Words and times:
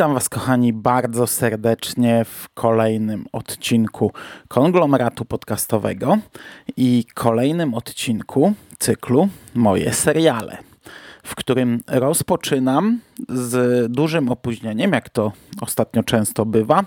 Witam 0.00 0.14
Was, 0.14 0.28
kochani, 0.28 0.72
bardzo 0.72 1.26
serdecznie 1.26 2.24
w 2.24 2.48
kolejnym 2.54 3.26
odcinku 3.32 4.12
konglomeratu 4.48 5.24
podcastowego 5.24 6.18
i 6.76 7.04
kolejnym 7.14 7.74
odcinku 7.74 8.52
cyklu 8.78 9.28
Moje 9.54 9.92
seriale, 9.92 10.58
w 11.22 11.34
którym 11.34 11.80
rozpoczynam 11.86 13.00
z 13.28 13.92
dużym 13.92 14.28
opóźnieniem, 14.28 14.92
jak 14.92 15.08
to 15.08 15.32
ostatnio 15.60 16.02
często 16.02 16.46
bywa, 16.46 16.84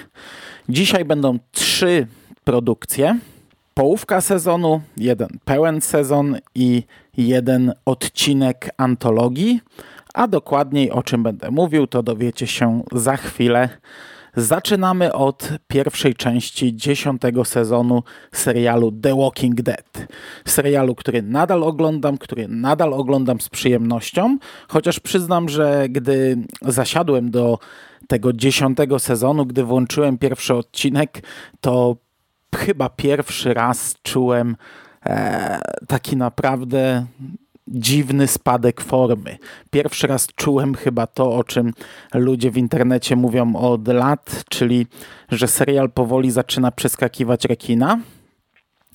Dzisiaj 0.68 1.04
będą 1.04 1.38
trzy 1.52 2.06
produkcje. 2.44 3.18
Połówka 3.74 4.20
sezonu, 4.20 4.80
jeden 4.96 5.28
pełen 5.44 5.80
sezon 5.80 6.36
i 6.54 6.82
jeden 7.16 7.72
odcinek 7.84 8.70
antologii, 8.76 9.60
a 10.14 10.28
dokładniej 10.28 10.90
o 10.90 11.02
czym 11.02 11.22
będę 11.22 11.50
mówił, 11.50 11.86
to 11.86 12.02
dowiecie 12.02 12.46
się 12.46 12.82
za 12.92 13.16
chwilę. 13.16 13.68
Zaczynamy 14.36 15.12
od 15.12 15.48
pierwszej 15.68 16.14
części 16.14 16.76
dziesiątego 16.76 17.44
sezonu 17.44 18.02
serialu 18.32 18.92
The 18.92 19.16
Walking 19.16 19.62
Dead. 19.62 20.08
Serialu, 20.46 20.94
który 20.94 21.22
nadal 21.22 21.62
oglądam, 21.62 22.18
który 22.18 22.48
nadal 22.48 22.94
oglądam 22.94 23.40
z 23.40 23.48
przyjemnością, 23.48 24.38
chociaż 24.68 25.00
przyznam, 25.00 25.48
że 25.48 25.86
gdy 25.88 26.36
zasiadłem 26.62 27.30
do 27.30 27.58
tego 28.08 28.32
dziesiątego 28.32 28.98
sezonu, 28.98 29.46
gdy 29.46 29.64
włączyłem 29.64 30.18
pierwszy 30.18 30.54
odcinek, 30.54 31.22
to 31.60 31.96
chyba 32.56 32.88
pierwszy 32.88 33.54
raz 33.54 33.94
czułem 34.02 34.56
e, 35.06 35.60
taki 35.88 36.16
naprawdę 36.16 37.06
dziwny 37.70 38.26
spadek 38.26 38.80
formy. 38.80 39.38
Pierwszy 39.70 40.06
raz 40.06 40.26
czułem 40.26 40.74
chyba 40.74 41.06
to, 41.06 41.32
o 41.32 41.44
czym 41.44 41.72
ludzie 42.14 42.50
w 42.50 42.56
internecie 42.56 43.16
mówią 43.16 43.56
od 43.56 43.88
lat, 43.88 44.44
czyli 44.48 44.86
że 45.28 45.48
serial 45.48 45.90
powoli 45.90 46.30
zaczyna 46.30 46.70
przeskakiwać 46.70 47.44
rekina. 47.44 47.98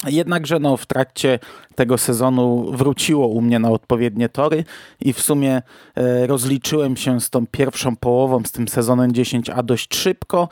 Jednakże 0.08 0.60
no, 0.60 0.78
w 0.78 0.86
trakcie 0.86 1.40
tego 1.76 1.98
sezonu 1.98 2.72
wróciło 2.72 3.28
u 3.28 3.42
mnie 3.42 3.60
na 3.60 3.72
odpowiednie 3.72 4.30
tory 4.30 4.64
i 5.02 5.14
w 5.14 5.22
sumie 5.22 5.62
e, 5.96 6.28
rozliczyłem 6.28 6.98
się 6.98 7.22
z 7.22 7.30
tą 7.30 7.48
pierwszą 7.48 7.96
połową, 7.96 8.44
z 8.46 8.52
tym 8.52 8.68
sezonem 8.68 9.12
10a 9.12 9.64
dość 9.64 9.96
szybko 9.96 10.50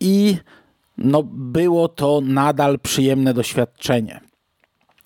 i 0.00 0.36
no, 0.98 1.22
było 1.32 1.88
to 1.88 2.20
nadal 2.24 2.78
przyjemne 2.78 3.34
doświadczenie. 3.34 4.27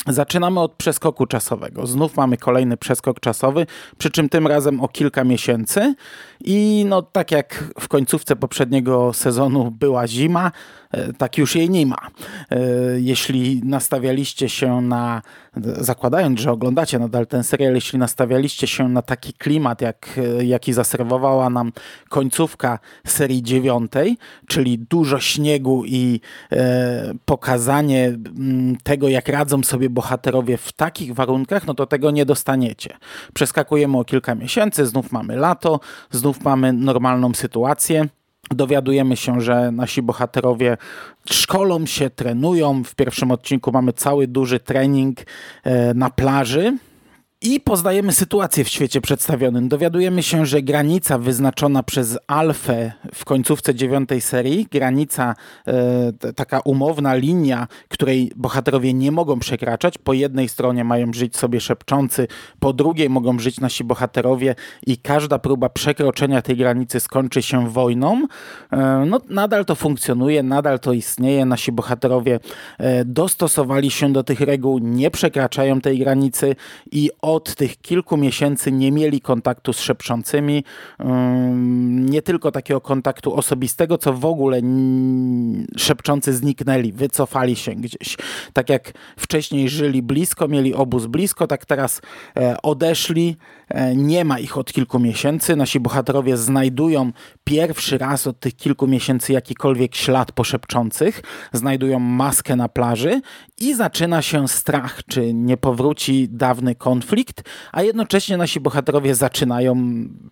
Zaczynamy 0.07 0.61
od 0.61 0.73
przeskoku 0.73 1.27
czasowego. 1.27 1.87
Znów 1.87 2.17
mamy 2.17 2.37
kolejny 2.37 2.77
przeskok 2.77 3.21
czasowy, 3.21 3.67
przy 3.99 4.11
czym 4.11 4.29
tym 4.29 4.47
razem 4.47 4.81
o 4.81 4.89
kilka 4.89 5.25
miesięcy. 5.25 5.95
I 6.45 6.85
no, 6.89 7.03
tak 7.03 7.31
jak 7.31 7.65
w 7.81 7.89
końcówce 7.89 8.37
poprzedniego 8.37 9.13
sezonu 9.13 9.71
była 9.71 10.09
zima, 10.09 10.53
tak 11.19 11.39
już 11.39 11.57
jej 11.57 11.71
nie 11.71 11.87
ma. 11.87 11.97
E, 12.51 12.59
jeśli 12.97 13.61
nastawialiście 13.65 14.49
się 14.49 14.81
na, 14.81 15.23
zakładając, 15.57 16.41
że 16.41 16.53
oglądacie 16.53 16.99
nadal 16.99 17.27
ten 17.27 17.45
serial, 17.45 17.75
jeśli 17.75 17.99
nastawialiście 17.99 18.67
się 18.67 18.89
na 18.89 19.03
taki 19.03 19.33
klimat, 19.33 19.81
jak, 19.81 20.21
jaki 20.43 20.73
zaserwowała 20.73 21.51
nam 21.51 21.73
końcówka 22.09 22.79
serii 23.07 23.43
dziewiątej, 23.43 24.17
czyli 24.47 24.79
dużo 24.79 25.21
śniegu 25.21 25.85
i 25.87 26.21
e, 26.53 27.13
pokazanie 27.25 28.07
m, 28.07 28.77
tego, 28.83 29.09
jak 29.09 29.29
radzą 29.29 29.63
sobie 29.63 29.91
bohaterowie 29.91 30.57
w 30.57 30.73
takich 30.73 31.15
warunkach, 31.15 31.67
no 31.67 31.75
to 31.75 31.87
tego 31.87 32.11
nie 32.11 32.27
dostaniecie. 32.27 32.97
Przeskakujemy 33.35 33.99
o 33.99 34.05
kilka 34.05 34.35
miesięcy, 34.35 34.87
znów 34.87 35.13
mamy 35.13 35.37
lato, 35.37 35.81
znów 36.11 36.45
mamy 36.45 36.73
normalną 36.73 37.35
sytuację. 37.35 38.09
Dowiadujemy 38.55 39.17
się, 39.17 39.41
że 39.41 39.73
nasi 39.73 40.03
bohaterowie 40.03 40.77
szkolą 41.31 41.87
się, 41.87 42.11
trenują. 42.11 42.85
W 42.85 42.95
pierwszym 42.95 43.31
odcinku 43.31 43.73
mamy 43.73 43.93
cały 43.93 44.27
duży 44.27 44.61
trening 44.61 45.21
e, 45.65 45.95
na 45.95 46.11
plaży. 46.11 46.77
I 47.45 47.61
poznajemy 47.61 48.13
sytuację 48.13 48.65
w 48.65 48.69
świecie 48.69 49.01
przedstawionym. 49.01 49.69
Dowiadujemy 49.69 50.23
się, 50.23 50.47
że 50.47 50.63
granica 50.63 51.19
wyznaczona 51.19 51.83
przez 51.83 52.19
Alfę 52.27 52.93
w 53.15 53.25
końcówce 53.25 53.75
dziewiątej 53.75 54.21
serii, 54.21 54.67
granica, 54.71 55.35
e, 55.67 56.33
taka 56.33 56.61
umowna 56.61 57.15
linia, 57.15 57.69
której 57.89 58.33
bohaterowie 58.37 58.95
nie 58.95 59.13
mogą 59.13 59.39
przekraczać. 59.39 59.99
Po 59.99 60.13
jednej 60.13 60.49
stronie 60.49 60.85
mają 60.85 61.13
żyć 61.13 61.37
sobie 61.37 61.61
szepczący, 61.61 62.29
po 62.61 62.73
drugiej 62.73 63.11
mogą 63.11 63.39
żyć 63.39 63.61
nasi 63.61 63.85
bohaterowie 63.85 64.55
i 64.87 64.99
każda 64.99 65.39
próba 65.39 65.69
przekroczenia 65.69 66.43
tej 66.43 66.57
granicy 66.57 67.01
skończy 67.01 67.43
się 67.43 67.71
wojną. 67.71 68.27
E, 68.73 69.05
no, 69.07 69.21
nadal 69.29 69.65
to 69.65 69.75
funkcjonuje, 69.75 70.43
nadal 70.43 70.81
to 70.81 70.93
istnieje. 70.93 71.45
Nasi 71.45 71.73
bohaterowie 71.73 72.41
e, 72.79 73.05
dostosowali 73.05 73.91
się 73.91 74.13
do 74.13 74.25
tych 74.25 74.41
reguł, 74.41 74.79
nie 74.79 75.11
przekraczają 75.11 75.81
tej 75.81 75.99
granicy 75.99 76.57
i 76.93 77.11
od 77.35 77.55
tych 77.55 77.81
kilku 77.81 78.17
miesięcy 78.17 78.73
nie 78.73 78.93
mieli 78.93 79.21
kontaktu 79.21 79.73
z 79.73 79.81
szepczącymi. 79.81 80.65
Nie 81.91 82.23
tylko 82.23 82.53
takiego 82.53 82.81
kontaktu 82.81 83.35
osobistego, 83.35 83.99
co 83.99 84.13
w 84.13 84.25
ogóle 84.25 84.61
szepczący 85.77 86.33
zniknęli, 86.33 86.93
wycofali 86.93 87.57
się 87.57 87.75
gdzieś. 87.75 88.17
Tak 88.53 88.69
jak 88.69 88.93
wcześniej 89.17 89.69
żyli 89.69 90.03
blisko, 90.03 90.49
mieli 90.49 90.75
obóz 90.75 91.07
blisko, 91.07 91.47
tak 91.47 91.67
teraz 91.67 92.01
e, 92.37 92.63
odeszli. 92.63 93.37
E, 93.69 93.97
nie 93.97 94.25
ma 94.25 94.39
ich 94.39 94.59
od 94.59 94.73
kilku 94.73 94.99
miesięcy. 94.99 95.57
Nasi 95.57 95.81
bohaterowie 95.81 96.37
znajdują 96.37 97.13
pierwszy 97.45 97.99
raz 97.99 98.27
od 98.27 98.41
tych 98.41 98.57
kilku 98.57 98.87
miesięcy 98.87 99.33
jakikolwiek 99.33 99.95
ślad 99.95 100.33
po 100.33 100.45
szepczących. 100.45 101.23
Znajdują 101.53 101.99
maskę 101.99 102.57
na 102.57 102.69
plaży 102.69 103.21
i 103.61 103.75
zaczyna 103.75 104.23
się 104.23 104.49
strach, 104.49 105.01
czy 105.09 105.35
nie 105.35 105.57
powróci 105.57 106.29
dawny 106.31 106.75
konflikt, 106.75 107.22
a 107.73 107.83
jednocześnie 107.83 108.37
nasi 108.37 108.61
bohaterowie 108.61 109.15
zaczynają 109.15 109.77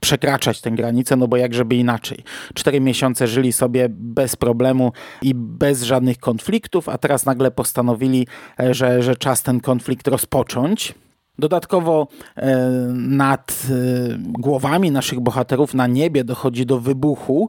przekraczać 0.00 0.60
tę 0.60 0.70
granicę, 0.70 1.16
no 1.16 1.28
bo 1.28 1.36
jak 1.36 1.54
żeby 1.54 1.74
inaczej. 1.74 2.24
Cztery 2.54 2.80
miesiące 2.80 3.26
żyli 3.26 3.52
sobie 3.52 3.86
bez 3.90 4.36
problemu 4.36 4.92
i 5.22 5.34
bez 5.34 5.82
żadnych 5.82 6.18
konfliktów, 6.18 6.88
a 6.88 6.98
teraz 6.98 7.26
nagle 7.26 7.50
postanowili, 7.50 8.26
e, 8.60 8.74
że, 8.74 9.02
że 9.02 9.16
czas 9.16 9.42
ten 9.42 9.60
konflikt 9.60 10.08
rozpocząć. 10.08 10.94
Dodatkowo 11.38 12.08
e, 12.36 12.58
nad 12.94 13.66
e, 13.70 13.74
głowami 14.18 14.90
naszych 14.90 15.20
bohaterów 15.20 15.74
na 15.74 15.86
niebie 15.86 16.24
dochodzi 16.24 16.66
do 16.66 16.80
wybuchu, 16.80 17.48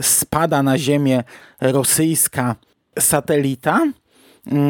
spada 0.00 0.62
na 0.62 0.78
ziemię 0.78 1.24
rosyjska 1.60 2.56
satelita, 2.98 3.86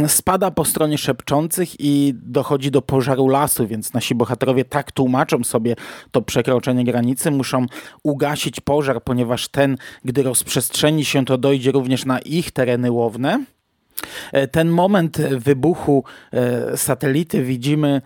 spada 0.07 0.51
po 0.51 0.65
stronie 0.65 0.99
szepczących 0.99 1.81
i 1.81 2.15
dochodzi 2.23 2.71
do 2.71 2.83
pożaru 2.83 3.29
lasu, 3.29 3.67
więc 3.67 3.93
nasi 3.93 4.15
bohaterowie 4.15 4.65
tak 4.65 4.93
tłumaczą 4.93 5.45
sobie 5.45 5.77
to 6.11 6.23
przekroczenie 6.23 6.85
granicy, 6.85 7.31
muszą 7.31 7.67
ugasić 8.03 8.61
pożar, 8.61 9.03
ponieważ 9.03 9.49
ten, 9.49 9.77
gdy 10.05 10.23
rozprzestrzeni 10.23 11.05
się, 11.05 11.25
to 11.25 11.39
dojdzie 11.39 11.73
również 11.73 12.05
na 12.05 12.19
ich 12.19 12.51
tereny 12.51 12.91
łowne. 12.91 13.45
Ten 14.51 14.69
moment 14.69 15.19
wybuchu 15.21 16.05
satelity 16.77 17.45
widzimy 17.45 18.03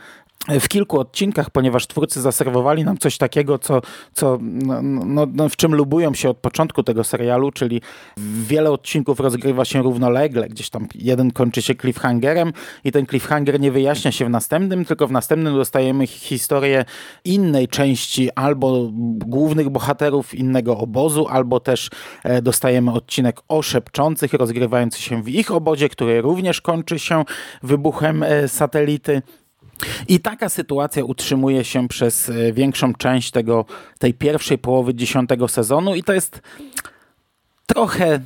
w 0.49 0.69
kilku 0.69 1.00
odcinkach, 1.00 1.50
ponieważ 1.50 1.87
twórcy 1.87 2.20
zaserwowali 2.20 2.85
nam 2.85 2.99
coś 2.99 3.19
takiego, 3.19 3.58
co, 3.58 3.81
co 4.12 4.38
no, 4.41 4.82
no, 4.82 5.26
no, 5.32 5.49
w 5.49 5.56
czym 5.56 5.75
lubują 5.75 6.14
się 6.14 6.31
od 6.31 6.37
początku 6.37 6.82
tego 6.82 7.05
serialu, 7.05 7.52
czyli 7.52 7.81
wiele 8.17 8.70
odcinków 8.70 9.20
rozgrywa 9.20 9.64
się 9.64 9.82
równolegle, 9.82 10.49
gdzieś 10.49 10.70
tam 10.70 10.87
jeden 10.94 11.31
kończy 11.31 11.62
się 11.62 11.75
cliffhangerem 11.75 12.52
i 12.85 12.93
ten 12.93 13.06
cliffhanger 13.06 13.61
nie 13.61 13.73
wyjaśnia 13.73 14.12
się 14.12 14.25
w 14.25 14.31
następnym, 14.31 14.85
tylko 14.85 15.06
w 15.06 15.12
następnym 15.12 15.55
dostajemy 15.55 16.06
historię 16.06 16.85
innej 17.25 17.69
części 17.69 18.31
albo 18.35 18.91
głównych 19.26 19.69
bohaterów 19.69 20.35
innego 20.35 20.79
obozu, 20.79 21.26
albo 21.29 21.61
też 21.61 21.91
e, 22.25 22.43
dostajemy 22.43 22.93
odcinek 22.93 23.41
o 23.49 23.62
szepczących 23.62 24.32
rozgrywający 24.32 25.02
się 25.02 25.23
w 25.23 25.29
ich 25.29 25.50
obozie, 25.50 25.88
który 25.88 26.20
również 26.20 26.61
kończy 26.61 26.99
się 26.99 27.25
wybuchem 27.62 28.23
e, 28.23 28.49
satelity. 28.49 29.23
I 30.08 30.20
taka 30.20 30.48
sytuacja 30.48 31.04
utrzymuje 31.04 31.64
się 31.64 31.88
przez 31.88 32.28
e, 32.28 32.52
większą 32.52 32.94
część 32.94 33.30
tego, 33.30 33.64
tej 33.98 34.14
pierwszej 34.14 34.58
połowy 34.58 34.94
dziesiątego 34.94 35.48
sezonu 35.48 35.94
i 35.94 36.02
to 36.02 36.12
jest 36.12 36.40
trochę 37.66 38.20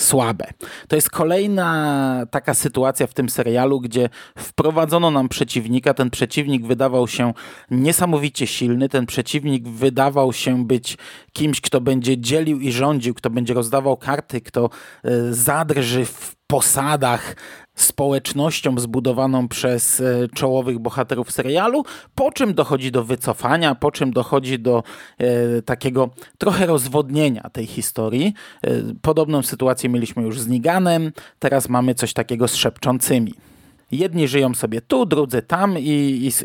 słabe. 0.00 0.44
To 0.88 0.96
jest 0.96 1.10
kolejna 1.10 2.26
taka 2.30 2.54
sytuacja 2.54 3.06
w 3.06 3.14
tym 3.14 3.28
serialu, 3.28 3.80
gdzie 3.80 4.08
wprowadzono 4.38 5.10
nam 5.10 5.28
przeciwnika. 5.28 5.94
Ten 5.94 6.10
przeciwnik 6.10 6.66
wydawał 6.66 7.08
się 7.08 7.32
niesamowicie 7.70 8.46
silny. 8.46 8.88
Ten 8.88 9.06
przeciwnik 9.06 9.68
wydawał 9.68 10.32
się 10.32 10.64
być 10.64 10.98
kimś, 11.32 11.60
kto 11.60 11.80
będzie 11.80 12.18
dzielił 12.18 12.60
i 12.60 12.72
rządził, 12.72 13.14
kto 13.14 13.30
będzie 13.30 13.54
rozdawał 13.54 13.96
karty, 13.96 14.40
kto 14.40 14.70
e, 15.04 15.34
zadrży 15.34 16.04
w 16.04 16.36
posadach 16.46 17.36
społecznością 17.82 18.78
zbudowaną 18.78 19.48
przez 19.48 20.00
e, 20.00 20.28
czołowych 20.34 20.78
bohaterów 20.78 21.32
serialu, 21.32 21.84
po 22.14 22.32
czym 22.32 22.54
dochodzi 22.54 22.92
do 22.92 23.04
wycofania, 23.04 23.74
po 23.74 23.90
czym 23.90 24.12
dochodzi 24.12 24.58
do 24.58 24.82
e, 25.18 25.62
takiego 25.62 26.10
trochę 26.38 26.66
rozwodnienia 26.66 27.50
tej 27.52 27.66
historii. 27.66 28.34
E, 28.62 28.70
podobną 29.02 29.42
sytuację 29.42 29.88
mieliśmy 29.90 30.22
już 30.22 30.40
z 30.40 30.48
Niganem, 30.48 31.12
teraz 31.38 31.68
mamy 31.68 31.94
coś 31.94 32.12
takiego 32.12 32.48
z 32.48 32.54
szepczącymi. 32.54 33.34
Jedni 33.90 34.28
żyją 34.28 34.54
sobie 34.54 34.80
tu, 34.80 35.06
drudzy 35.06 35.42
tam 35.42 35.78
i, 35.78 35.82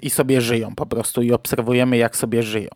i, 0.02 0.06
i 0.08 0.10
sobie 0.10 0.42
żyją 0.42 0.76
po 0.76 0.86
prostu 0.86 1.22
i 1.22 1.32
obserwujemy 1.32 1.98
jak 1.98 2.18
sobie 2.18 2.44
żyją. 2.44 2.70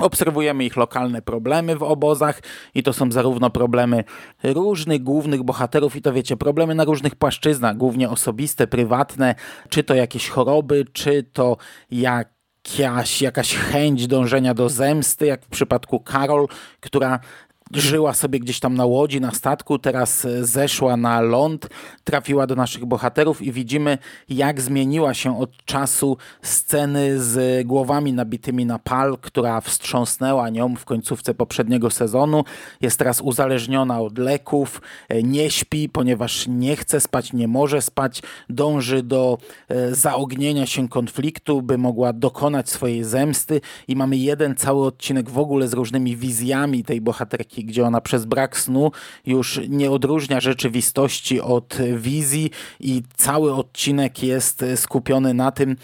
Obserwujemy 0.00 0.64
ich 0.64 0.76
lokalne 0.76 1.22
problemy 1.22 1.76
w 1.76 1.82
obozach 1.82 2.40
i 2.74 2.82
to 2.82 2.92
są 2.92 3.12
zarówno 3.12 3.50
problemy 3.50 4.04
różnych 4.42 5.02
głównych 5.02 5.42
bohaterów 5.42 5.96
i 5.96 6.02
to 6.02 6.12
wiecie, 6.12 6.36
problemy 6.36 6.74
na 6.74 6.84
różnych 6.84 7.16
płaszczyznach, 7.16 7.76
głównie 7.76 8.10
osobiste, 8.10 8.66
prywatne, 8.66 9.34
czy 9.68 9.84
to 9.84 9.94
jakieś 9.94 10.28
choroby, 10.28 10.84
czy 10.92 11.22
to 11.22 11.56
jakaś, 11.90 13.22
jakaś 13.22 13.54
chęć 13.54 14.06
dążenia 14.06 14.54
do 14.54 14.68
zemsty, 14.68 15.26
jak 15.26 15.44
w 15.44 15.48
przypadku 15.48 16.00
Karol, 16.00 16.46
która 16.80 17.20
żyła 17.72 18.14
sobie 18.14 18.40
gdzieś 18.40 18.60
tam 18.60 18.74
na 18.74 18.84
łodzi, 18.84 19.20
na 19.20 19.30
statku, 19.30 19.78
teraz 19.78 20.24
e, 20.24 20.44
zeszła 20.44 20.96
na 20.96 21.20
ląd, 21.20 21.68
trafiła 22.04 22.46
do 22.46 22.56
naszych 22.56 22.84
bohaterów 22.84 23.42
i 23.42 23.52
widzimy, 23.52 23.98
jak 24.28 24.60
zmieniła 24.60 25.14
się 25.14 25.38
od 25.38 25.64
czasu 25.64 26.16
sceny 26.42 27.20
z 27.20 27.66
głowami 27.66 28.12
nabitymi 28.12 28.66
na 28.66 28.78
pal, 28.78 29.18
która 29.20 29.60
wstrząsnęła 29.60 30.50
nią 30.50 30.76
w 30.76 30.84
końcówce 30.84 31.34
poprzedniego 31.34 31.90
sezonu. 31.90 32.44
Jest 32.80 32.98
teraz 32.98 33.20
uzależniona 33.20 34.00
od 34.00 34.18
leków, 34.18 34.82
e, 35.08 35.22
nie 35.22 35.50
śpi, 35.50 35.88
ponieważ 35.88 36.46
nie 36.48 36.76
chce 36.76 37.00
spać, 37.00 37.32
nie 37.32 37.48
może 37.48 37.82
spać, 37.82 38.22
dąży 38.48 39.02
do 39.02 39.38
e, 39.68 39.94
zaognienia 39.94 40.66
się 40.66 40.88
konfliktu, 40.88 41.62
by 41.62 41.78
mogła 41.78 42.12
dokonać 42.12 42.70
swojej 42.70 43.04
zemsty 43.04 43.60
i 43.88 43.96
mamy 43.96 44.16
jeden 44.16 44.54
cały 44.56 44.86
odcinek 44.86 45.30
w 45.30 45.38
ogóle 45.38 45.68
z 45.68 45.72
różnymi 45.72 46.16
wizjami 46.16 46.84
tej 46.84 47.00
bohaterki 47.00 47.59
gdzie 47.64 47.86
ona 47.86 48.00
przez 48.00 48.24
brak 48.24 48.58
snu 48.58 48.90
już 49.26 49.60
nie 49.68 49.90
odróżnia 49.90 50.40
rzeczywistości 50.40 51.40
od 51.40 51.78
wizji 51.96 52.50
i 52.80 53.02
cały 53.16 53.54
odcinek 53.54 54.22
jest 54.22 54.64
skupiony 54.76 55.34
na 55.34 55.52
tym, 55.52 55.76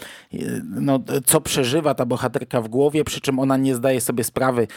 no, 0.63 0.99
co 1.25 1.41
przeżywa 1.41 1.93
ta 1.95 2.05
bohaterka 2.05 2.61
w 2.61 2.67
głowie, 2.67 3.03
przy 3.03 3.21
czym 3.21 3.39
ona 3.39 3.57
nie 3.57 3.75
zdaje 3.75 4.01
sobie 4.01 4.23
sprawy, 4.23 4.67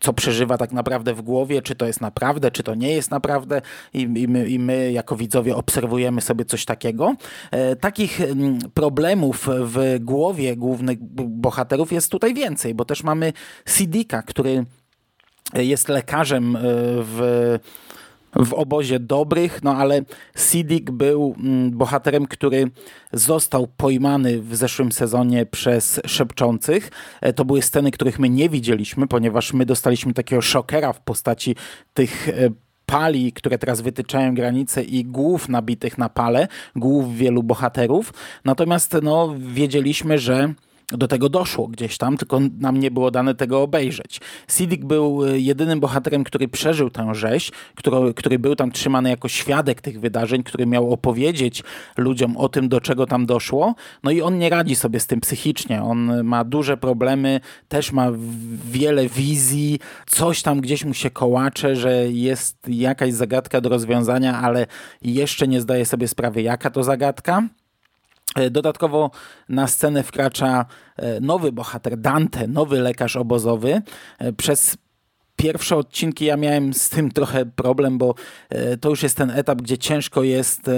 co 0.00 0.12
przeżywa 0.12 0.58
tak 0.58 0.72
naprawdę 0.72 1.14
w 1.14 1.22
głowie, 1.22 1.62
czy 1.62 1.74
to 1.74 1.86
jest 1.86 2.00
naprawdę, 2.00 2.50
czy 2.50 2.62
to 2.62 2.74
nie 2.74 2.92
jest 2.92 3.10
naprawdę 3.10 3.62
i, 3.94 4.00
i, 4.00 4.28
my, 4.28 4.48
i 4.48 4.58
my, 4.58 4.92
jako 4.92 5.16
widzowie 5.16 5.56
obserwujemy 5.56 6.20
sobie 6.20 6.44
coś 6.44 6.64
takiego. 6.64 7.14
E, 7.50 7.76
takich 7.76 8.20
mm, 8.20 8.58
problemów 8.74 9.48
w 9.60 9.98
głowie 10.00 10.56
głównych 10.56 10.98
bohaterów 11.26 11.92
jest 11.92 12.10
tutaj 12.10 12.34
więcej, 12.34 12.74
bo 12.74 12.84
też 12.84 13.02
mamy 13.02 13.32
Sidika, 13.68 14.22
który 14.22 14.64
jest 15.54 15.88
lekarzem 15.88 16.56
e, 16.56 16.60
w 16.62 17.58
w 18.36 18.52
obozie 18.52 19.00
dobrych, 19.00 19.62
no 19.62 19.76
ale 19.76 20.02
Sidik 20.36 20.90
był 20.90 21.34
mm, 21.38 21.70
bohaterem, 21.70 22.26
który 22.26 22.70
został 23.12 23.66
pojmany 23.66 24.42
w 24.42 24.56
zeszłym 24.56 24.92
sezonie 24.92 25.46
przez 25.46 26.00
szepczących. 26.06 26.90
E, 27.20 27.32
to 27.32 27.44
były 27.44 27.62
sceny, 27.62 27.90
których 27.90 28.18
my 28.18 28.30
nie 28.30 28.48
widzieliśmy, 28.48 29.06
ponieważ 29.06 29.52
my 29.52 29.66
dostaliśmy 29.66 30.14
takiego 30.14 30.42
szokera 30.42 30.92
w 30.92 31.00
postaci 31.00 31.56
tych 31.94 32.28
e, 32.28 32.32
pali, 32.86 33.32
które 33.32 33.58
teraz 33.58 33.80
wytyczają 33.80 34.34
granice 34.34 34.82
i 34.82 35.04
głów 35.04 35.48
nabitych 35.48 35.98
na 35.98 36.08
pale, 36.08 36.48
głów 36.76 37.16
wielu 37.16 37.42
bohaterów. 37.42 38.12
Natomiast 38.44 38.96
no, 39.02 39.34
wiedzieliśmy, 39.38 40.18
że 40.18 40.54
do 40.92 41.08
tego 41.08 41.28
doszło 41.28 41.68
gdzieś 41.68 41.98
tam, 41.98 42.16
tylko 42.16 42.40
nam 42.60 42.80
nie 42.80 42.90
było 42.90 43.10
dane 43.10 43.34
tego 43.34 43.62
obejrzeć. 43.62 44.20
Sidik 44.48 44.84
był 44.84 45.26
e, 45.26 45.38
jedynym 45.38 45.80
bohaterem, 45.80 46.24
który 46.24 46.48
przeżył 46.48 46.90
tę 46.90 47.14
rzeź, 47.14 47.52
który, 47.74 48.14
który 48.14 48.38
był 48.38 48.56
tam 48.56 48.72
trzymany 48.72 49.10
jako 49.10 49.28
świadek 49.28 49.80
tych 49.80 50.00
wydarzeń, 50.00 50.42
który 50.42 50.66
miał 50.66 50.92
opowiedzieć 50.92 51.62
ludziom 51.96 52.36
o 52.36 52.48
tym, 52.48 52.68
do 52.68 52.80
czego 52.80 53.06
tam 53.06 53.26
doszło. 53.26 53.74
No 54.02 54.10
i 54.10 54.22
on 54.22 54.38
nie 54.38 54.50
radzi 54.50 54.76
sobie 54.76 55.00
z 55.00 55.06
tym 55.06 55.20
psychicznie. 55.20 55.82
On 55.82 56.24
ma 56.24 56.44
duże 56.44 56.76
problemy, 56.76 57.40
też 57.68 57.92
ma 57.92 58.08
wiele 58.64 59.08
wizji, 59.08 59.78
coś 60.06 60.42
tam 60.42 60.60
gdzieś 60.60 60.84
mu 60.84 60.94
się 60.94 61.10
kołacze, 61.10 61.76
że 61.76 62.12
jest 62.12 62.56
jakaś 62.68 63.12
zagadka 63.12 63.60
do 63.60 63.68
rozwiązania, 63.68 64.40
ale 64.40 64.66
jeszcze 65.02 65.48
nie 65.48 65.60
zdaje 65.60 65.86
sobie 65.86 66.08
sprawy, 66.08 66.42
jaka 66.42 66.70
to 66.70 66.84
zagadka. 66.84 67.42
E, 68.36 68.50
dodatkowo 68.50 69.10
na 69.48 69.66
scenę 69.66 70.02
wkracza 70.02 70.66
e, 70.96 71.20
nowy 71.20 71.52
bohater, 71.52 71.96
Dante, 71.96 72.48
nowy 72.48 72.80
lekarz 72.80 73.16
obozowy. 73.16 73.82
E, 74.18 74.32
przez 74.32 74.76
pierwsze 75.36 75.76
odcinki 75.76 76.24
ja 76.24 76.36
miałem 76.36 76.74
z 76.74 76.88
tym 76.88 77.10
trochę 77.10 77.46
problem, 77.46 77.98
bo 77.98 78.14
to 78.80 78.88
już 78.88 79.02
jest 79.02 79.16
ten 79.16 79.30
etap, 79.30 79.62
gdzie 79.62 79.78
ciężko 79.78 80.22
jest 80.22 80.70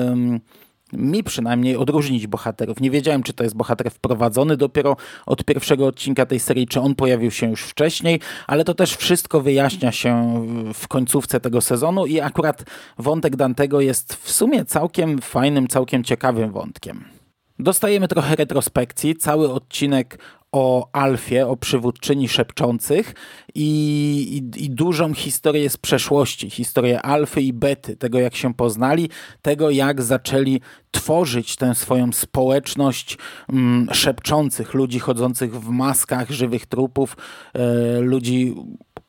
mi 0.93 1.25
przynajmniej 1.25 1.77
odróżnić 1.77 2.27
bohaterów. 2.27 2.81
Nie 2.81 2.91
wiedziałem, 2.91 3.23
czy 3.23 3.33
to 3.33 3.45
jest 3.45 3.57
bohater 3.57 3.91
wprowadzony 3.91 4.57
dopiero 4.57 4.97
od 5.27 5.45
pierwszego 5.45 5.87
odcinka 5.87 6.27
tej 6.27 6.41
serii, 6.41 6.67
czy 6.67 6.81
on 6.81 6.95
pojawił 6.95 7.31
się 7.31 7.51
już 7.51 7.63
wcześniej, 7.63 8.21
ale 8.47 8.65
to 8.65 8.75
też 8.75 8.97
wszystko 8.97 9.41
wyjaśnia 9.41 9.93
się 9.93 10.43
w 10.75 10.89
końcówce 10.89 11.41
tego 11.41 11.61
sezonu 11.61 12.07
i 12.07 12.21
akurat 12.21 12.65
wątek 12.99 13.37
Dantego 13.37 13.81
jest 13.81 14.15
w 14.15 14.31
sumie 14.31 14.65
całkiem 14.65 15.21
fajnym, 15.21 15.69
całkiem 15.69 16.05
ciekawym 16.05 16.53
wątkiem. 16.53 17.22
Dostajemy 17.59 18.09
trochę 18.09 18.37
retrospekcji, 18.37 19.17
cały 19.17 19.53
odcinek 19.53 20.19
o 20.53 20.89
Alfie, 20.93 21.47
o 21.47 21.57
przywódczyni 21.57 22.29
szepczących 22.29 23.15
i, 23.55 24.43
i, 24.57 24.65
i, 24.65 24.71
dużą 24.71 25.15
historię 25.15 25.71
z 25.71 25.77
przeszłości, 25.77 26.51
historię 26.51 27.03
Alfy 27.03 27.43
i 27.43 27.53
Bety, 27.53 27.97
tego 27.97 28.19
jak 28.19 28.35
się 28.35 28.55
poznali, 28.55 29.09
tego 29.43 29.71
jak 29.71 30.03
zaczęli 30.03 30.61
tworzyć 30.91 31.57
tę 31.57 31.75
swoją 31.75 32.13
społeczność 32.13 33.19
mm, 33.49 33.89
szepczących, 33.93 34.75
ludzi 34.75 34.99
chodzących 34.99 35.61
w 35.61 35.69
maskach 35.69 36.31
żywych 36.31 36.67
trupów, 36.67 37.17
e, 37.55 38.01
ludzi 38.01 38.55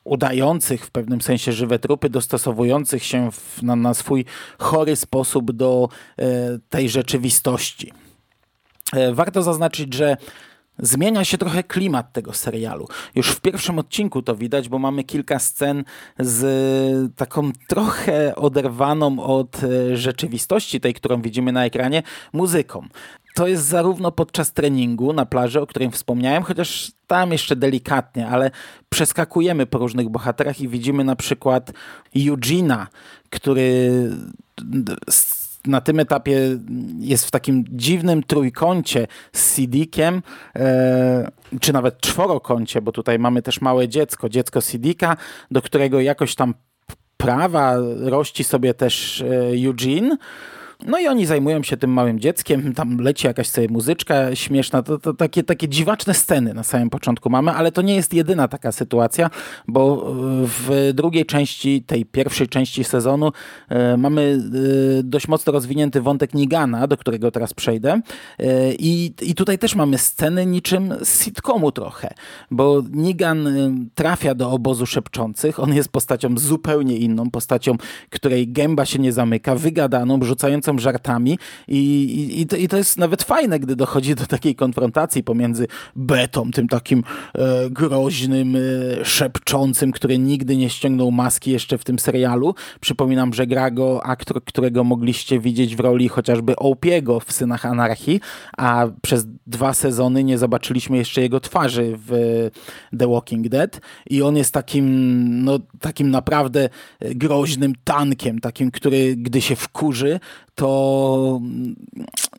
udających 0.04 0.86
w 0.86 0.90
pewnym 0.90 1.20
sensie 1.20 1.52
żywe 1.52 1.78
trupy, 1.78 2.10
dostosowujących 2.10 3.04
się 3.04 3.32
w, 3.32 3.62
na, 3.62 3.76
na 3.76 3.94
swój 3.94 4.24
chory 4.58 4.96
sposób 4.96 5.52
do 5.52 5.88
e, 6.18 6.24
tej 6.68 6.88
rzeczywistości. 6.88 8.03
E, 8.92 9.14
warto 9.14 9.42
zaznaczyć, 9.42 9.94
że 9.94 10.16
Zmienia 10.78 11.24
się 11.24 11.38
trochę 11.38 11.62
klimat 11.62 12.12
tego 12.12 12.32
serialu. 12.32 12.88
Już 13.14 13.30
w 13.30 13.40
pierwszym 13.40 13.78
odcinku 13.78 14.22
to 14.22 14.36
widać, 14.36 14.68
bo 14.68 14.78
mamy 14.78 15.04
kilka 15.04 15.38
scen 15.38 15.84
z 16.18 17.16
taką 17.16 17.52
trochę 17.68 18.34
oderwaną 18.34 19.20
od 19.20 19.60
e, 19.64 19.96
rzeczywistości, 19.96 20.80
tej, 20.80 20.94
którą 20.94 21.22
widzimy 21.22 21.52
na 21.52 21.64
ekranie, 21.64 22.02
muzyką. 22.32 22.86
To 23.34 23.46
jest 23.46 23.64
zarówno 23.64 24.12
podczas 24.12 24.52
treningu 24.52 25.12
na 25.12 25.26
plaży, 25.26 25.60
o 25.60 25.66
którym 25.66 25.90
wspomniałem, 25.90 26.42
chociaż 26.42 26.92
tam 27.06 27.32
jeszcze 27.32 27.56
delikatnie, 27.56 28.28
ale 28.28 28.50
przeskakujemy 28.88 29.66
po 29.66 29.78
różnych 29.78 30.08
bohaterach 30.08 30.60
i 30.60 30.68
widzimy 30.68 31.04
na 31.04 31.16
przykład 31.16 31.72
Eugena, 32.16 32.86
który 33.30 33.90
na 35.66 35.80
tym 35.80 36.00
etapie 36.00 36.58
jest 36.98 37.26
w 37.26 37.30
takim 37.30 37.64
dziwnym 37.68 38.22
trójkącie 38.22 39.06
z 39.32 39.54
Sidikiem, 39.54 40.22
e, 40.56 41.30
czy 41.60 41.72
nawet 41.72 42.00
czworokącie, 42.00 42.82
bo 42.82 42.92
tutaj 42.92 43.18
mamy 43.18 43.42
też 43.42 43.60
małe 43.60 43.88
dziecko, 43.88 44.28
dziecko 44.28 44.60
Sidika, 44.60 45.16
do 45.50 45.62
którego 45.62 46.00
jakoś 46.00 46.34
tam 46.34 46.54
prawa 47.16 47.74
rości 48.00 48.44
sobie 48.44 48.74
też 48.74 49.20
e, 49.20 49.66
Eugene. 49.66 50.16
No 50.84 50.98
i 50.98 51.06
oni 51.06 51.26
zajmują 51.26 51.62
się 51.62 51.76
tym 51.76 51.90
małym 51.90 52.20
dzieckiem, 52.20 52.74
tam 52.74 52.98
leci 52.98 53.26
jakaś 53.26 53.48
sobie 53.48 53.68
muzyczka 53.68 54.34
śmieszna, 54.34 54.82
to, 54.82 54.98
to 54.98 55.14
takie, 55.14 55.42
takie 55.42 55.68
dziwaczne 55.68 56.14
sceny 56.14 56.54
na 56.54 56.62
samym 56.62 56.90
początku 56.90 57.30
mamy, 57.30 57.50
ale 57.50 57.72
to 57.72 57.82
nie 57.82 57.94
jest 57.94 58.14
jedyna 58.14 58.48
taka 58.48 58.72
sytuacja, 58.72 59.30
bo 59.68 60.06
e, 60.08 60.12
w 60.46 60.90
drugiej 60.94 61.26
części, 61.26 61.82
tej 61.82 62.04
pierwszej 62.04 62.48
części 62.48 62.84
sezonu 62.84 63.32
e, 63.68 63.96
mamy 63.96 64.40
e, 65.00 65.02
dość 65.02 65.28
mocno 65.28 65.52
rozwinięty 65.52 66.00
wątek 66.00 66.34
Nigana, 66.34 66.86
do 66.86 66.96
którego 66.96 67.30
teraz 67.30 67.54
przejdę. 67.54 68.00
I, 68.78 69.12
i 69.22 69.34
tutaj 69.34 69.58
też 69.58 69.74
mamy 69.74 69.98
sceny 69.98 70.46
niczym 70.46 70.94
z 71.02 71.24
sitcomu 71.24 71.72
trochę, 71.72 72.14
bo 72.50 72.82
Nigan 72.90 73.48
trafia 73.94 74.34
do 74.34 74.50
obozu 74.50 74.86
szepczących, 74.86 75.60
on 75.60 75.74
jest 75.74 75.88
postacią 75.88 76.38
zupełnie 76.38 76.96
inną, 76.96 77.30
postacią, 77.30 77.76
której 78.10 78.48
gęba 78.48 78.84
się 78.84 78.98
nie 78.98 79.12
zamyka, 79.12 79.54
wygadaną, 79.54 80.18
rzucającą 80.22 80.73
żartami 80.78 81.38
i, 81.68 81.78
i, 81.78 82.62
i, 82.62 82.68
to, 82.68 82.76
jest 82.76 82.98
nawet 82.98 83.22
fajne, 83.22 83.58
gdy 83.58 83.76
dochodzi 83.76 84.14
do 84.14 84.26
takiej 84.26 84.54
konfrontacji 84.54 85.24
pomiędzy 85.24 85.66
Betą, 85.96 86.50
tym 86.50 86.68
takim 86.68 87.02
e, 87.34 87.70
groźnym, 87.70 88.56
e, 88.56 89.04
szepczącym, 89.04 89.92
który 89.92 90.18
nigdy 90.18 90.56
nie 90.56 90.70
ściągnął 90.70 91.10
maski 91.10 91.50
jeszcze 91.50 91.78
w 91.78 91.84
tym 91.84 91.98
serialu. 91.98 92.54
Przypominam, 92.80 93.34
że 93.34 93.46
gra 93.46 93.70
go 93.70 94.06
aktor, 94.06 94.44
którego 94.44 94.84
mogliście 94.84 95.40
widzieć 95.40 95.76
w 95.76 95.80
roli 95.80 96.08
chociażby 96.08 96.56
Opiego 96.56 97.20
w 97.20 97.32
Synach 97.32 97.66
Anarchii, 97.66 98.20
a 98.58 98.86
przez 99.02 99.26
dwa 99.46 99.74
sezony 99.74 100.24
nie 100.24 100.38
zobaczyliśmy 100.38 100.96
jeszcze 100.96 101.20
jego 101.20 101.40
twarzy 101.40 101.98
w 102.08 102.10
The 102.98 103.08
Walking 103.08 103.48
Dead 103.48 103.80
i 104.10 104.22
on 104.22 104.36
jest 104.36 104.54
takim, 104.54 105.44
no, 105.44 105.58
takim 105.80 106.10
naprawdę 106.10 106.68
groźnym 107.00 107.72
tankiem, 107.84 108.40
takim, 108.40 108.70
który 108.70 109.16
gdy 109.16 109.40
się 109.40 109.56
wkurzy, 109.56 110.20
to 110.54 111.40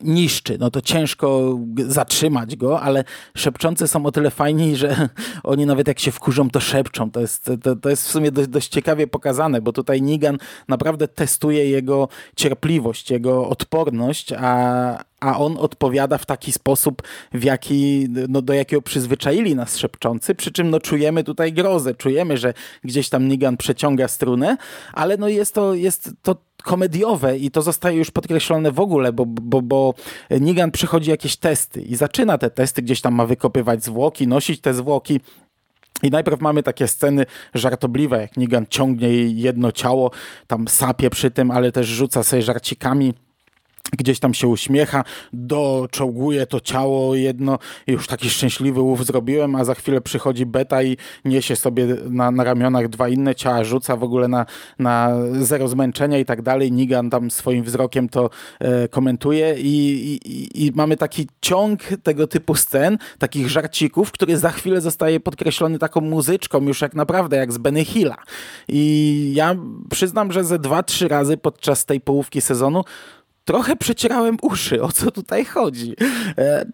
niszczy. 0.02 0.58
No 0.58 0.70
to 0.70 0.80
ciężko 0.80 1.58
zatrzymać 1.86 2.56
go, 2.56 2.80
ale 2.80 3.04
szepczące 3.36 3.88
są 3.88 4.06
o 4.06 4.12
tyle 4.12 4.30
fajni, 4.30 4.76
że 4.76 5.08
oni 5.42 5.66
nawet 5.66 5.88
jak 5.88 5.98
się 5.98 6.10
wkurzą, 6.10 6.50
to 6.50 6.60
szepczą. 6.60 7.10
To 7.10 7.20
jest, 7.20 7.50
to, 7.62 7.76
to 7.76 7.90
jest 7.90 8.08
w 8.08 8.10
sumie 8.10 8.32
dość, 8.32 8.48
dość 8.48 8.68
ciekawie 8.68 9.06
pokazane, 9.06 9.60
bo 9.60 9.72
tutaj 9.72 10.02
Nigan 10.02 10.38
naprawdę 10.68 11.08
testuje 11.08 11.70
jego 11.70 12.08
cierpliwość, 12.36 13.10
jego 13.10 13.48
odporność, 13.48 14.32
a, 14.32 15.04
a 15.20 15.38
on 15.38 15.56
odpowiada 15.58 16.18
w 16.18 16.26
taki 16.26 16.52
sposób, 16.52 17.02
w 17.32 17.44
jaki, 17.44 18.08
no, 18.28 18.42
do 18.42 18.52
jakiego 18.52 18.82
przyzwyczaili 18.82 19.54
nas 19.54 19.76
szepczący, 19.76 20.34
przy 20.34 20.52
czym 20.52 20.70
no, 20.70 20.80
czujemy 20.80 21.24
tutaj 21.24 21.52
grozę, 21.52 21.94
czujemy, 21.94 22.38
że 22.38 22.54
gdzieś 22.84 23.08
tam 23.08 23.28
Nigan 23.28 23.56
przeciąga 23.56 24.08
strunę, 24.08 24.56
ale 24.92 25.16
no, 25.16 25.28
jest, 25.28 25.54
to, 25.54 25.74
jest 25.74 26.10
to 26.22 26.36
komediowe 26.62 27.38
i 27.38 27.50
to 27.50 27.62
zostaje 27.62 27.98
już 27.98 28.10
podkreślone 28.10 28.72
w 28.72 28.80
ogóle, 28.80 29.12
bo, 29.12 29.26
bo, 29.26 29.62
bo 29.62 29.94
Nigan 30.40 30.70
przychodzi 30.70 31.10
jakieś 31.10 31.36
testy 31.36 31.82
i 31.82 31.96
zaczyna 31.96 32.38
te 32.38 32.50
testy, 32.50 32.82
gdzieś 32.82 33.00
tam 33.00 33.14
ma 33.14 33.26
wykopywać 33.26 33.84
zwłoki, 33.84 34.28
nosić 34.28 34.60
te 34.60 34.74
zwłoki, 34.74 35.20
i 36.02 36.10
najpierw 36.10 36.40
mamy 36.40 36.62
takie 36.62 36.88
sceny 36.88 37.26
żartobliwe, 37.54 38.20
jak 38.20 38.36
Nigan 38.36 38.66
ciągnie 38.70 39.08
jedno 39.22 39.72
ciało, 39.72 40.10
tam 40.46 40.68
sapie 40.68 41.10
przy 41.10 41.30
tym, 41.30 41.50
ale 41.50 41.72
też 41.72 41.86
rzuca 41.86 42.22
sobie 42.22 42.42
żarcikami 42.42 43.14
gdzieś 43.92 44.20
tam 44.20 44.34
się 44.34 44.48
uśmiecha, 44.48 45.04
doczołguje 45.32 46.46
to 46.46 46.60
ciało 46.60 47.14
jedno, 47.14 47.58
już 47.86 48.06
taki 48.06 48.30
szczęśliwy 48.30 48.80
łów 48.80 49.06
zrobiłem, 49.06 49.54
a 49.54 49.64
za 49.64 49.74
chwilę 49.74 50.00
przychodzi 50.00 50.46
beta 50.46 50.82
i 50.82 50.96
niesie 51.24 51.56
sobie 51.56 51.86
na, 52.10 52.30
na 52.30 52.44
ramionach 52.44 52.88
dwa 52.88 53.08
inne 53.08 53.34
ciała, 53.34 53.64
rzuca 53.64 53.96
w 53.96 54.02
ogóle 54.02 54.28
na, 54.28 54.46
na 54.78 55.12
zero 55.40 55.68
zmęczenia 55.68 56.18
i 56.18 56.24
tak 56.24 56.42
dalej. 56.42 56.72
Nigan 56.72 57.10
tam 57.10 57.30
swoim 57.30 57.64
wzrokiem 57.64 58.08
to 58.08 58.30
e, 58.60 58.88
komentuje 58.88 59.54
i, 59.58 60.18
i, 60.24 60.66
i, 60.66 60.72
mamy 60.74 60.96
taki 60.96 61.28
ciąg 61.40 61.80
tego 62.02 62.26
typu 62.26 62.54
scen, 62.54 62.98
takich 63.18 63.48
żarcików, 63.48 64.12
który 64.12 64.38
za 64.38 64.50
chwilę 64.50 64.80
zostaje 64.80 65.20
podkreślony 65.20 65.78
taką 65.78 66.00
muzyczką, 66.00 66.62
już 66.62 66.80
jak 66.80 66.94
naprawdę, 66.94 67.36
jak 67.36 67.52
z 67.52 67.58
Benny 67.58 67.84
Hilla. 67.84 68.16
I 68.68 69.32
ja 69.34 69.56
przyznam, 69.90 70.32
że 70.32 70.44
ze 70.44 70.58
dwa, 70.58 70.82
trzy 70.82 71.08
razy 71.08 71.36
podczas 71.36 71.84
tej 71.84 72.00
połówki 72.00 72.40
sezonu 72.40 72.84
trochę 73.46 73.76
przecierałem 73.76 74.36
uszy, 74.42 74.82
o 74.82 74.92
co 74.92 75.10
tutaj 75.10 75.44
chodzi. 75.44 75.94
E, 76.38 76.66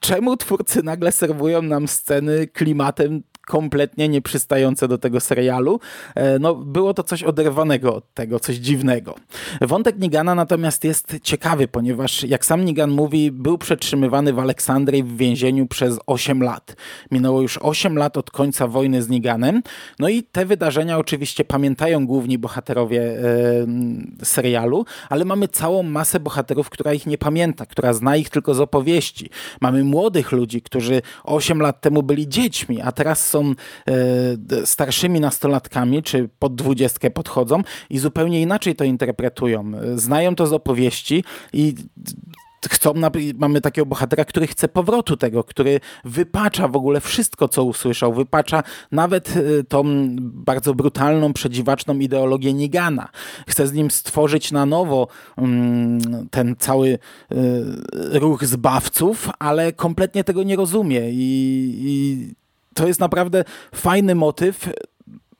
czemu 0.00 0.36
twórcy 0.36 0.82
nagle 0.82 1.12
serwują 1.12 1.62
nam 1.62 1.88
sceny 1.88 2.46
klimatem 2.46 3.22
kompletnie 3.50 4.08
nieprzystające 4.08 4.88
do 4.88 4.98
tego 4.98 5.20
serialu. 5.20 5.80
E, 6.14 6.38
no, 6.38 6.54
było 6.54 6.94
to 6.94 7.02
coś 7.02 7.22
oderwanego 7.22 7.94
od 7.94 8.14
tego, 8.14 8.40
coś 8.40 8.56
dziwnego. 8.56 9.14
Wątek 9.60 9.98
Nigana 9.98 10.34
natomiast 10.34 10.84
jest 10.84 11.16
ciekawy, 11.22 11.68
ponieważ 11.68 12.22
jak 12.22 12.44
sam 12.44 12.64
Nigan 12.64 12.90
mówi, 12.90 13.30
był 13.30 13.58
przetrzymywany 13.58 14.32
w 14.32 14.38
Aleksandrii 14.38 15.02
w 15.02 15.16
więzieniu 15.16 15.66
przez 15.66 15.98
8 16.06 16.42
lat. 16.42 16.76
Minęło 17.10 17.42
już 17.42 17.58
8 17.62 17.98
lat 17.98 18.16
od 18.16 18.30
końca 18.30 18.66
wojny 18.66 19.02
z 19.02 19.08
Niganem. 19.08 19.62
No 19.98 20.08
i 20.08 20.22
te 20.22 20.46
wydarzenia 20.46 20.98
oczywiście 20.98 21.44
pamiętają 21.44 22.06
główni 22.06 22.38
bohaterowie 22.38 23.02
e, 23.02 23.24
serialu, 24.24 24.84
ale 25.08 25.24
mamy 25.24 25.48
całą 25.48 25.82
masę 25.82 26.20
bohaterów, 26.20 26.70
która 26.70 26.92
ich 26.92 27.06
nie 27.06 27.18
pamięta, 27.18 27.66
która 27.66 27.92
zna 27.92 28.16
ich 28.16 28.30
tylko 28.30 28.54
z 28.54 28.60
opowieści. 28.60 29.30
Mamy 29.60 29.84
młodych 29.84 30.32
ludzi, 30.32 30.62
którzy 30.62 31.02
8 31.24 31.60
lat 31.60 31.80
temu 31.80 32.02
byli 32.02 32.28
dziećmi, 32.28 32.80
a 32.82 32.92
teraz 32.92 33.26
są 33.26 33.39
są 33.40 33.54
e, 34.60 34.66
starszymi 34.66 35.20
nastolatkami, 35.20 36.02
czy 36.02 36.28
pod 36.38 36.54
dwudziestkę 36.54 37.10
podchodzą 37.10 37.62
i 37.90 37.98
zupełnie 37.98 38.42
inaczej 38.42 38.76
to 38.76 38.84
interpretują. 38.84 39.72
Znają 39.94 40.34
to 40.34 40.46
z 40.46 40.52
opowieści 40.52 41.24
i 41.52 41.74
chcą, 42.68 42.94
mamy 43.38 43.60
takiego 43.60 43.86
bohatera, 43.86 44.24
który 44.24 44.46
chce 44.46 44.68
powrotu 44.68 45.16
tego, 45.16 45.44
który 45.44 45.80
wypacza 46.04 46.68
w 46.68 46.76
ogóle 46.76 47.00
wszystko, 47.00 47.48
co 47.48 47.64
usłyszał, 47.64 48.14
wypacza 48.14 48.62
nawet 48.92 49.36
e, 49.36 49.64
tą 49.64 49.84
bardzo 50.20 50.74
brutalną, 50.74 51.32
przedziwaczną 51.32 51.98
ideologię 51.98 52.52
Nigana. 52.52 53.08
Chce 53.48 53.66
z 53.66 53.72
nim 53.72 53.90
stworzyć 53.90 54.52
na 54.52 54.66
nowo 54.66 55.08
mm, 55.36 56.28
ten 56.30 56.56
cały 56.58 56.88
e, 56.90 56.98
ruch 58.18 58.44
zbawców, 58.44 59.28
ale 59.38 59.72
kompletnie 59.72 60.24
tego 60.24 60.42
nie 60.42 60.56
rozumie 60.56 61.10
i, 61.10 61.74
i 61.78 62.39
to 62.74 62.86
jest 62.86 63.00
naprawdę 63.00 63.44
fajny 63.74 64.14
motyw, 64.14 64.68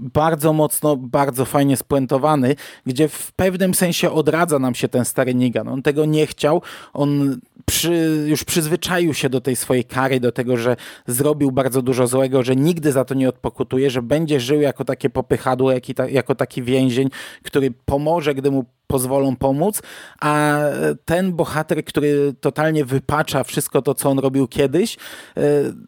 bardzo 0.01 0.53
mocno, 0.53 0.97
bardzo 0.97 1.45
fajnie 1.45 1.77
spuentowany, 1.77 2.57
gdzie 2.87 3.09
w 3.09 3.33
pewnym 3.33 3.75
sensie 3.75 4.11
odradza 4.11 4.59
nam 4.59 4.75
się 4.75 4.89
ten 4.89 5.05
stary 5.05 5.35
Nigan. 5.35 5.69
On 5.69 5.83
tego 5.83 6.05
nie 6.05 6.27
chciał, 6.27 6.63
on 6.93 7.41
przy, 7.67 8.25
już 8.27 8.45
przyzwyczaił 8.45 9.15
się 9.15 9.29
do 9.29 9.41
tej 9.41 9.57
swojej 9.57 9.85
kary, 9.85 10.21
do 10.21 10.33
tego, 10.33 10.57
że 10.57 10.77
zrobił 11.07 11.53
bardzo 11.53 11.83
dużo 11.83 12.07
złego, 12.07 12.43
że 12.43 12.57
nigdy 12.57 12.93
za 12.93 13.05
to 13.05 13.15
nie 13.15 13.29
odpokutuje, 13.29 13.91
że 13.91 14.03
będzie 14.03 14.41
żył 14.41 14.61
jako 14.61 14.85
takie 14.85 15.11
popychadło, 15.11 15.73
jako 16.09 16.35
taki 16.35 16.63
więzień, 16.63 17.09
który 17.43 17.71
pomoże, 17.85 18.35
gdy 18.35 18.51
mu 18.51 18.65
pozwolą 18.91 19.37
pomóc, 19.37 19.83
a 20.21 20.61
ten 21.05 21.33
bohater, 21.33 21.85
który 21.85 22.35
totalnie 22.41 22.85
wypacza 22.85 23.45
wszystko 23.45 23.83
to, 23.83 23.95
co 23.95 24.11
on 24.11 24.19
robił 24.19 24.49
kiedyś, 24.49 24.97
e, 24.97 25.41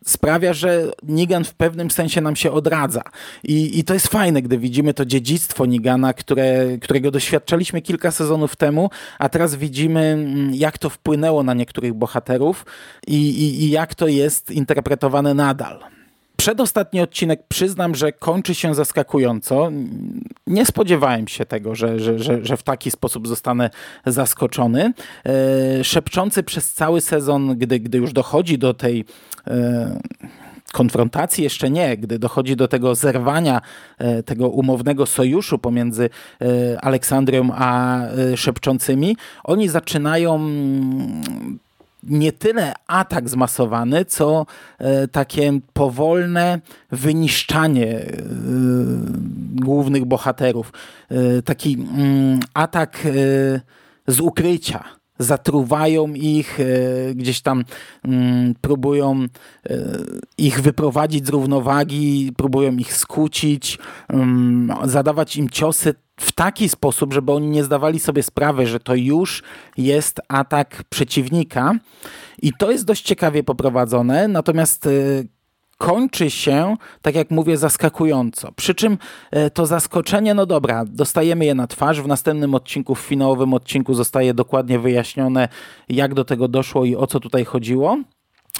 sprawia, 0.04 0.52
że 0.52 0.90
Nigan 1.02 1.44
w 1.44 1.54
pewnym 1.54 1.90
sensie 1.90 2.20
nam 2.20 2.36
się 2.36 2.52
odradza. 2.52 3.02
I, 3.44 3.78
i 3.78 3.84
to 3.84 3.94
jest 3.94 4.08
fajne, 4.08 4.42
gdy 4.42 4.58
widzimy 4.58 4.94
to 4.94 5.04
dziedzictwo 5.04 5.66
Nigana, 5.66 6.14
które, 6.14 6.78
którego 6.80 7.10
doświadczaliśmy 7.10 7.82
kilka 7.82 8.10
sezonów 8.10 8.56
temu, 8.56 8.90
a 9.18 9.28
teraz 9.28 9.54
widzimy, 9.54 10.00
mm, 10.00 10.54
jak 10.54 10.78
to 10.78 10.90
wpłynęło 10.90 11.42
na 11.42 11.54
niektórych 11.54 11.94
bohaterów 11.94 12.66
i, 13.06 13.16
i, 13.16 13.64
i 13.64 13.70
jak 13.70 13.94
to 13.94 14.08
jest 14.08 14.50
interpretowane 14.50 15.34
nadal. 15.34 15.92
Przedostatni 16.42 17.00
odcinek 17.00 17.42
przyznam, 17.48 17.94
że 17.94 18.12
kończy 18.12 18.54
się 18.54 18.74
zaskakująco. 18.74 19.70
Nie 20.46 20.66
spodziewałem 20.66 21.28
się 21.28 21.46
tego, 21.46 21.74
że, 21.74 22.00
że, 22.00 22.18
że, 22.18 22.44
że 22.44 22.56
w 22.56 22.62
taki 22.62 22.90
sposób 22.90 23.28
zostanę 23.28 23.70
zaskoczony. 24.06 24.92
E, 25.26 25.84
szepczący 25.84 26.42
przez 26.42 26.72
cały 26.72 27.00
sezon, 27.00 27.58
gdy, 27.58 27.80
gdy 27.80 27.98
już 27.98 28.12
dochodzi 28.12 28.58
do 28.58 28.74
tej 28.74 29.04
e, 29.46 30.00
konfrontacji 30.72 31.44
jeszcze 31.44 31.70
nie, 31.70 31.96
gdy 31.96 32.18
dochodzi 32.18 32.56
do 32.56 32.68
tego 32.68 32.94
zerwania 32.94 33.60
e, 33.98 34.22
tego 34.22 34.48
umownego 34.48 35.06
sojuszu 35.06 35.58
pomiędzy 35.58 36.10
Aleksandrią 36.80 37.48
a 37.54 38.00
szepczącymi, 38.36 39.16
oni 39.44 39.68
zaczynają 39.68 40.38
nie 42.02 42.32
tyle 42.32 42.74
atak 42.86 43.28
zmasowany, 43.28 44.04
co 44.04 44.46
e, 44.78 45.08
takie 45.08 45.60
powolne 45.72 46.60
wyniszczanie 46.90 48.00
e, 48.00 48.12
głównych 49.54 50.04
bohaterów. 50.04 50.72
E, 51.10 51.42
taki 51.42 51.74
mm, 51.74 52.40
atak 52.54 53.06
z 54.06 54.20
ukrycia 54.20 54.84
zatruwają 55.18 56.08
ich, 56.14 56.58
gdzieś 57.14 57.40
tam 57.40 57.64
mm, 58.04 58.54
próbują 58.60 59.26
ich 60.38 60.60
wyprowadzić 60.60 61.26
z 61.26 61.28
równowagi, 61.28 62.32
próbują 62.36 62.72
ich 62.76 62.92
skłócić, 62.94 63.78
mm, 64.08 64.76
zadawać 64.84 65.36
im 65.36 65.50
ciosy 65.50 65.94
w 66.20 66.32
taki 66.32 66.68
sposób, 66.68 67.12
żeby 67.12 67.32
oni 67.32 67.46
nie 67.46 67.64
zdawali 67.64 68.00
sobie 68.00 68.22
sprawy, 68.22 68.66
że 68.66 68.80
to 68.80 68.94
już 68.94 69.42
jest 69.76 70.20
atak 70.28 70.82
przeciwnika. 70.88 71.74
I 72.42 72.52
to 72.58 72.70
jest 72.70 72.84
dość 72.84 73.02
ciekawie 73.02 73.42
poprowadzone, 73.42 74.28
natomiast 74.28 74.86
e, 74.86 74.90
kończy 75.78 76.30
się, 76.30 76.76
tak 77.02 77.14
jak 77.14 77.30
mówię, 77.30 77.56
zaskakująco. 77.56 78.52
Przy 78.52 78.74
czym 78.74 78.98
e, 79.30 79.50
to 79.50 79.66
zaskoczenie, 79.66 80.34
no 80.34 80.46
dobra, 80.46 80.84
dostajemy 80.84 81.44
je 81.44 81.54
na 81.54 81.66
twarz. 81.66 82.00
W 82.00 82.06
następnym 82.06 82.54
odcinku, 82.54 82.94
w 82.94 83.00
finałowym 83.00 83.54
odcinku 83.54 83.94
zostaje 83.94 84.34
dokładnie 84.34 84.78
wyjaśnione, 84.78 85.48
jak 85.88 86.14
do 86.14 86.24
tego 86.24 86.48
doszło 86.48 86.84
i 86.84 86.96
o 86.96 87.06
co 87.06 87.20
tutaj 87.20 87.44
chodziło. 87.44 87.98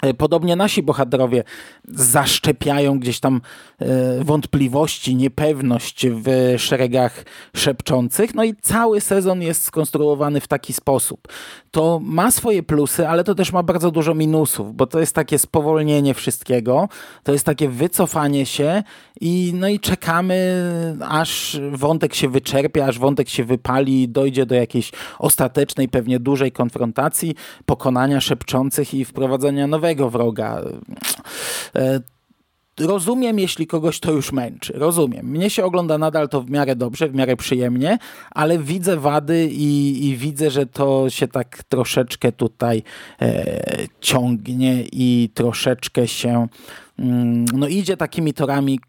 E, 0.03 0.15
podobnie 0.15 0.57
nasi 0.57 0.83
bohaterowie 0.83 1.45
zaszczepiają 1.89 2.99
gdzieś 2.99 3.21
tam 3.21 3.41
e, 3.79 4.25
wątpliwości, 4.25 5.15
niepewność 5.15 6.07
w 6.09 6.55
szeregach 6.59 7.25
szepczących. 7.57 8.35
No 8.35 8.45
i 8.45 8.55
cały 8.55 9.01
sezon 9.01 9.43
jest 9.43 9.65
skonstruowany 9.65 10.41
w 10.41 10.49
taki 10.49 10.73
sposób. 10.73 11.29
To 11.71 12.01
ma 12.03 12.31
swoje 12.31 12.63
plusy, 12.63 13.09
ale 13.09 13.25
to 13.25 13.35
też 13.35 13.53
ma 13.53 13.63
bardzo 13.63 13.91
dużo 13.91 14.15
minusów, 14.15 14.77
bo 14.77 14.87
to 14.87 15.01
jest 15.01 15.15
takie 15.15 15.39
spowolnienie 15.39 16.15
wszystkiego, 16.15 16.89
to 17.23 17.33
jest 17.33 17.47
takie 17.47 17.69
wycofanie 17.69 18.47
się 18.47 18.83
i 19.21 19.53
no 19.55 19.69
i 19.69 19.81
czekamy, 19.81 20.65
aż 21.09 21.61
wątek 21.73 22.15
się 22.15 22.29
wyczerpie, 22.29 22.87
aż 22.87 22.99
wątek 22.99 23.29
się 23.29 23.45
wypali, 23.45 24.09
dojdzie 24.09 24.47
do 24.47 24.55
jakiejś 24.55 24.93
ostatecznej, 25.19 25.89
pewnie 25.89 26.21
dużej 26.21 26.53
konfrontacji, 26.53 27.35
pokonania 27.67 28.21
szepczących 28.21 28.95
i 28.95 29.05
wprowadzenia 29.05 29.67
nowego 29.67 29.92
nowego 29.93 30.11
wroga. 30.11 30.63
E, 31.77 32.01
rozumiem, 32.81 33.39
jeśli 33.39 33.67
kogoś 33.67 34.01
to 34.01 34.13
już 34.13 34.33
męczy. 34.33 34.73
Rozumiem. 34.77 35.27
Mnie 35.27 35.51
się 35.51 35.65
ogląda 35.65 35.99
nadal 35.99 36.29
to 36.29 36.43
w 36.43 36.51
miarę 36.51 36.77
dobrze, 36.77 37.09
w 37.09 37.15
miarę 37.15 37.37
przyjemnie, 37.37 37.99
ale 38.31 38.59
widzę 38.59 38.97
wady 38.97 39.49
i, 39.53 40.05
i 40.09 40.17
widzę, 40.17 40.51
że 40.51 40.67
to 40.67 41.11
się 41.11 41.29
tak 41.29 41.63
troszeczkę 41.69 42.33
tutaj 42.33 42.83
e, 43.23 43.87
ciągnie 44.01 44.85
i 44.93 45.31
troszeczkę 45.35 46.09
się 46.09 46.49
mm, 46.99 47.45
no 47.45 47.69
idzie 47.69 47.97
takimi 47.97 48.33
torami, 48.33 48.81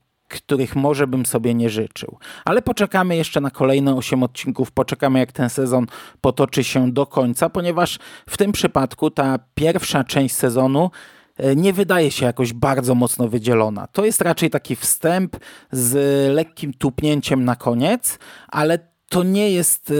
których 0.41 0.75
może 0.75 1.07
bym 1.07 1.25
sobie 1.25 1.53
nie 1.53 1.69
życzył. 1.69 2.17
Ale 2.45 2.61
poczekamy 2.61 3.15
jeszcze 3.15 3.41
na 3.41 3.51
kolejne 3.51 3.95
8 3.95 4.23
odcinków, 4.23 4.71
poczekamy 4.71 5.19
jak 5.19 5.31
ten 5.31 5.49
sezon 5.49 5.85
potoczy 6.21 6.63
się 6.63 6.91
do 6.91 7.05
końca, 7.05 7.49
ponieważ 7.49 7.99
w 8.29 8.37
tym 8.37 8.51
przypadku 8.51 9.11
ta 9.11 9.39
pierwsza 9.55 10.03
część 10.03 10.35
sezonu 10.35 10.91
e, 11.37 11.55
nie 11.55 11.73
wydaje 11.73 12.11
się 12.11 12.25
jakoś 12.25 12.53
bardzo 12.53 12.95
mocno 12.95 13.27
wydzielona. 13.27 13.87
To 13.87 14.05
jest 14.05 14.21
raczej 14.21 14.49
taki 14.49 14.75
wstęp 14.75 15.37
z 15.71 15.93
lekkim 16.33 16.73
tupnięciem 16.73 17.45
na 17.45 17.55
koniec, 17.55 18.19
ale 18.47 18.92
to 19.10 19.24
nie 19.24 19.51
jest 19.51 19.93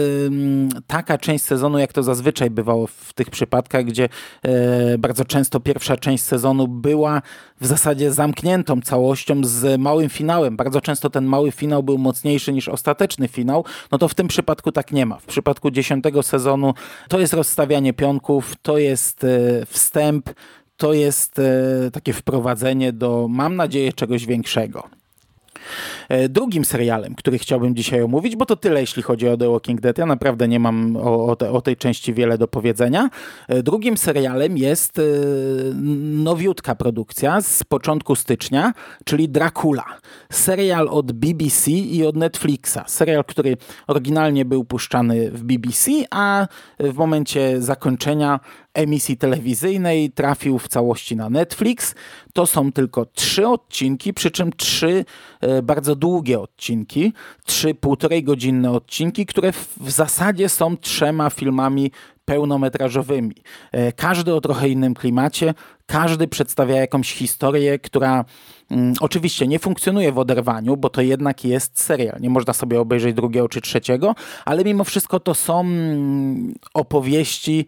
taka 0.86 1.18
część 1.18 1.44
sezonu, 1.44 1.78
jak 1.78 1.92
to 1.92 2.02
zazwyczaj 2.02 2.50
bywało 2.50 2.86
w 2.86 3.12
tych 3.12 3.30
przypadkach, 3.30 3.84
gdzie 3.84 4.08
y, 4.94 4.98
bardzo 4.98 5.24
często 5.24 5.60
pierwsza 5.60 5.96
część 5.96 6.24
sezonu 6.24 6.68
była 6.68 7.22
w 7.60 7.66
zasadzie 7.66 8.12
zamkniętą 8.12 8.80
całością 8.80 9.44
z 9.44 9.80
małym 9.80 10.08
finałem. 10.08 10.56
Bardzo 10.56 10.80
często 10.80 11.10
ten 11.10 11.24
mały 11.24 11.52
finał 11.52 11.82
był 11.82 11.98
mocniejszy 11.98 12.52
niż 12.52 12.68
ostateczny 12.68 13.28
finał. 13.28 13.64
No 13.92 13.98
to 13.98 14.08
w 14.08 14.14
tym 14.14 14.28
przypadku 14.28 14.72
tak 14.72 14.92
nie 14.92 15.06
ma. 15.06 15.18
W 15.18 15.26
przypadku 15.26 15.70
dziesiątego 15.70 16.22
sezonu 16.22 16.74
to 17.08 17.20
jest 17.20 17.34
rozstawianie 17.34 17.92
pionków, 17.92 18.54
to 18.62 18.78
jest 18.78 19.24
y, 19.24 19.66
wstęp, 19.66 20.30
to 20.76 20.92
jest 20.92 21.40
takie 21.92 22.12
wprowadzenie 22.12 22.92
do, 22.92 23.26
mam 23.30 23.56
nadzieję, 23.56 23.92
czegoś 23.92 24.26
większego. 24.26 24.88
E, 26.08 26.28
drugim 26.28 26.64
serialem, 26.64 27.14
który 27.14 27.38
chciałbym 27.38 27.76
dzisiaj 27.76 28.02
omówić, 28.02 28.36
bo 28.36 28.46
to 28.46 28.56
tyle, 28.56 28.80
jeśli 28.80 29.02
chodzi 29.02 29.28
o 29.28 29.36
The 29.36 29.50
Walking 29.50 29.80
Dead. 29.80 29.98
Ja 29.98 30.06
naprawdę 30.06 30.48
nie 30.48 30.60
mam 30.60 30.96
o, 30.96 31.26
o, 31.26 31.36
te, 31.36 31.50
o 31.50 31.60
tej 31.60 31.76
części 31.76 32.14
wiele 32.14 32.38
do 32.38 32.48
powiedzenia. 32.48 33.10
E, 33.48 33.62
drugim 33.62 33.96
serialem 33.96 34.58
jest 34.58 34.98
e, 34.98 35.02
nowiutka 36.24 36.74
produkcja 36.74 37.40
z 37.40 37.64
początku 37.64 38.16
stycznia, 38.16 38.72
czyli 39.04 39.28
Dracula. 39.28 39.84
Serial 40.32 40.88
od 40.88 41.12
BBC 41.12 41.70
i 41.70 42.06
od 42.06 42.16
Netflixa. 42.16 42.78
Serial, 42.86 43.24
który 43.24 43.56
oryginalnie 43.86 44.44
był 44.44 44.64
puszczany 44.64 45.30
w 45.30 45.42
BBC, 45.42 45.90
a 46.10 46.46
w 46.80 46.94
momencie 46.94 47.62
zakończenia 47.62 48.40
emisji 48.74 49.16
telewizyjnej 49.16 50.10
trafił 50.10 50.58
w 50.58 50.68
całości 50.68 51.16
na 51.16 51.30
Netflix. 51.30 51.94
To 52.32 52.46
są 52.46 52.72
tylko 52.72 53.06
trzy 53.06 53.48
odcinki, 53.48 54.14
przy 54.14 54.30
czym 54.30 54.52
trzy 54.52 55.04
e, 55.40 55.62
bardzo 55.62 55.96
długie 55.96 56.40
odcinki, 56.40 57.12
trzy 57.44 57.74
półtorej 57.74 58.24
godzinne 58.24 58.70
odcinki, 58.70 59.26
które 59.26 59.52
w 59.80 59.90
zasadzie 59.90 60.48
są 60.48 60.76
trzema 60.76 61.30
filmami 61.30 61.90
pełnometrażowymi. 62.24 63.34
E, 63.72 63.92
każdy 63.92 64.34
o 64.34 64.40
trochę 64.40 64.68
innym 64.68 64.94
klimacie, 64.94 65.54
każdy 65.86 66.28
przedstawia 66.28 66.76
jakąś 66.76 67.12
historię, 67.12 67.78
która 67.78 68.24
mm, 68.70 68.94
oczywiście 69.00 69.46
nie 69.46 69.58
funkcjonuje 69.58 70.12
w 70.12 70.18
oderwaniu, 70.18 70.76
bo 70.76 70.90
to 70.90 71.00
jednak 71.00 71.44
jest 71.44 71.80
serial. 71.80 72.20
Nie 72.20 72.30
można 72.30 72.52
sobie 72.52 72.80
obejrzeć 72.80 73.14
drugiego 73.14 73.48
czy 73.48 73.60
trzeciego, 73.60 74.14
ale 74.44 74.64
mimo 74.64 74.84
wszystko 74.84 75.20
to 75.20 75.34
są 75.34 75.60
mm, 75.60 76.54
opowieści 76.74 77.66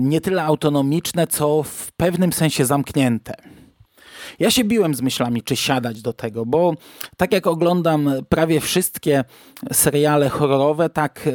nie 0.00 0.20
tyle 0.20 0.44
autonomiczne, 0.44 1.26
co 1.26 1.62
w 1.62 1.92
pewnym 1.92 2.32
sensie 2.32 2.64
zamknięte. 2.64 3.34
Ja 4.38 4.50
się 4.50 4.64
biłem 4.64 4.94
z 4.94 5.02
myślami, 5.02 5.42
czy 5.42 5.56
siadać 5.56 6.02
do 6.02 6.12
tego, 6.12 6.46
bo 6.46 6.74
tak 7.16 7.32
jak 7.32 7.46
oglądam 7.46 8.10
prawie 8.28 8.60
wszystkie 8.60 9.24
seriale 9.72 10.28
horrorowe, 10.28 10.90
tak 10.90 11.26
e, 11.26 11.30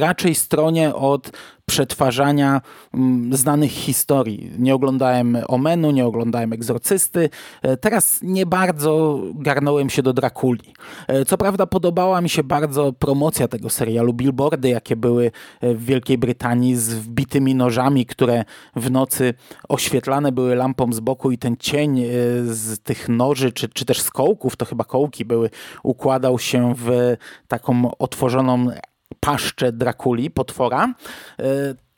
raczej 0.00 0.34
stronie 0.34 0.94
od 0.94 1.30
przetwarzania 1.66 2.60
mm, 2.94 3.36
znanych 3.36 3.72
historii. 3.72 4.52
Nie 4.58 4.74
oglądałem 4.74 5.38
Omenu, 5.48 5.90
nie 5.90 6.06
oglądałem 6.06 6.52
Egzorcysty. 6.52 7.30
E, 7.62 7.76
teraz 7.76 8.18
nie 8.22 8.46
bardzo 8.46 9.20
garnąłem 9.34 9.90
się 9.90 10.02
do 10.02 10.12
Drakuli. 10.12 10.74
E, 11.08 11.24
co 11.24 11.38
prawda 11.38 11.66
podobała 11.66 12.20
mi 12.20 12.28
się 12.28 12.44
bardzo 12.44 12.92
promocja 12.92 13.48
tego 13.48 13.70
serialu, 13.70 14.12
billboardy 14.12 14.68
jakie 14.68 14.96
były 14.96 15.30
e, 15.60 15.74
w 15.74 15.84
Wielkiej 15.84 16.18
Brytanii 16.18 16.76
z 16.76 16.94
wbitymi 16.94 17.54
nożami, 17.54 18.06
które 18.06 18.44
w 18.76 18.90
nocy 18.90 19.34
oświetlane 19.68 20.32
były 20.32 20.54
lampą 20.54 20.92
z 20.92 21.00
boku 21.00 21.30
i 21.30 21.38
ten 21.38 21.56
cień 21.56 22.02
z 22.44 22.78
tych 22.82 23.08
noży, 23.08 23.52
czy, 23.52 23.68
czy 23.68 23.84
też 23.84 24.00
z 24.00 24.10
kołków, 24.10 24.56
to 24.56 24.64
chyba 24.64 24.84
kołki 24.84 25.24
były, 25.24 25.50
układał 25.82 26.38
się 26.38 26.74
w 26.76 27.16
taką 27.48 27.90
otworzoną 27.98 28.68
paszczę 29.20 29.72
Drakuli, 29.72 30.30
potwora. 30.30 30.94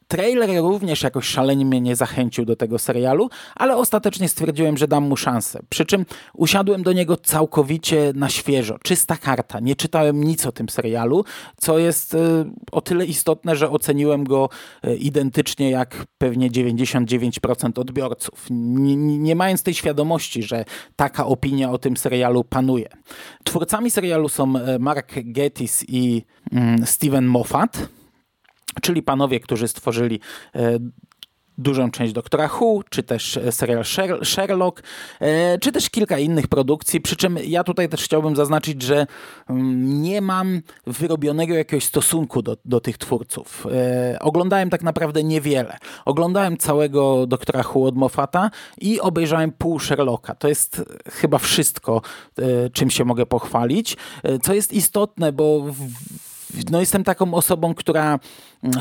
Trailer 0.09 0.51
również 0.57 1.03
jakoś 1.03 1.27
szalenie 1.27 1.65
mnie 1.65 1.81
nie 1.81 1.97
zachęcił 1.97 2.45
do 2.45 2.57
tego 2.57 2.79
serialu, 2.79 3.31
ale 3.55 3.77
ostatecznie 3.77 4.29
stwierdziłem, 4.29 4.77
że 4.77 4.89
dam 4.89 5.05
mu 5.05 5.17
szansę. 5.17 5.61
Przy 5.69 5.87
czym 5.87 6.07
usiadłem 6.35 6.83
do 6.83 6.93
niego 6.93 7.17
całkowicie 7.17 8.13
na 8.15 8.29
świeżo, 8.29 8.79
czysta 8.83 9.17
karta. 9.17 9.61
Nie 9.61 9.77
czytałem 9.77 10.25
nic 10.25 10.47
o 10.47 10.53
tym 10.53 10.69
serialu, 10.69 11.25
co 11.57 11.79
jest 11.79 12.15
e, 12.15 12.19
o 12.73 12.81
tyle 12.81 13.07
istotne, 13.07 13.57
że 13.57 13.71
oceniłem 13.71 14.25
go 14.25 14.49
e, 14.83 14.97
identycznie 14.97 15.71
jak 15.71 16.05
pewnie 16.19 16.51
99% 16.51 17.81
odbiorców. 17.81 18.47
Nie, 18.51 18.97
nie 18.97 19.37
mając 19.37 19.63
tej 19.63 19.75
świadomości, 19.75 20.43
że 20.43 20.65
taka 20.97 21.27
opinia 21.27 21.71
o 21.71 21.79
tym 21.79 21.97
serialu 21.97 22.45
panuje. 22.45 22.89
Twórcami 23.45 23.91
serialu 23.91 24.29
są 24.29 24.53
Mark 24.79 25.13
Gettis 25.17 25.85
i 25.89 26.25
mm, 26.53 26.87
Steven 26.87 27.27
Moffat 27.27 27.98
czyli 28.83 29.03
panowie, 29.03 29.41
którzy 29.41 29.69
stworzyli 29.69 30.21
e, 30.55 30.79
dużą 31.59 31.91
część 31.91 32.13
Doktora 32.13 32.51
Who, 32.61 32.83
czy 32.91 33.03
też 33.03 33.37
e, 33.37 33.53
serial 33.53 33.85
Sherlock, 34.25 34.83
e, 35.21 35.59
czy 35.59 35.73
też 35.73 35.91
kilka 35.91 36.19
innych 36.19 36.49
produkcji. 36.49 37.01
Przy 37.01 37.17
czym 37.17 37.39
ja 37.45 37.65
tutaj 37.65 37.89
też 37.89 38.05
chciałbym 38.05 38.37
zaznaczyć, 38.37 38.83
że 38.83 39.07
mm, 39.49 40.03
nie 40.03 40.21
mam 40.21 40.63
wyrobionego 40.87 41.55
jakiegoś 41.55 41.85
stosunku 41.85 42.43
do, 42.43 42.57
do 42.65 42.81
tych 42.81 42.99
twórców. 42.99 43.67
Oglądałem 44.21 44.71
tak 44.71 44.83
naprawdę 44.83 45.25
niewiele. 45.25 45.79
Oglądałem 46.05 46.57
całego 46.57 47.27
Doktora 47.27 47.65
Who 47.75 47.87
od 47.87 47.97
Moffata 47.97 48.51
i 48.81 49.01
obejrzałem 49.01 49.53
pół 49.53 49.81
Sherlocka. 49.81 50.35
To 50.35 50.49
jest 50.49 50.83
chyba 51.07 51.39
wszystko, 51.39 52.03
czym 52.73 52.91
się 52.91 53.05
mogę 53.05 53.27
pochwalić. 53.27 53.97
Co 54.43 54.55
jest 54.55 54.73
istotne, 54.73 55.33
bo 55.33 55.61
w, 55.61 55.91
no 56.71 56.81
jestem 56.81 57.05
taką 57.05 57.35
osobą, 57.35 57.75
która 57.75 58.19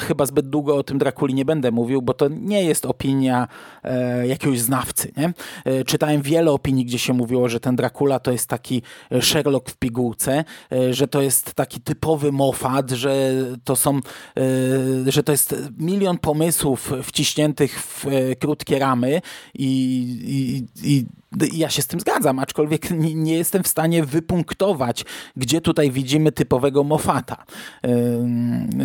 chyba 0.01 0.25
zbyt 0.25 0.49
długo 0.49 0.77
o 0.77 0.83
tym 0.83 0.97
Drakuli 0.97 1.33
nie 1.33 1.45
będę 1.45 1.71
mówił, 1.71 2.01
bo 2.01 2.13
to 2.13 2.27
nie 2.27 2.63
jest 2.63 2.85
opinia 2.85 3.47
e, 3.83 4.27
jakiegoś 4.27 4.59
znawcy. 4.59 5.11
Nie? 5.17 5.33
E, 5.65 5.83
czytałem 5.83 6.21
wiele 6.21 6.51
opinii, 6.51 6.85
gdzie 6.85 6.99
się 6.99 7.13
mówiło, 7.13 7.49
że 7.49 7.59
ten 7.59 7.75
Dracula 7.75 8.19
to 8.19 8.31
jest 8.31 8.49
taki 8.49 8.81
Sherlock 9.21 9.69
w 9.69 9.77
pigułce, 9.77 10.43
e, 10.71 10.93
że 10.93 11.07
to 11.07 11.21
jest 11.21 11.53
taki 11.53 11.81
typowy 11.81 12.31
Moffat, 12.31 12.91
że 12.91 13.33
to 13.63 13.75
są, 13.75 13.97
e, 13.97 15.11
że 15.11 15.23
to 15.23 15.31
jest 15.31 15.55
milion 15.77 16.17
pomysłów 16.17 16.93
wciśniętych 17.03 17.81
w 17.81 18.07
e, 18.07 18.35
krótkie 18.35 18.79
ramy 18.79 19.21
i, 19.53 20.67
i, 20.83 20.95
i 20.95 21.05
ja 21.53 21.69
się 21.69 21.81
z 21.81 21.87
tym 21.87 21.99
zgadzam, 21.99 22.39
aczkolwiek 22.39 22.91
nie, 23.03 23.15
nie, 23.15 23.37
jestem 23.37 23.63
w 23.63 23.67
stanie 23.67 24.05
wypunktować, 24.05 25.05
gdzie 25.37 25.61
tutaj 25.61 25.91
widzimy 25.91 26.31
typowego 26.31 26.83
Mofata. 26.83 27.45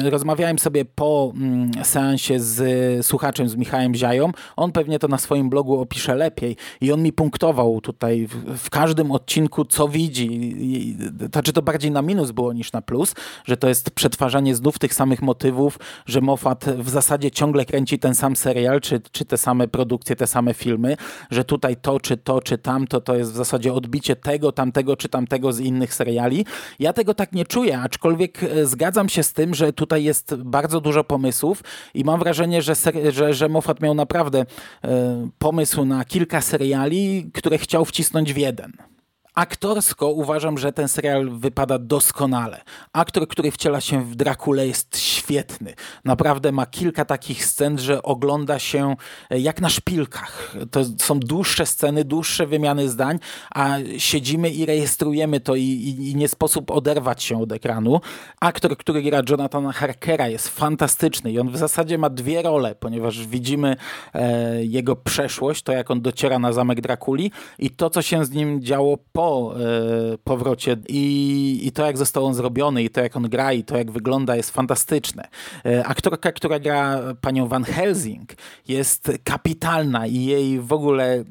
Rozmawiałem 0.02 0.59
sobie 0.59 0.82
po 0.85 1.33
mm, 1.37 1.71
seansie 1.85 2.40
z 2.40 3.07
słuchaczem, 3.07 3.49
z 3.49 3.57
Michałem 3.57 3.95
Ziają. 3.95 4.33
On 4.57 4.73
pewnie 4.73 4.99
to 4.99 5.09
na 5.09 5.18
swoim 5.18 5.51
blogu 5.51 5.81
opisze 5.81 6.14
lepiej 6.14 6.57
i 6.81 6.92
on 6.92 7.03
mi 7.03 7.12
punktował 7.12 7.81
tutaj 7.81 8.29
w, 8.57 8.71
każdym 8.71 9.11
odcinku, 9.11 9.64
co 9.64 9.88
widzi. 9.88 10.97
Znaczy 11.33 11.53
to 11.53 11.62
bardziej 11.62 11.90
na 11.90 12.03
minus 12.03 12.31
było 12.31 12.53
niż 12.53 12.73
na 12.73 12.83
plus, 12.83 13.14
że 13.45 13.57
to 13.57 13.68
jest 13.68 13.90
przetwarzanie 13.90 14.55
znów 14.55 14.79
tych 14.79 14.95
samych 14.95 15.23
motywów, 15.23 15.79
że 16.07 16.21
Moffat 16.21 16.64
w 16.64 16.88
zasadzie 16.88 17.31
ciągle 17.31 17.64
kręci 17.64 17.99
ten 17.99 18.14
sam 18.14 18.37
serial, 18.37 18.81
czy, 18.81 19.01
czy 19.12 19.25
te 19.25 19.38
same 19.38 19.68
produkcje, 19.68 20.16
te 20.16 20.27
same 20.27 20.55
filmy, 20.55 20.97
że 21.31 21.45
tutaj 21.45 21.77
to 21.77 22.01
czy 22.01 22.16
to 22.16 22.40
czy 22.40 22.59
tamto, 22.59 23.01
to 23.01 23.16
jest 23.16 23.33
w 23.33 23.37
zasadzie 23.37 23.75
odbicie 23.75 24.16
tego, 24.16 24.53
tamtego 24.53 24.97
czy 24.97 25.09
tamtego 25.09 25.53
z 25.53 25.61
innych 25.61 25.95
seriali. 25.95 26.47
Ja 26.79 26.92
tego 26.92 27.14
tak 27.14 27.33
nie 27.33 27.45
czuję, 27.45 27.81
aczkolwiek 27.81 28.42
e, 28.42 28.66
zgadzam 28.66 29.09
się 29.09 29.23
z 29.23 29.33
tym, 29.33 29.55
że 29.55 29.73
tutaj 29.73 30.05
jest 30.05 30.35
bardzo 30.35 30.71
dużo 30.80 31.04
pomysłów 31.04 31.64
i 31.94 32.04
mam 32.04 32.20
wrażenie, 32.20 32.62
że, 32.62 32.74
że, 33.11 33.35
że 33.35 33.48
Moffat 33.48 33.80
miał 33.80 33.94
naprawdę 33.94 34.46
e, 34.85 35.28
pomysł 35.38 35.85
na 35.85 36.04
kilka 36.04 36.40
seriali, 36.40 37.30
które 37.35 37.58
chciał 37.58 37.85
wcisnąć 37.85 38.32
w 38.32 38.37
jeden. 38.37 38.91
Aktorsko 39.35 40.09
uważam, 40.09 40.59
że 40.59 40.73
ten 40.73 40.88
serial 40.88 41.31
wypada 41.31 41.79
doskonale. 41.79 42.61
Aktor, 42.92 43.29
który 43.29 43.51
wciela 43.51 43.81
się 43.81 44.05
w 44.05 44.14
Drakule 44.14 44.66
jest 44.66 44.99
świetny. 44.99 45.75
Naprawdę 46.05 46.53
ma 46.53 46.66
kilka 46.66 47.05
takich 47.05 47.47
scen, 47.47 47.79
że 47.79 48.03
ogląda 48.03 48.59
się 48.59 48.97
e, 49.31 49.40
jak 49.40 49.61
na 49.61 49.68
szpilkach. 49.68 50.57
To 50.71 50.81
są 50.99 51.21
dłuższe 51.21 51.66
sceny, 51.66 52.05
dłuższe 52.05 52.47
wymiany 52.47 52.88
zdań, 52.88 53.18
a 53.55 53.77
siedzimy 53.99 54.51
i 54.51 54.66
rejestrujemy 54.66 55.40
to 55.40 55.57
i, 55.57 55.62
i, 55.62 56.11
i 56.11 56.16
nie 56.16 56.29
sposób 56.29 56.71
oderwać 56.71 57.23
się 57.23 57.42
od 57.42 57.53
ekranu. 57.53 58.01
Aktor, 58.40 58.77
który 58.77 59.03
gra 59.03 59.23
Jonathana 59.31 59.73
Harkera 59.73 60.29
jest 60.29 60.49
fantastyczny 60.49 61.33
i 61.33 61.38
on 61.38 61.51
w 61.51 61.57
zasadzie 61.57 61.99
ma 61.99 62.11
dwie 62.11 62.42
role, 62.42 62.75
ponieważ 62.75 63.27
widzimy 63.27 63.77
e, 64.14 64.64
jego 64.64 64.97
przeszłość, 64.97 65.62
to 65.62 65.73
jak 65.73 65.90
on 65.90 66.01
dociera 66.01 66.38
na 66.38 66.53
zamek 66.53 66.81
Drakuli 66.81 67.33
i 67.59 67.71
to, 67.71 67.90
co 67.90 68.03
się 68.03 68.25
z 68.25 68.31
nim 68.31 68.62
działo 68.62 68.99
po 69.12 69.21
po 69.22 69.54
e, 69.56 70.18
powrocie 70.24 70.76
i, 70.88 71.61
i 71.62 71.72
to, 71.72 71.87
jak 71.87 71.98
został 71.98 72.26
on 72.26 72.35
zrobiony, 72.35 72.82
i 72.82 72.90
to, 72.90 73.00
jak 73.00 73.16
on 73.16 73.22
gra, 73.28 73.52
i 73.52 73.64
to, 73.64 73.76
jak 73.76 73.90
wygląda, 73.90 74.37
jest 74.37 74.50
fantastyczne. 74.50 75.28
E, 75.66 75.87
aktorka, 75.87 76.32
która 76.32 76.58
gra 76.58 77.00
panią 77.20 77.48
Van 77.48 77.64
Helsing, 77.64 78.32
jest 78.68 79.12
kapitalna 79.24 80.06
i 80.06 80.24
jej 80.24 80.61
w 80.61 80.72
ogóle 80.72 81.04
e, 81.14 81.24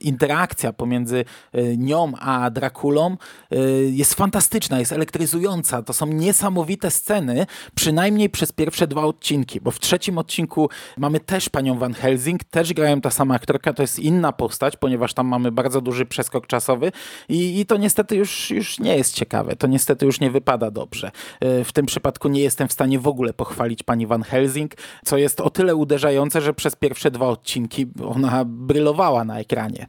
interakcja 0.00 0.72
pomiędzy 0.72 1.24
nią 1.76 2.12
a 2.20 2.50
Drakulą 2.50 3.16
jest 3.90 4.14
fantastyczna, 4.14 4.78
jest 4.78 4.92
elektryzująca. 4.92 5.82
To 5.82 5.92
są 5.92 6.06
niesamowite 6.06 6.90
sceny, 6.90 7.46
przynajmniej 7.74 8.30
przez 8.30 8.52
pierwsze 8.52 8.86
dwa 8.86 9.04
odcinki, 9.04 9.60
bo 9.60 9.70
w 9.70 9.78
trzecim 9.78 10.18
odcinku 10.18 10.68
mamy 10.96 11.20
też 11.20 11.48
panią 11.48 11.78
Van 11.78 11.94
Helsing, 11.94 12.44
też 12.44 12.72
grają 12.72 13.00
ta 13.00 13.10
sama 13.10 13.34
aktorka, 13.34 13.72
to 13.72 13.82
jest 13.82 13.98
inna 13.98 14.32
postać, 14.32 14.76
ponieważ 14.76 15.14
tam 15.14 15.26
mamy 15.26 15.52
bardzo 15.52 15.80
duży 15.80 16.06
przeskok 16.06 16.46
czasowy 16.46 16.92
i, 17.28 17.60
i 17.60 17.66
to 17.66 17.76
niestety 17.76 18.16
już, 18.16 18.50
już 18.50 18.78
nie 18.78 18.96
jest 18.96 19.14
ciekawe. 19.14 19.56
To 19.56 19.66
niestety 19.66 20.06
już 20.06 20.20
nie 20.20 20.30
wypada 20.30 20.70
dobrze. 20.70 21.10
E, 21.40 21.64
w 21.64 21.72
tym 21.72 21.86
przypadku 21.86 22.28
nie 22.28 22.40
jestem 22.40 22.68
w 22.68 22.72
stanie 22.72 22.98
w 22.98 23.08
ogóle 23.08 23.32
pochwalić 23.32 23.82
pani 23.82 24.06
Van 24.06 24.22
Helsing, 24.22 24.74
co 25.04 25.18
jest 25.18 25.40
o 25.40 25.50
tyle 25.50 25.76
uderzające, 25.76 26.40
że 26.40 26.54
przez 26.54 26.76
pierwsze 26.76 27.10
dwa 27.10 27.26
odcinki 27.26 27.86
ona 28.04 28.44
brylowała 28.44 29.24
na 29.24 29.40
ekranie. 29.40 29.86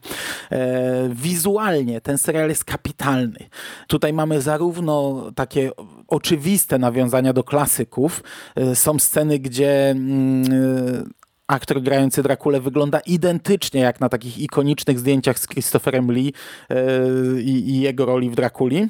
E, 0.52 1.08
wizualnie 1.10 2.00
ten 2.00 2.18
serial 2.18 2.48
jest 2.48 2.64
kapitalny. 2.64 3.48
Tutaj 3.86 4.12
mamy 4.12 4.40
zarówno 4.40 5.22
takie 5.34 5.70
oczywiste 6.08 6.78
nawiązania 6.78 7.32
do 7.32 7.44
klasyków. 7.44 8.22
E, 8.56 8.76
są 8.76 8.98
sceny, 8.98 9.38
gdzie 9.38 9.90
mm, 9.90 11.12
aktor 11.52 11.82
grający 11.82 12.22
Drakulę 12.22 12.60
wygląda 12.60 13.00
identycznie 13.00 13.80
jak 13.80 14.00
na 14.00 14.08
takich 14.08 14.38
ikonicznych 14.38 14.98
zdjęciach 14.98 15.38
z 15.38 15.48
Christopherem 15.48 16.12
Lee 16.12 16.32
yy, 16.70 17.42
i 17.42 17.80
jego 17.80 18.06
roli 18.06 18.30
w 18.30 18.34
Drakuli. 18.34 18.88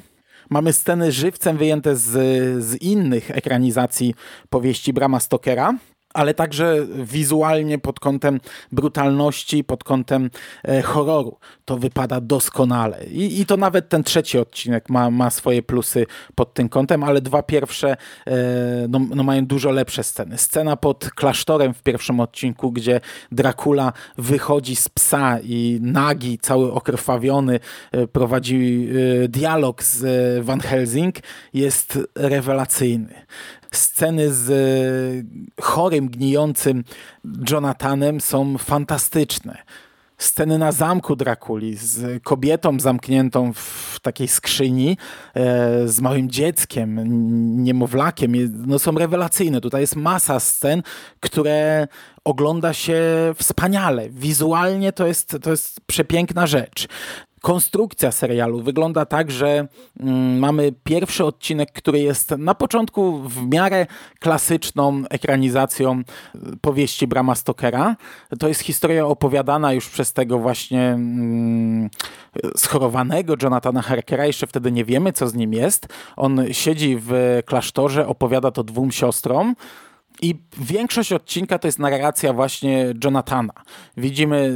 Mamy 0.49 0.73
sceny 0.73 1.11
żywcem 1.11 1.57
wyjęte 1.57 1.95
z, 1.95 2.09
z 2.63 2.81
innych 2.81 3.31
ekranizacji 3.31 4.15
powieści 4.49 4.93
Brama 4.93 5.19
Stokera 5.19 5.73
ale 6.13 6.33
także 6.33 6.77
wizualnie 7.03 7.79
pod 7.79 7.99
kątem 7.99 8.39
brutalności, 8.71 9.63
pod 9.63 9.83
kątem 9.83 10.29
e, 10.63 10.81
horroru. 10.81 11.37
To 11.65 11.77
wypada 11.77 12.21
doskonale. 12.21 13.03
I, 13.05 13.41
I, 13.41 13.45
to 13.45 13.57
nawet 13.57 13.89
ten 13.89 14.03
trzeci 14.03 14.37
odcinek 14.37 14.89
ma, 14.89 15.09
ma 15.09 15.29
swoje 15.29 15.63
plusy 15.63 16.05
pod 16.35 16.53
tym 16.53 16.69
kątem, 16.69 17.03
ale 17.03 17.21
dwa 17.21 17.43
pierwsze 17.43 17.97
e, 18.27 18.35
no, 18.89 18.99
no 19.15 19.23
mają 19.23 19.45
dużo 19.45 19.71
lepsze 19.71 20.03
sceny. 20.03 20.37
Scena 20.37 20.75
pod 20.77 21.09
klasztorem 21.15 21.73
w 21.73 21.83
pierwszym 21.83 22.19
odcinku, 22.19 22.71
gdzie 22.71 23.01
Dracula 23.31 23.93
wychodzi 24.17 24.75
z 24.75 24.89
psa 24.89 25.39
i 25.43 25.79
nagi, 25.81 26.37
cały 26.37 26.73
okrwawiony, 26.73 27.59
e, 27.91 28.07
prowadzi 28.07 28.89
dialog 29.29 29.83
z 29.83 30.45
Van 30.45 30.59
Helsing, 30.59 31.15
jest 31.53 31.99
rewelacyjny 32.15 33.25
sceny 33.75 34.33
z 34.33 34.49
e, 34.49 35.63
chorym, 35.63 36.09
gnijącym 36.09 36.83
Jonathanem 37.49 38.21
są 38.21 38.57
fantastyczne. 38.57 39.57
Sceny 40.17 40.57
na 40.57 40.71
zamku 40.71 41.15
Drakuli 41.15 41.75
z 41.75 42.23
kobietą 42.23 42.79
zamkniętą 42.79 43.53
w 43.53 43.99
takiej 44.01 44.27
skrzyni, 44.27 44.97
e, 45.35 45.87
z 45.87 46.01
małym 46.01 46.29
dzieckiem, 46.29 46.99
niemowlakiem, 47.63 48.33
no 48.67 48.79
są 48.79 48.91
rewelacyjne. 48.91 49.61
Tutaj 49.61 49.81
jest 49.81 49.95
masa 49.95 50.39
scen, 50.39 50.83
które 51.19 51.87
ogląda 52.23 52.73
się 52.73 53.01
wspaniale. 53.35 54.09
Wizualnie 54.09 54.93
to 54.93 55.07
jest, 55.07 55.37
to 55.41 55.51
jest 55.51 55.81
przepiękna 55.87 56.47
rzecz 56.47 56.87
konstrukcja 57.43 58.11
serialu 58.11 58.61
wygląda 58.61 59.05
tak, 59.05 59.31
że 59.31 59.67
mm, 59.99 60.39
mamy 60.39 60.73
pierwszy 60.83 61.25
odcinek, 61.25 61.71
który 61.71 61.99
jest 61.99 62.31
na 62.31 62.55
początku 62.55 63.19
w 63.19 63.47
miarę 63.47 63.87
klasyczną 64.19 65.03
ekranizacją 65.09 65.99
y, 65.99 66.57
powieści 66.61 67.07
Brama 67.07 67.35
Stokera. 67.35 67.95
To 68.39 68.47
jest 68.47 68.61
historia 68.61 69.05
opowiadana 69.05 69.73
już 69.73 69.89
przez 69.89 70.13
tego 70.13 70.39
właśnie 70.39 70.81
mm, 70.81 71.89
schorowanego 72.57 73.35
Jonathana 73.41 73.81
Harkera. 73.81 74.25
Jeszcze 74.25 74.47
wtedy 74.47 74.71
nie 74.71 74.85
wiemy, 74.85 75.13
co 75.13 75.27
z 75.27 75.33
nim 75.33 75.53
jest. 75.53 75.87
On 76.15 76.41
siedzi 76.51 76.97
w 77.01 77.39
klasztorze, 77.45 78.07
opowiada 78.07 78.51
to 78.51 78.63
dwóm 78.63 78.91
siostrom. 78.91 79.55
I 80.21 80.35
większość 80.57 81.13
odcinka 81.13 81.59
to 81.59 81.67
jest 81.67 81.79
narracja 81.79 82.33
właśnie 82.33 82.93
Jonathana. 83.03 83.53
Widzimy 83.97 84.53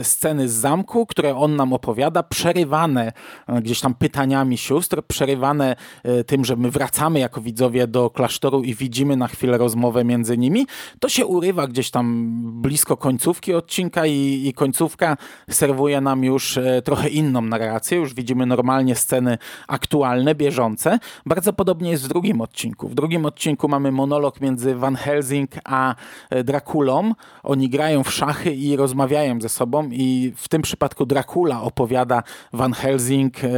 e, 0.00 0.04
sceny 0.04 0.48
z 0.48 0.52
zamku, 0.52 1.06
które 1.06 1.36
on 1.36 1.56
nam 1.56 1.72
opowiada, 1.72 2.22
przerywane 2.22 3.12
e, 3.46 3.62
gdzieś 3.62 3.80
tam 3.80 3.94
pytaniami 3.94 4.58
sióstr, 4.58 5.02
przerywane 5.02 5.76
e, 6.02 6.24
tym, 6.24 6.44
że 6.44 6.56
my 6.56 6.70
wracamy 6.70 7.18
jako 7.18 7.40
widzowie 7.40 7.86
do 7.86 8.10
klasztoru 8.10 8.62
i 8.62 8.74
widzimy 8.74 9.16
na 9.16 9.28
chwilę 9.28 9.58
rozmowę 9.58 10.04
między 10.04 10.38
nimi. 10.38 10.66
To 11.00 11.08
się 11.08 11.26
urywa 11.26 11.66
gdzieś 11.66 11.90
tam 11.90 12.30
blisko 12.62 12.96
końcówki 12.96 13.54
odcinka 13.54 14.06
i, 14.06 14.42
i 14.46 14.52
końcówka 14.52 15.16
serwuje 15.50 16.00
nam 16.00 16.24
już 16.24 16.58
trochę 16.84 17.08
inną 17.08 17.40
narrację. 17.40 17.98
Już 17.98 18.14
widzimy 18.14 18.46
normalnie 18.46 18.94
sceny 18.94 19.38
aktualne, 19.68 20.34
bieżące. 20.34 20.98
Bardzo 21.26 21.52
podobnie 21.52 21.90
jest 21.90 22.04
w 22.04 22.08
drugim 22.08 22.40
odcinku. 22.40 22.88
W 22.88 22.94
drugim 22.94 23.26
odcinku 23.26 23.68
mamy 23.68 23.92
monolog 23.92 24.40
między 24.40 24.74
Van 24.74 24.96
Helsing 25.00 25.48
a 25.64 25.94
e, 26.30 26.44
Drakulą. 26.44 27.12
Oni 27.42 27.68
grają 27.68 28.04
w 28.04 28.12
szachy 28.12 28.50
i 28.50 28.76
rozmawiają 28.76 29.40
ze 29.40 29.48
sobą 29.48 29.88
i 29.92 30.32
w 30.36 30.48
tym 30.48 30.62
przypadku 30.62 31.06
Dracula 31.06 31.62
opowiada 31.62 32.22
Van 32.52 32.72
Helsing 32.72 33.44
e, 33.44 33.48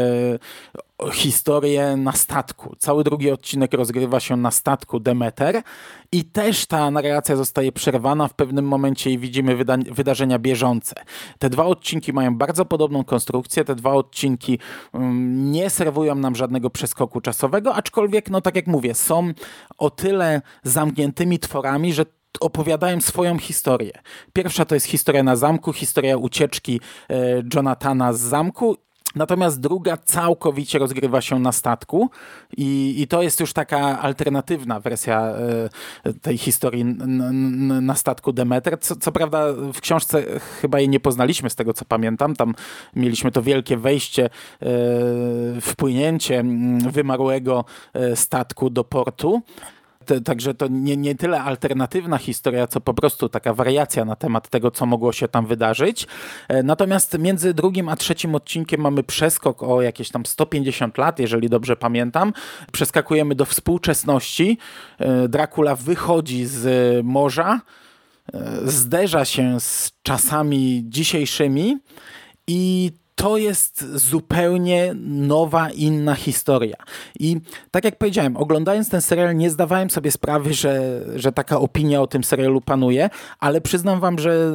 historię 1.10 1.96
na 1.96 2.12
statku. 2.12 2.76
Cały 2.78 3.04
drugi 3.04 3.30
odcinek 3.30 3.74
rozgrywa 3.74 4.20
się 4.20 4.36
na 4.36 4.50
statku 4.50 5.00
Demeter 5.00 5.62
i 6.12 6.24
też 6.24 6.66
ta 6.66 6.90
narracja 6.90 7.36
zostaje 7.36 7.72
przerwana 7.72 8.28
w 8.28 8.34
pewnym 8.34 8.64
momencie 8.64 9.10
i 9.10 9.18
widzimy 9.18 9.56
wyda 9.56 9.76
wydarzenia 9.90 10.38
bieżące. 10.38 10.94
Te 11.38 11.50
dwa 11.50 11.64
odcinki 11.64 12.12
mają 12.12 12.36
bardzo 12.36 12.64
podobną 12.64 13.04
konstrukcję, 13.04 13.64
te 13.64 13.74
dwa 13.74 13.92
odcinki 13.92 14.58
um, 14.92 15.52
nie 15.52 15.70
serwują 15.70 16.14
nam 16.14 16.36
żadnego 16.36 16.70
przeskoku 16.70 17.20
czasowego, 17.20 17.74
aczkolwiek, 17.74 18.30
no 18.30 18.40
tak 18.40 18.56
jak 18.56 18.66
mówię, 18.66 18.94
są 18.94 19.32
o 19.78 19.90
tyle 19.90 20.42
zamkniętymi 20.62 21.38
tworami, 21.38 21.92
że 21.92 22.06
opowiadają 22.40 23.00
swoją 23.00 23.38
historię. 23.38 23.92
Pierwsza 24.32 24.64
to 24.64 24.74
jest 24.74 24.86
historia 24.86 25.22
na 25.22 25.36
zamku, 25.36 25.72
historia 25.72 26.16
ucieczki 26.16 26.80
e, 27.10 27.42
Jonathana 27.54 28.12
z 28.12 28.20
zamku 28.20 28.76
Natomiast 29.14 29.60
druga 29.60 29.96
całkowicie 29.96 30.78
rozgrywa 30.78 31.20
się 31.20 31.38
na 31.38 31.52
statku 31.52 32.10
i, 32.56 32.94
i 32.98 33.06
to 33.08 33.22
jest 33.22 33.40
już 33.40 33.52
taka 33.52 34.00
alternatywna 34.00 34.80
wersja 34.80 35.34
y, 36.06 36.14
tej 36.14 36.38
historii 36.38 36.84
na 37.80 37.94
statku 37.94 38.32
Demeter. 38.32 38.80
Co, 38.80 38.96
co, 38.96 39.12
prawda 39.12 39.52
w 39.74 39.80
książce 39.80 40.22
chyba 40.60 40.78
jej 40.78 40.88
nie 40.88 41.00
poznaliśmy 41.00 41.50
z 41.50 41.54
tego 41.54 41.72
co 41.72 41.84
pamiętam. 41.84 42.36
Tam 42.36 42.54
mieliśmy 42.96 43.30
to 43.30 43.42
wielkie 43.42 43.76
wejście, 43.76 44.26
y, 44.26 45.60
wpłynięcie 45.60 46.44
wymarłego 46.90 47.64
e, 47.92 48.16
statku 48.16 48.70
do 48.70 48.84
portu 48.84 49.42
Także 50.24 50.54
to 50.54 50.66
nie, 50.70 50.96
nie 50.96 51.14
tyle 51.14 51.42
alternatywna 51.42 52.18
historia, 52.18 52.66
co 52.66 52.80
po 52.80 52.94
prostu 52.94 53.28
taka 53.28 53.54
wariacja 53.54 54.04
na 54.04 54.16
temat 54.16 54.48
tego, 54.48 54.70
co 54.70 54.86
mogło 54.86 55.12
się 55.12 55.28
tam 55.28 55.46
wydarzyć. 55.46 56.06
E, 56.48 56.62
natomiast 56.62 57.18
między 57.18 57.54
drugim 57.54 57.88
a 57.88 57.96
trzecim 57.96 58.34
odcinkiem 58.34 58.80
mamy 58.80 59.02
przeskok 59.02 59.62
o 59.62 59.82
jakieś 59.82 60.10
tam 60.10 60.26
150 60.26 60.98
lat, 60.98 61.18
jeżeli 61.18 61.48
dobrze 61.48 61.76
pamiętam. 61.76 62.32
Przeskakujemy 62.72 63.34
do 63.34 63.44
współczesności. 63.44 64.58
E, 64.98 65.28
Dracula 65.28 65.76
wychodzi 65.76 66.46
z 66.46 66.66
morza, 67.04 67.60
e, 68.32 68.40
zderza 68.64 69.24
się 69.24 69.60
z 69.60 69.92
czasami 70.02 70.82
dzisiejszymi 70.84 71.78
i 72.46 72.92
to 73.14 73.36
jest 73.36 73.84
zupełnie 73.94 74.94
nowa, 75.06 75.70
inna 75.70 76.14
historia. 76.14 76.76
I 77.18 77.36
tak 77.70 77.84
jak 77.84 77.98
powiedziałem, 77.98 78.36
oglądając 78.36 78.88
ten 78.88 79.00
serial 79.00 79.36
nie 79.36 79.50
zdawałem 79.50 79.90
sobie 79.90 80.10
sprawy, 80.10 80.54
że, 80.54 81.00
że 81.16 81.32
taka 81.32 81.60
opinia 81.60 82.02
o 82.02 82.06
tym 82.06 82.24
serialu 82.24 82.60
panuje, 82.60 83.10
ale 83.38 83.60
przyznam 83.60 84.00
wam, 84.00 84.18
że 84.18 84.52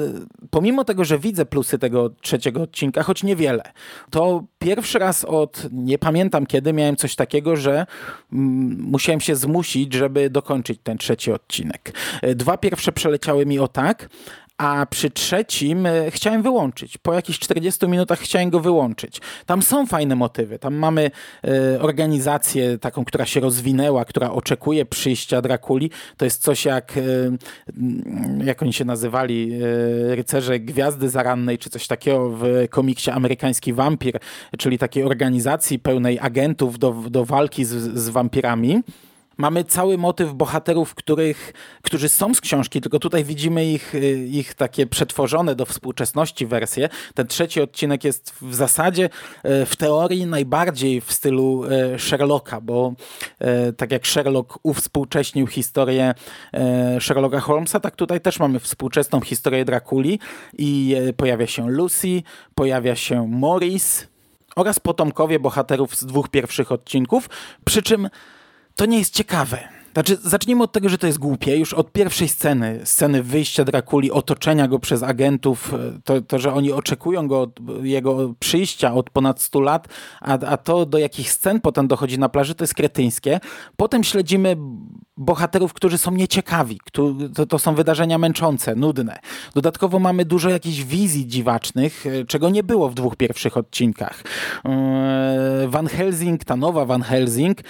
pomimo 0.50 0.84
tego, 0.84 1.06
że 1.06 1.20
widzę 1.20 1.46
plusy 1.46 1.80
tego 1.80 2.10
trzeciego 2.10 2.62
odcinka, 2.62 3.04
choć 3.04 3.24
niewiele, 3.24 3.64
to 4.10 4.44
pierwszy 4.60 5.00
raz 5.00 5.26
od 5.26 5.64
nie 5.72 5.98
pamiętam 5.98 6.46
kiedy 6.46 6.74
miałem 6.74 6.96
coś 6.96 7.16
takiego, 7.16 7.56
że 7.56 7.86
mm, 8.34 8.78
musiałem 8.82 9.22
się 9.22 9.36
zmusić, 9.36 9.94
żeby 9.94 10.30
dokończyć 10.30 10.80
ten 10.84 10.98
trzeci 10.98 11.32
odcinek. 11.32 11.94
Dwa 12.36 12.58
pierwsze 12.58 12.92
przeleciały 12.92 13.46
mi 13.46 13.60
o 13.60 13.68
tak, 13.68 14.10
a 14.58 14.86
przy 14.86 15.10
trzecim 15.10 15.86
e, 15.86 16.12
chciałem 16.12 16.42
wyłączyć. 16.42 16.98
Po 16.98 17.14
jakichś 17.14 17.40
40 17.40 17.88
minutach 17.88 18.20
chciałem 18.20 18.50
go 18.50 18.60
wyłączyć. 18.60 19.22
Tam 19.46 19.62
są 19.62 19.86
fajne 19.86 20.16
motywy. 20.16 20.60
Tam 20.60 20.76
mamy 20.76 21.12
e, 21.44 21.82
organizację 21.82 22.78
taką, 22.78 23.06
która 23.06 23.26
się 23.26 23.40
rozwinęła, 23.40 24.06
która 24.06 24.32
oczekuje 24.32 24.86
przyjścia 24.86 25.42
Drakuli. 25.42 25.92
To 26.18 26.26
jest 26.26 26.42
coś 26.42 26.66
jak, 26.66 26.98
e, 26.98 27.02
jak 28.46 28.64
oni 28.64 28.74
się 28.74 28.86
nazywali, 28.86 29.60
rycerze 30.10 30.60
Gwiazdy 30.60 31.10
Zarannej, 31.10 31.58
czy 31.58 31.70
coś 31.70 31.88
takiego 31.88 32.30
w 32.30 32.44
komiksie 32.70 33.12
Amerykański 33.12 33.74
Wampir, 33.74 34.20
czyli 34.58 34.78
takiej 34.78 35.04
organizacji 35.04 35.80
pełnej 35.80 36.20
agentów 36.20 36.80
do, 36.80 36.96
do 37.10 37.26
walki 37.26 37.66
z, 37.66 37.70
z 38.00 38.10
wampirami. 38.10 38.84
Mamy 39.38 39.64
cały 39.64 39.98
motyw 39.98 40.34
bohaterów, 40.34 40.96
których, 40.96 41.54
którzy 41.82 42.10
są 42.10 42.34
z 42.34 42.42
książki, 42.42 42.82
tylko 42.82 43.00
tutaj 43.00 43.24
widzimy 43.24 43.66
ich, 43.66 43.96
y, 43.96 44.28
ich 44.28 44.54
takie 44.54 44.88
przetworzone 44.88 45.56
do 45.56 45.66
współczesności 45.66 46.46
wersje. 46.46 46.90
Ten 47.14 47.28
trzeci 47.28 47.62
odcinek 47.62 48.04
jest 48.04 48.34
w 48.42 48.56
zasadzie 48.56 49.06
y, 49.06 49.66
w 49.66 49.76
teorii 49.76 50.26
najbardziej 50.26 51.02
w 51.02 51.12
stylu 51.12 51.64
y, 51.66 52.00
Sherlocka, 52.00 52.62
bo 52.62 52.94
tak 53.78 53.92
jak 53.92 54.08
Sherlock 54.08 54.60
uwspółcześnił 54.64 55.48
historię 55.48 56.14
Sherlocka 57.00 57.40
Holmesa, 57.40 57.80
tak 57.80 57.96
tutaj 57.96 58.22
też 58.22 58.40
mamy 58.40 58.60
współczesną 58.60 59.22
historię 59.22 59.66
Drakuli 59.66 60.20
i 60.58 60.96
pojawia 61.18 61.48
się 61.48 61.70
Lucy, 61.70 62.24
pojawia 62.56 62.96
się 62.96 63.28
Morris 63.28 64.08
oraz 64.56 64.80
potomkowie 64.80 65.40
bohaterów 65.40 65.96
z 65.96 66.06
dwóch 66.06 66.30
pierwszych 66.30 66.72
odcinków, 66.72 67.30
przy 67.66 67.82
czym 67.82 68.10
to 68.78 68.86
nie 68.86 69.00
jest 69.00 69.14
ciekawe. 69.14 69.78
Znaczy, 69.94 70.18
zacznijmy 70.24 70.64
od 70.64 70.72
tego, 70.72 70.90
że 70.90 70.98
to 70.98 71.08
jest 71.08 71.20
głupie. 71.20 71.58
Już 71.58 71.74
od 71.74 71.92
pierwszej 71.92 72.28
sceny, 72.28 72.82
sceny 72.84 73.24
wyjścia 73.24 73.64
Drakuli, 73.64 74.12
otoczenia 74.12 74.68
go 74.68 74.80
przez 74.80 75.04
agentów, 75.04 75.74
e, 75.74 76.00
to, 76.04 76.22
to 76.22 76.40
że 76.40 76.54
oni 76.54 76.72
oczekują 76.72 77.28
go, 77.28 77.52
jego 77.82 78.34
przyjścia 78.40 78.94
od 78.94 79.10
ponad 79.10 79.42
100 79.42 79.60
lat, 79.60 79.88
a, 80.22 80.40
a 80.40 80.58
to 80.58 80.86
do 80.86 80.98
jakich 80.98 81.32
scen 81.32 81.62
potem 81.62 81.88
dochodzi 81.88 82.20
na 82.20 82.30
plaży, 82.30 82.56
to 82.56 82.64
jest 82.64 82.74
kretyńskie. 82.74 83.40
Potem 83.78 84.04
śledzimy 84.04 84.58
bohaterów, 85.18 85.74
którzy 85.74 85.98
są 85.98 86.12
nieciekawi. 86.12 86.80
To, 86.92 87.14
to 87.50 87.60
są 87.60 87.76
wydarzenia 87.76 88.18
męczące, 88.18 88.76
nudne. 88.76 89.20
Dodatkowo 89.56 90.00
mamy 90.00 90.26
dużo 90.26 90.50
jakichś 90.50 90.84
wizji 90.84 91.28
dziwacznych, 91.28 92.06
e, 92.06 92.26
czego 92.26 92.50
nie 92.50 92.64
było 92.64 92.90
w 92.90 92.94
dwóch 92.94 93.16
pierwszych 93.16 93.58
odcinkach. 93.58 94.24
E, 94.66 95.68
Van 95.68 95.88
Helsing, 95.88 96.44
ta 96.44 96.56
nowa 96.56 96.86
Van 96.86 97.02
Helsing, 97.02 97.62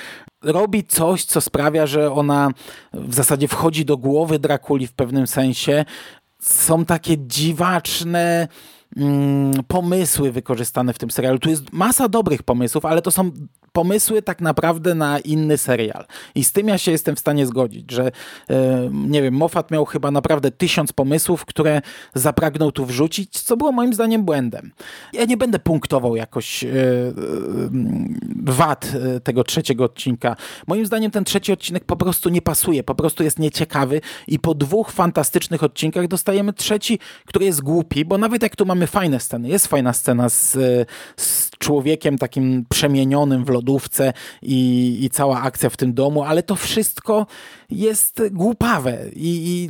robi 0.42 0.84
coś, 0.84 1.26
co 1.26 1.42
sprawia, 1.42 1.88
że 1.88 2.12
ona 2.12 2.52
w 2.94 3.14
zasadzie 3.14 3.48
wchodzi 3.48 3.86
do 3.86 3.98
głowy 3.98 4.40
Drakuli 4.40 4.88
w 4.88 4.94
pewnym 4.94 5.28
sensie. 5.28 5.86
Są 6.40 6.86
takie 6.86 7.18
dziwaczne 7.18 8.48
mm, 8.98 9.54
pomysły 9.68 10.32
wykorzystane 10.32 10.94
w 10.94 10.98
tym 10.98 11.12
serialu. 11.12 11.40
Tu 11.40 11.50
jest 11.50 11.74
masa 11.74 12.10
dobrych 12.10 12.44
pomysłów, 12.44 12.86
ale 12.86 13.02
to 13.02 13.12
są 13.12 13.32
pomysły 13.78 14.22
tak 14.22 14.42
naprawdę 14.42 14.96
na 14.96 15.20
inny 15.20 15.58
serial. 15.58 16.06
I 16.36 16.44
z 16.44 16.52
tym 16.52 16.68
ja 16.68 16.78
się 16.78 16.92
jestem 16.92 17.16
w 17.16 17.20
stanie 17.20 17.46
zgodzić, 17.46 17.92
że 17.92 18.12
e, 18.50 18.90
nie 18.94 19.22
wiem, 19.22 19.34
Moffat 19.34 19.72
miał 19.72 19.86
chyba 19.86 20.12
naprawdę 20.12 20.52
tysiąc 20.52 20.94
pomysłów, 20.94 21.46
które 21.46 21.82
zapragnął 22.14 22.72
tu 22.72 22.86
wrzucić, 22.86 23.40
co 23.42 23.58
było 23.58 23.72
moim 23.72 23.94
zdaniem 23.94 24.24
błędem. 24.24 24.72
Ja 25.14 25.26
nie 25.26 25.38
będę 25.38 25.60
punktował 25.60 26.16
jakoś 26.16 26.64
e, 26.64 26.68
e, 26.68 26.74
wad 28.44 28.92
tego 29.24 29.44
trzeciego 29.44 29.84
odcinka. 29.84 30.36
Moim 30.68 30.86
zdaniem 30.86 31.12
ten 31.12 31.24
trzeci 31.24 31.54
odcinek 31.54 31.84
po 31.84 31.96
prostu 31.96 32.30
nie 32.30 32.42
pasuje, 32.42 32.84
po 32.84 32.96
prostu 32.96 33.24
jest 33.24 33.40
nieciekawy 33.40 34.02
i 34.28 34.40
po 34.40 34.56
dwóch 34.56 34.92
fantastycznych 34.92 35.64
odcinkach 35.64 36.08
dostajemy 36.08 36.54
trzeci, 36.54 37.00
który 37.26 37.46
jest 37.46 37.62
głupi, 37.62 38.06
bo 38.06 38.18
nawet 38.18 38.44
jak 38.44 38.56
tu 38.56 38.66
mamy 38.66 38.88
fajne 38.88 39.20
sceny, 39.20 39.50
jest 39.50 39.68
fajna 39.68 39.94
scena 39.94 40.30
z, 40.30 40.58
z 41.18 41.50
człowiekiem 41.58 42.18
takim 42.18 42.66
przemienionym 42.70 43.46
w 43.46 43.50
lodówce 43.50 43.67
i, 44.42 44.98
i 45.02 45.10
cała 45.10 45.42
akcja 45.42 45.70
w 45.70 45.78
tym 45.78 45.94
domu, 45.94 46.24
ale 46.24 46.44
to 46.44 46.56
wszystko 46.56 47.28
jest 47.70 48.22
głupawe 48.32 48.98
i, 49.16 49.70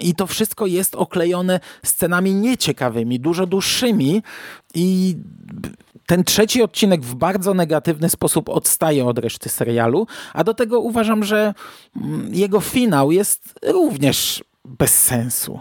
i, 0.00 0.08
i 0.08 0.14
to 0.14 0.26
wszystko 0.26 0.66
jest 0.66 0.94
oklejone 0.94 1.60
scenami 1.82 2.34
nieciekawymi, 2.34 3.20
dużo 3.20 3.46
dłuższymi 3.46 4.22
i 4.74 5.16
ten 6.06 6.24
trzeci 6.24 6.62
odcinek 6.62 7.02
w 7.02 7.14
bardzo 7.14 7.54
negatywny 7.54 8.08
sposób 8.08 8.48
odstaje 8.48 9.06
od 9.06 9.18
reszty 9.18 9.48
serialu, 9.48 10.06
a 10.32 10.44
do 10.44 10.54
tego 10.54 10.80
uważam, 10.80 11.24
że 11.24 11.54
mm, 11.96 12.34
jego 12.34 12.60
finał 12.60 13.12
jest 13.12 13.58
również 13.62 14.44
bez 14.64 15.02
sensu 15.02 15.60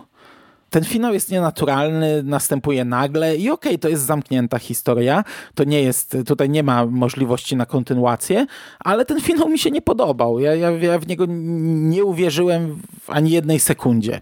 ten 0.69 0.84
finał 0.84 1.13
jest 1.13 1.32
nienaturalny, 1.32 2.23
następuje 2.23 2.86
nagle 2.86 3.36
i 3.36 3.49
okej, 3.49 3.71
okay, 3.71 3.77
to 3.77 3.89
jest 3.89 4.03
zamknięta 4.03 4.60
historia, 4.60 5.23
to 5.56 5.63
nie 5.63 5.82
jest, 5.82 6.17
tutaj 6.25 6.49
nie 6.49 6.63
ma 6.63 6.86
możliwości 6.86 7.56
na 7.56 7.65
kontynuację, 7.65 8.45
ale 8.80 9.06
ten 9.06 9.21
finał 9.21 9.49
mi 9.49 9.60
się 9.60 9.71
nie 9.71 9.82
podobał. 9.82 10.39
Ja, 10.39 10.56
ja, 10.56 10.71
ja 10.71 10.99
w 10.99 11.08
niego 11.08 11.25
nie 11.27 12.06
uwierzyłem 12.06 12.82
w 13.01 13.10
ani 13.10 13.32
jednej 13.32 13.60
sekundzie. 13.60 14.21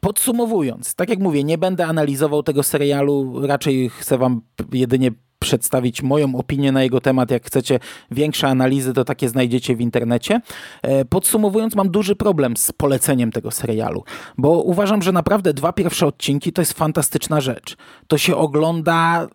Podsumowując, 0.00 0.94
tak 0.94 1.08
jak 1.08 1.18
mówię, 1.18 1.44
nie 1.44 1.58
będę 1.58 1.86
analizował 1.86 2.42
tego 2.42 2.62
serialu, 2.62 3.46
raczej 3.46 3.90
chcę 3.90 4.18
wam 4.18 4.40
jedynie 4.72 5.10
przedstawić 5.40 6.02
moją 6.02 6.34
opinię 6.34 6.72
na 6.72 6.82
jego 6.82 7.00
temat. 7.00 7.30
Jak 7.30 7.46
chcecie 7.46 7.78
większe 8.10 8.48
analizy, 8.48 8.92
to 8.92 9.04
takie 9.04 9.28
znajdziecie 9.28 9.76
w 9.76 9.80
internecie. 9.80 10.40
E, 10.82 11.04
podsumowując, 11.04 11.74
mam 11.74 11.90
duży 11.90 12.16
problem 12.16 12.56
z 12.56 12.72
poleceniem 12.72 13.32
tego 13.32 13.50
serialu, 13.50 14.04
bo 14.38 14.62
uważam, 14.62 15.02
że 15.02 15.12
naprawdę 15.12 15.54
dwa 15.54 15.72
pierwsze 15.72 16.06
odcinki 16.06 16.52
to 16.52 16.62
jest 16.62 16.72
fantastyczna 16.72 17.40
rzecz. 17.40 17.76
To 18.06 18.18
się 18.18 18.36
ogląda 18.36 19.28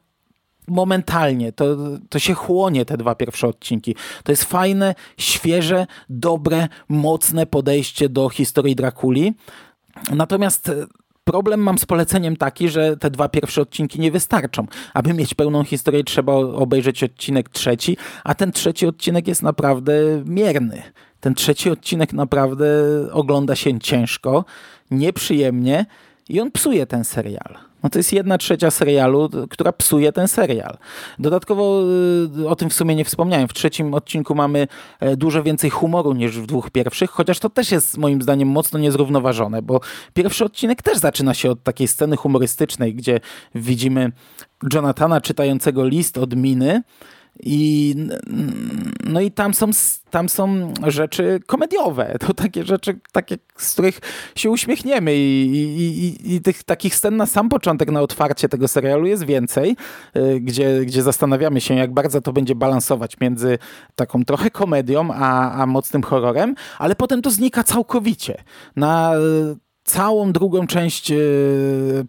momentalnie, 0.67 1.51
to, 1.51 1.65
to 2.09 2.19
się 2.19 2.33
chłonie 2.33 2.85
te 2.85 2.97
dwa 2.97 3.15
pierwsze 3.15 3.47
odcinki. 3.47 3.95
To 4.23 4.31
jest 4.31 4.43
fajne, 4.43 4.95
świeże, 5.17 5.87
dobre, 6.09 6.67
mocne 6.89 7.45
podejście 7.45 8.09
do 8.09 8.29
historii 8.29 8.75
Drakuli. 8.75 9.33
Natomiast 10.11 10.71
Problem 11.25 11.59
mam 11.59 11.77
z 11.77 11.85
poleceniem 11.85 12.37
taki, 12.37 12.69
że 12.69 12.97
te 12.97 13.11
dwa 13.11 13.29
pierwsze 13.29 13.61
odcinki 13.61 13.99
nie 13.99 14.11
wystarczą. 14.11 14.67
Aby 14.93 15.13
mieć 15.13 15.33
pełną 15.33 15.63
historię, 15.63 16.03
trzeba 16.03 16.33
obejrzeć 16.33 17.03
odcinek 17.03 17.49
trzeci, 17.49 17.97
a 18.23 18.35
ten 18.35 18.51
trzeci 18.51 18.87
odcinek 18.87 19.27
jest 19.27 19.43
naprawdę 19.43 19.93
mierny. 20.25 20.81
Ten 21.19 21.35
trzeci 21.35 21.69
odcinek 21.69 22.13
naprawdę 22.13 22.65
ogląda 23.11 23.55
się 23.55 23.79
ciężko, 23.79 24.45
nieprzyjemnie 24.91 25.85
i 26.29 26.41
on 26.41 26.51
psuje 26.51 26.85
ten 26.85 27.03
serial. 27.03 27.57
No 27.85 27.89
to 27.89 27.99
jest 27.99 28.13
jedna 28.13 28.37
trzecia 28.37 28.71
serialu, 28.71 29.29
która 29.49 29.71
psuje 29.71 30.11
ten 30.11 30.27
serial. 30.27 30.77
Dodatkowo 31.19 31.83
y, 32.39 32.49
o 32.49 32.55
tym 32.55 32.69
w 32.69 32.73
sumie 32.73 32.95
nie 32.95 33.05
wspomniałem. 33.05 33.47
W 33.47 33.53
trzecim 33.53 33.93
odcinku 33.93 34.35
mamy 34.35 34.67
e, 34.99 35.17
dużo 35.17 35.43
więcej 35.43 35.69
humoru 35.69 36.13
niż 36.13 36.39
w 36.39 36.45
dwóch 36.45 36.69
pierwszych, 36.69 37.09
chociaż 37.09 37.39
to 37.39 37.49
też 37.49 37.71
jest 37.71 37.97
moim 37.97 38.21
zdaniem 38.21 38.47
mocno 38.47 38.79
niezrównoważone, 38.79 39.61
bo 39.61 39.79
pierwszy 40.13 40.45
odcinek 40.45 40.81
też 40.81 40.97
zaczyna 40.97 41.33
się 41.33 41.51
od 41.51 41.63
takiej 41.63 41.87
sceny 41.87 42.17
humorystycznej, 42.17 42.95
gdzie 42.95 43.19
widzimy 43.55 44.11
Jonathana 44.73 45.21
czytającego 45.21 45.87
list 45.87 46.17
od 46.17 46.35
Miny, 46.35 46.81
i, 47.43 47.95
no 49.03 49.21
i 49.21 49.31
tam 49.31 49.53
są, 49.53 49.69
tam 50.09 50.29
są 50.29 50.73
rzeczy 50.87 51.39
komediowe, 51.45 52.17
to 52.19 52.33
takie 52.33 52.63
rzeczy, 52.63 52.99
takie, 53.11 53.37
z 53.57 53.73
których 53.73 53.99
się 54.35 54.49
uśmiechniemy. 54.49 55.15
I, 55.15 55.45
i, 55.51 56.35
i, 56.35 56.41
tych 56.41 56.63
takich 56.63 56.95
scen 56.95 57.17
na 57.17 57.25
sam 57.25 57.49
początek, 57.49 57.91
na 57.91 58.01
otwarcie 58.01 58.49
tego 58.49 58.67
serialu 58.67 59.07
jest 59.07 59.25
więcej, 59.25 59.75
y, 60.17 60.39
gdzie, 60.39 60.81
gdzie 60.85 61.01
zastanawiamy 61.01 61.61
się, 61.61 61.75
jak 61.75 61.93
bardzo 61.93 62.21
to 62.21 62.33
będzie 62.33 62.55
balansować 62.55 63.19
między 63.19 63.57
taką 63.95 64.25
trochę 64.25 64.51
komedią, 64.51 65.13
a, 65.13 65.51
a 65.51 65.65
mocnym 65.65 66.03
horrorem, 66.03 66.55
ale 66.79 66.95
potem 66.95 67.21
to 67.21 67.31
znika 67.31 67.63
całkowicie. 67.63 68.43
Na 68.75 69.13
całą 69.85 70.31
drugą 70.31 70.67
część, 70.67 71.11
e, 71.11 71.15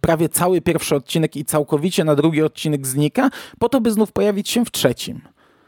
prawie 0.00 0.28
cały 0.28 0.60
pierwszy 0.60 0.96
odcinek 0.96 1.36
i 1.36 1.44
całkowicie 1.44 2.04
na 2.04 2.14
drugi 2.14 2.42
odcinek 2.42 2.86
znika, 2.86 3.30
po 3.58 3.68
to, 3.68 3.80
by 3.80 3.92
znów 3.92 4.12
pojawić 4.12 4.48
się 4.48 4.64
w 4.64 4.70
trzecim. 4.70 5.20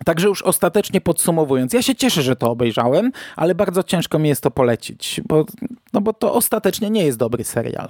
Także 0.05 0.29
już 0.29 0.42
ostatecznie 0.42 1.01
podsumowując, 1.01 1.73
ja 1.73 1.83
się 1.83 1.94
cieszę, 1.94 2.23
że 2.23 2.37
to 2.37 2.51
obejrzałem, 2.51 3.12
ale 3.37 3.55
bardzo 3.55 3.83
ciężko 3.83 4.18
mi 4.18 4.29
jest 4.29 4.42
to 4.42 4.51
polecić, 4.51 5.21
bo, 5.29 5.44
no 5.92 6.01
bo 6.01 6.12
to 6.12 6.35
ostatecznie 6.35 6.90
nie 6.90 7.05
jest 7.05 7.18
dobry 7.18 7.44
serial. 7.44 7.88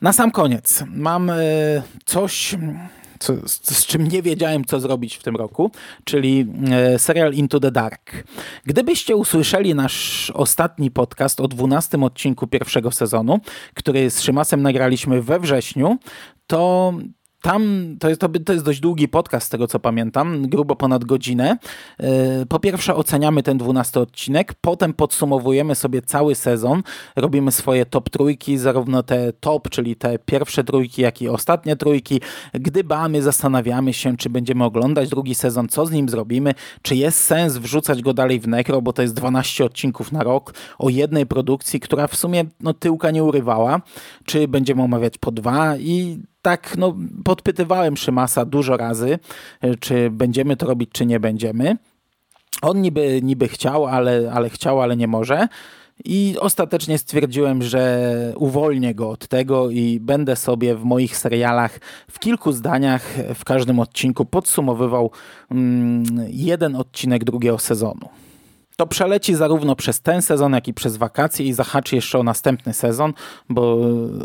Na 0.00 0.12
sam 0.12 0.30
koniec 0.30 0.84
mam 0.86 1.30
e, 1.30 1.36
coś, 2.04 2.56
co, 3.22 3.34
z, 3.46 3.86
czym 3.86 4.08
nie 4.08 4.22
wiedziałem, 4.22 4.64
co 4.64 4.80
zrobić 4.80 5.16
w 5.16 5.22
tym 5.22 5.36
roku, 5.36 5.70
czyli 6.04 6.46
e, 6.70 6.98
serial 6.98 7.32
Into 7.32 7.60
the 7.60 7.70
Dark. 7.70 8.24
Gdybyście 8.64 9.16
usłyszeli 9.16 9.74
nasz 9.74 10.30
ostatni 10.30 10.90
podcast 10.90 11.40
o 11.40 11.48
12 11.48 12.00
odcinku 12.00 12.46
pierwszego 12.46 12.90
sezonu, 12.90 13.40
który 13.74 14.10
z 14.10 14.22
Szymasem 14.22 14.62
nagraliśmy 14.62 15.22
we 15.22 15.40
wrześniu, 15.40 15.98
to 16.46 16.92
tam 17.42 17.62
to 18.00 18.08
jest, 18.08 18.20
to 18.44 18.52
jest 18.52 18.64
dość 18.64 18.80
długi 18.80 19.08
podcast, 19.08 19.46
z 19.46 19.50
tego 19.50 19.66
co 19.66 19.78
pamiętam, 19.78 20.48
grubo 20.48 20.76
ponad 20.76 21.04
godzinę. 21.04 21.58
E, 21.98 22.46
po 22.46 22.60
pierwsze 22.60 22.94
oceniamy 22.94 23.42
ten 23.42 23.58
dwunasty 23.58 24.00
odcinek, 24.00 24.54
potem 24.60 24.92
podsumowujemy 24.92 25.74
sobie 25.74 26.02
cały 26.02 26.34
sezon, 26.34 26.82
robimy 27.16 27.52
swoje 27.52 27.86
top 27.86 28.10
trójki, 28.10 28.58
zarówno 28.58 29.02
te 29.02 29.32
top, 29.32 29.68
czyli 29.68 29.96
te 29.96 30.18
pierwsze 30.18 30.64
trójki, 30.64 31.02
jak 31.02 31.22
i 31.22 31.28
ostatnie 31.28 31.76
trójki. 31.76 32.20
Gdybamy, 32.54 33.22
zastanawiamy 33.22 33.92
się, 33.92 34.16
czy 34.16 34.30
będziemy 34.30 34.64
oglądać 34.64 35.08
drugi 35.08 35.34
sezon, 35.34 35.68
co 35.68 35.86
z 35.86 35.90
nim 35.90 36.08
zrobimy, 36.08 36.54
czy 36.82 36.96
jest 36.96 37.20
sens 37.20 37.56
wrzucać 37.56 38.02
go 38.02 38.14
dalej 38.14 38.40
w 38.40 38.48
nekro, 38.48 38.82
bo 38.82 38.92
to 38.92 39.02
jest 39.02 39.14
12 39.14 39.64
odcinków 39.64 40.12
na 40.12 40.22
rok 40.22 40.54
o 40.78 40.88
jednej 40.88 41.26
produkcji, 41.26 41.80
która 41.80 42.06
w 42.06 42.16
sumie 42.16 42.44
no, 42.60 42.74
tyłka 42.74 43.10
nie 43.10 43.24
urywała, 43.24 43.80
czy 44.24 44.48
będziemy 44.48 44.82
omawiać 44.82 45.18
po 45.18 45.32
dwa 45.32 45.76
i 45.76 46.22
tak 46.42 46.74
no, 46.78 46.96
podpytywałem 47.24 47.96
Szymasa 47.96 48.44
dużo 48.44 48.76
razy, 48.76 49.18
e, 49.60 49.74
czy 49.74 50.10
będziemy 50.10 50.56
to 50.56 50.66
robić, 50.66 50.90
czy 50.92 51.06
nie 51.06 51.20
będziemy. 51.20 51.76
On 52.62 52.80
niby, 52.80 53.20
niby 53.22 53.48
chciał, 53.48 53.86
ale, 53.86 54.30
ale 54.34 54.50
chciał, 54.50 54.80
ale 54.80 54.96
nie 54.96 55.08
może. 55.08 55.48
I 56.04 56.36
ostatecznie 56.40 56.98
stwierdziłem, 56.98 57.62
że 57.62 58.12
uwolnię 58.36 58.94
go 58.94 59.10
od 59.10 59.28
tego 59.28 59.70
i 59.70 60.00
będę 60.00 60.36
sobie 60.36 60.74
w 60.74 60.84
moich 60.84 61.16
serialach 61.16 61.78
w 62.10 62.18
kilku 62.18 62.52
zdaniach 62.52 63.02
w 63.34 63.44
każdym 63.44 63.80
odcinku 63.80 64.24
podsumowywał 64.24 65.10
mm, 65.50 66.04
jeden 66.28 66.76
odcinek 66.76 67.24
drugiego 67.24 67.58
sezonu 67.58 68.08
to 68.82 68.86
przeleci 68.86 69.34
zarówno 69.34 69.76
przez 69.76 70.00
ten 70.00 70.22
sezon, 70.22 70.52
jak 70.52 70.68
i 70.68 70.74
przez 70.74 70.96
wakacje 70.96 71.46
i 71.46 71.52
zahaczy 71.52 71.96
jeszcze 71.96 72.18
o 72.18 72.22
następny 72.22 72.74
sezon, 72.74 73.12
bo 73.48 73.78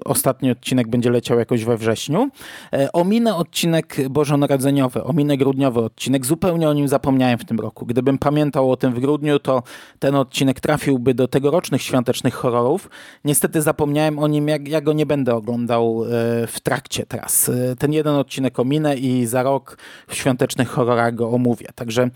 ostatni 0.05 0.51
odcinek 0.51 0.87
będzie 0.87 1.09
leciał 1.09 1.39
jakoś 1.39 1.65
we 1.65 1.77
wrześniu. 1.77 2.29
E, 2.73 2.91
ominę 2.91 3.35
odcinek 3.35 3.95
bożonarodzeniowy, 4.09 5.03
ominę 5.03 5.37
grudniowy 5.37 5.79
odcinek, 5.79 6.25
zupełnie 6.25 6.69
o 6.69 6.73
nim 6.73 6.87
zapomniałem 6.87 7.39
w 7.39 7.45
tym 7.45 7.59
roku. 7.59 7.85
Gdybym 7.85 8.17
pamiętał 8.17 8.71
o 8.71 8.77
tym 8.77 8.93
w 8.93 8.99
grudniu, 8.99 9.39
to 9.39 9.63
ten 9.99 10.15
odcinek 10.15 10.59
trafiłby 10.59 11.13
do 11.13 11.27
tegorocznych 11.27 11.81
świątecznych 11.81 12.33
horrorów. 12.33 12.89
Niestety 13.25 13.61
zapomniałem 13.61 14.19
o 14.19 14.27
nim, 14.27 14.47
jak 14.47 14.67
ja 14.67 14.81
go 14.81 14.93
nie 14.93 15.05
będę 15.05 15.35
oglądał 15.35 16.03
e, 16.03 16.07
w 16.47 16.59
trakcie 16.63 17.05
teraz. 17.05 17.49
E, 17.49 17.75
ten 17.75 17.93
jeden 17.93 18.15
odcinek 18.15 18.59
ominę 18.59 18.95
i 18.95 19.25
za 19.25 19.43
rok 19.43 19.77
w 20.07 20.15
świątecznych 20.15 20.69
horrorach 20.69 21.15
go 21.15 21.29
omówię. 21.29 21.67
Także 21.75 22.09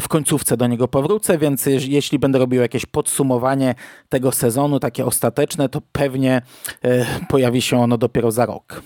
w 0.00 0.08
końcówce 0.08 0.56
do 0.56 0.66
niego 0.66 0.88
powrócę, 0.88 1.38
więc 1.38 1.66
jeśli 1.82 2.18
będę 2.18 2.38
robił 2.38 2.60
jakieś 2.60 2.86
podsumowanie 2.86 3.74
tego 4.08 4.32
sezonu, 4.32 4.80
takie 4.80 5.06
ostateczne, 5.06 5.68
to 5.68 5.80
pewnie 5.92 6.42
e, 6.82 7.06
pojawi 7.28 7.62
się 7.62 7.80
ono 7.80 7.98
dopiero 7.98 8.30
za 8.30 8.46
rok. 8.46 8.82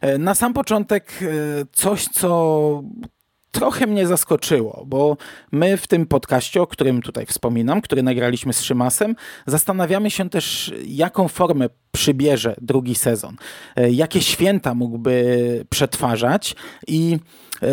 E, 0.00 0.18
na 0.18 0.34
sam 0.34 0.54
początek 0.54 1.12
e, 1.22 1.26
coś, 1.72 2.04
co 2.04 2.82
trochę 3.50 3.86
mnie 3.86 4.06
zaskoczyło, 4.06 4.84
bo 4.86 5.16
my 5.52 5.76
w 5.76 5.86
tym 5.86 6.06
podcaście, 6.06 6.62
o 6.62 6.66
którym 6.66 7.02
tutaj 7.02 7.26
wspominam, 7.26 7.80
który 7.80 8.02
nagraliśmy 8.02 8.52
z 8.52 8.62
Szymasem, 8.62 9.16
zastanawiamy 9.46 10.10
się 10.10 10.30
też, 10.30 10.72
jaką 10.86 11.28
formę 11.28 11.68
przybierze 11.92 12.56
drugi 12.60 12.94
sezon, 12.94 13.36
jakie 13.90 14.20
święta 14.20 14.74
mógłby 14.74 15.64
przetwarzać 15.70 16.56
i 16.86 17.18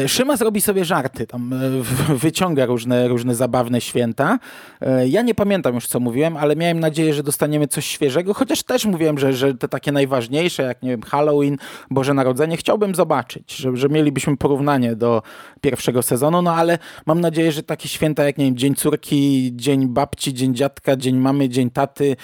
Szymas 0.07 0.41
robi 0.41 0.61
sobie 0.61 0.85
żarty, 0.85 1.27
tam 1.27 1.53
e, 1.53 1.57
wyciąga 2.23 2.65
różne, 2.65 3.07
różne 3.07 3.35
zabawne 3.35 3.81
święta. 3.81 4.39
E, 4.81 5.07
ja 5.07 5.21
nie 5.21 5.35
pamiętam 5.35 5.75
już, 5.75 5.87
co 5.87 5.99
mówiłem, 5.99 6.37
ale 6.37 6.55
miałem 6.55 6.79
nadzieję, 6.79 7.13
że 7.13 7.23
dostaniemy 7.23 7.67
coś 7.67 7.85
świeżego, 7.85 8.33
chociaż 8.33 8.63
też 8.63 8.85
mówiłem, 8.85 9.17
że, 9.19 9.33
że 9.33 9.53
te 9.53 9.67
takie 9.67 9.91
najważniejsze, 9.91 10.63
jak 10.63 10.83
nie 10.83 10.89
wiem, 10.89 11.01
Halloween, 11.01 11.57
Boże 11.91 12.13
Narodzenie, 12.13 12.57
chciałbym 12.57 12.95
zobaczyć, 12.95 13.55
że, 13.55 13.77
że 13.77 13.89
mielibyśmy 13.89 14.37
porównanie 14.37 14.95
do 14.95 15.21
pierwszego 15.61 16.01
sezonu, 16.01 16.41
no 16.41 16.53
ale 16.53 16.77
mam 17.05 17.21
nadzieję, 17.21 17.51
że 17.51 17.63
takie 17.63 17.89
święta 17.89 18.23
jak, 18.23 18.37
nie 18.37 18.45
wiem, 18.45 18.57
Dzień 18.57 18.75
Córki, 18.75 19.51
Dzień 19.55 19.87
Babci, 19.87 20.33
Dzień 20.33 20.55
Dziadka, 20.55 20.95
Dzień 20.95 21.15
Mamy, 21.15 21.49
Dzień 21.49 21.69
Taty, 21.69 22.15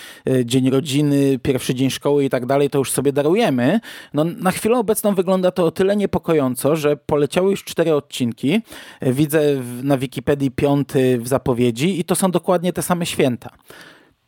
Dzień 0.45 0.69
Rodziny, 0.69 1.39
pierwszy 1.39 1.75
dzień 1.75 1.89
szkoły 1.89 2.25
i 2.25 2.29
tak 2.29 2.45
dalej, 2.45 2.69
to 2.69 2.77
już 2.77 2.91
sobie 2.91 3.13
darujemy. 3.13 3.79
No, 4.13 4.23
na 4.23 4.51
chwilę 4.51 4.77
obecną 4.77 5.15
wygląda 5.15 5.51
to 5.51 5.65
o 5.65 5.71
tyle 5.71 5.95
niepokojąco, 5.95 6.75
że 6.75 6.97
poleciały 6.97 7.48
już 7.49 7.63
cztery 7.63 7.95
odcinki. 7.95 8.61
Widzę 9.01 9.41
na 9.83 9.97
Wikipedii 9.97 10.51
piąty 10.51 11.19
w 11.19 11.27
zapowiedzi 11.27 11.99
i 11.99 12.03
to 12.03 12.15
są 12.15 12.31
dokładnie 12.31 12.73
te 12.73 12.81
same 12.81 13.05
święta. 13.05 13.49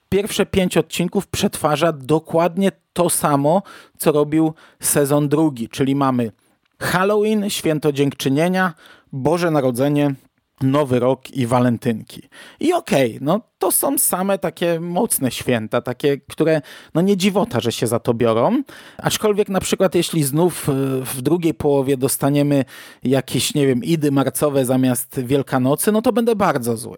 Pierwsze 0.10 0.45
pięć 0.45 0.77
odcinków 0.77 1.27
przetwarza 1.27 1.91
dokładnie 1.91 2.71
to 2.93 3.10
samo, 3.10 3.63
co 3.97 4.12
robił 4.12 4.53
sezon 4.79 5.29
drugi, 5.29 5.69
czyli 5.69 5.95
mamy 5.95 6.31
Halloween, 6.79 7.49
Święto 7.49 7.91
Dziękczynienia, 7.91 8.73
Boże 9.12 9.51
Narodzenie, 9.51 10.15
Nowy 10.63 11.00
Rok 11.00 11.32
i 11.32 11.47
Walentynki. 11.47 12.21
I 12.60 12.74
okej, 12.74 13.15
okay, 13.15 13.19
no 13.21 13.41
to 13.60 13.71
są 13.71 13.97
same 13.97 14.38
takie 14.38 14.80
mocne 14.80 15.32
święta, 15.32 15.82
takie, 15.82 16.17
które 16.17 16.62
no 16.93 17.02
nie 17.02 17.17
dziwota, 17.17 17.60
że 17.60 17.71
się 17.71 17.88
za 17.88 18.00
to 18.00 18.13
biorą. 18.13 18.63
Aczkolwiek 18.97 19.50
na 19.50 19.60
przykład 19.60 19.95
jeśli 19.95 20.24
znów 20.24 20.69
e, 20.69 20.74
w 21.06 21.21
drugiej 21.21 21.54
połowie 21.54 21.97
dostaniemy 21.97 22.65
jakieś, 23.04 23.54
nie 23.54 23.67
wiem, 23.67 23.84
idy 23.84 24.12
marcowe 24.12 24.65
zamiast 24.65 25.19
Wielkanocy, 25.19 25.91
no 25.91 26.02
to 26.02 26.13
będę 26.13 26.36
bardzo 26.36 26.78
zły. 26.78 26.97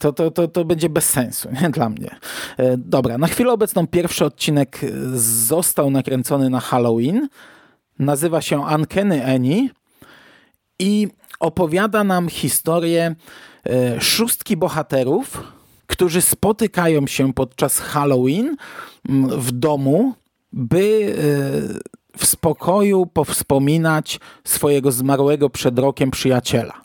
To, 0.00 0.12
to, 0.12 0.30
to, 0.30 0.48
to 0.48 0.64
będzie 0.64 0.88
bez 0.88 1.08
sensu 1.08 1.48
nie? 1.62 1.70
dla 1.70 1.88
mnie. 1.88 2.10
E, 2.56 2.76
dobra, 2.76 3.18
na 3.18 3.26
chwilę 3.26 3.52
obecną 3.52 3.86
pierwszy 3.86 4.24
odcinek 4.24 4.80
został 5.14 5.90
nakręcony 5.90 6.50
na 6.50 6.60
Halloween. 6.60 7.28
Nazywa 7.98 8.40
się 8.40 8.60
Uncanny 8.60 9.34
Annie 9.34 9.68
i 10.78 11.08
opowiada 11.40 12.04
nam 12.04 12.28
historię 12.28 13.14
e, 13.66 14.00
szóstki 14.00 14.56
bohaterów, 14.56 15.42
którzy 15.86 16.20
spotykają 16.20 17.06
się 17.06 17.32
podczas 17.32 17.78
Halloween 17.78 18.56
w 19.38 19.52
domu, 19.52 20.14
by 20.52 21.14
e, 22.14 22.18
w 22.18 22.26
spokoju 22.26 23.06
powspominać 23.06 24.20
swojego 24.44 24.92
zmarłego 24.92 25.50
przed 25.50 25.78
rokiem 25.78 26.10
przyjaciela. 26.10 26.80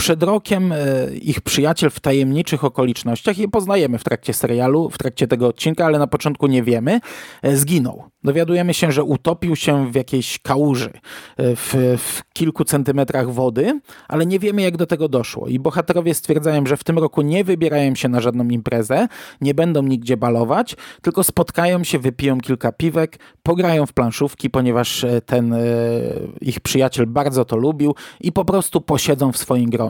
Przed 0.00 0.22
rokiem 0.22 0.72
e, 0.72 0.76
ich 1.22 1.40
przyjaciel 1.40 1.90
w 1.90 2.00
tajemniczych 2.00 2.64
okolicznościach, 2.64 3.38
je 3.38 3.48
poznajemy 3.48 3.98
w 3.98 4.04
trakcie 4.04 4.34
serialu, 4.34 4.90
w 4.90 4.98
trakcie 4.98 5.26
tego 5.26 5.46
odcinka, 5.46 5.86
ale 5.86 5.98
na 5.98 6.06
początku 6.06 6.46
nie 6.46 6.62
wiemy, 6.62 7.00
e, 7.42 7.56
zginął. 7.56 8.04
Dowiadujemy 8.24 8.74
się, 8.74 8.92
że 8.92 9.04
utopił 9.04 9.56
się 9.56 9.92
w 9.92 9.94
jakiejś 9.94 10.38
kałuży 10.38 10.90
e, 11.36 11.56
w, 11.56 11.74
w, 11.98 12.22
kilku 12.32 12.64
centymetrach 12.64 13.30
wody, 13.30 13.80
ale 14.08 14.26
nie 14.26 14.38
wiemy 14.38 14.62
jak 14.62 14.76
do 14.76 14.86
tego 14.86 15.08
doszło. 15.08 15.48
I 15.48 15.58
bohaterowie 15.58 16.14
stwierdzają, 16.14 16.66
że 16.66 16.76
w 16.76 16.84
tym 16.84 16.98
roku 16.98 17.22
nie 17.22 17.44
wybierają 17.44 17.94
się 17.94 18.08
na 18.08 18.20
żadną 18.20 18.48
imprezę, 18.48 19.08
nie 19.40 19.54
będą 19.54 19.82
nigdzie 19.82 20.16
balować, 20.16 20.76
tylko 21.02 21.24
spotkają 21.24 21.84
się, 21.84 21.98
wypiją 21.98 22.38
kilka 22.38 22.72
piwek, 22.72 23.18
pograją 23.42 23.86
w 23.86 23.92
planszówki, 23.92 24.50
ponieważ 24.50 25.06
ten 25.26 25.54
ich 26.40 26.60
przyjaciel 26.60 27.06
bardzo 27.06 27.44
to 27.44 27.56
lubił 27.56 27.94
i 28.20 28.32
po 28.32 28.44
prostu 28.44 28.80
posiedzą 28.80 29.32
w 29.32 29.36
swoim 29.36 29.70
gronie. 29.70 29.89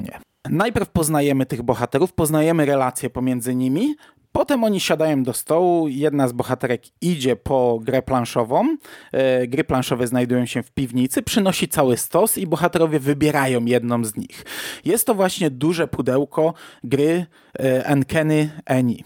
Najpierw 0.51 0.89
poznajemy 0.89 1.47
tych 1.47 1.63
bohaterów, 1.63 2.13
poznajemy 2.13 2.67
relacje 2.67 3.11
pomiędzy 3.11 3.55
nimi, 3.55 3.95
Potem 4.33 4.65
oni 4.65 4.81
siadają 4.81 5.23
do 5.23 5.33
stołu, 5.33 5.89
jedna 5.89 6.29
z 6.29 6.33
bohaterek 6.33 6.83
idzie 7.01 7.37
po 7.37 7.79
grę 7.83 8.03
planszową, 8.03 8.77
e, 9.13 9.47
gry 9.47 9.65
planszowe 9.65 10.07
znajdują 10.07 10.47
się 10.47 10.63
w 10.63 10.71
piwnicy, 10.71 11.23
przynosi 11.23 11.69
cały 11.69 11.97
stos 11.97 12.39
i 12.39 12.47
bohaterowie 12.47 13.01
wybierają 13.01 13.65
jedną 13.65 14.05
z 14.05 14.17
nich. 14.17 14.45
Jest 14.85 15.07
to 15.07 15.15
właśnie 15.15 15.51
duże 15.51 15.89
pudełko 15.89 16.55
gry 16.85 17.27
e, 17.59 17.95
Uncanny 17.95 18.51
Annie 18.67 19.03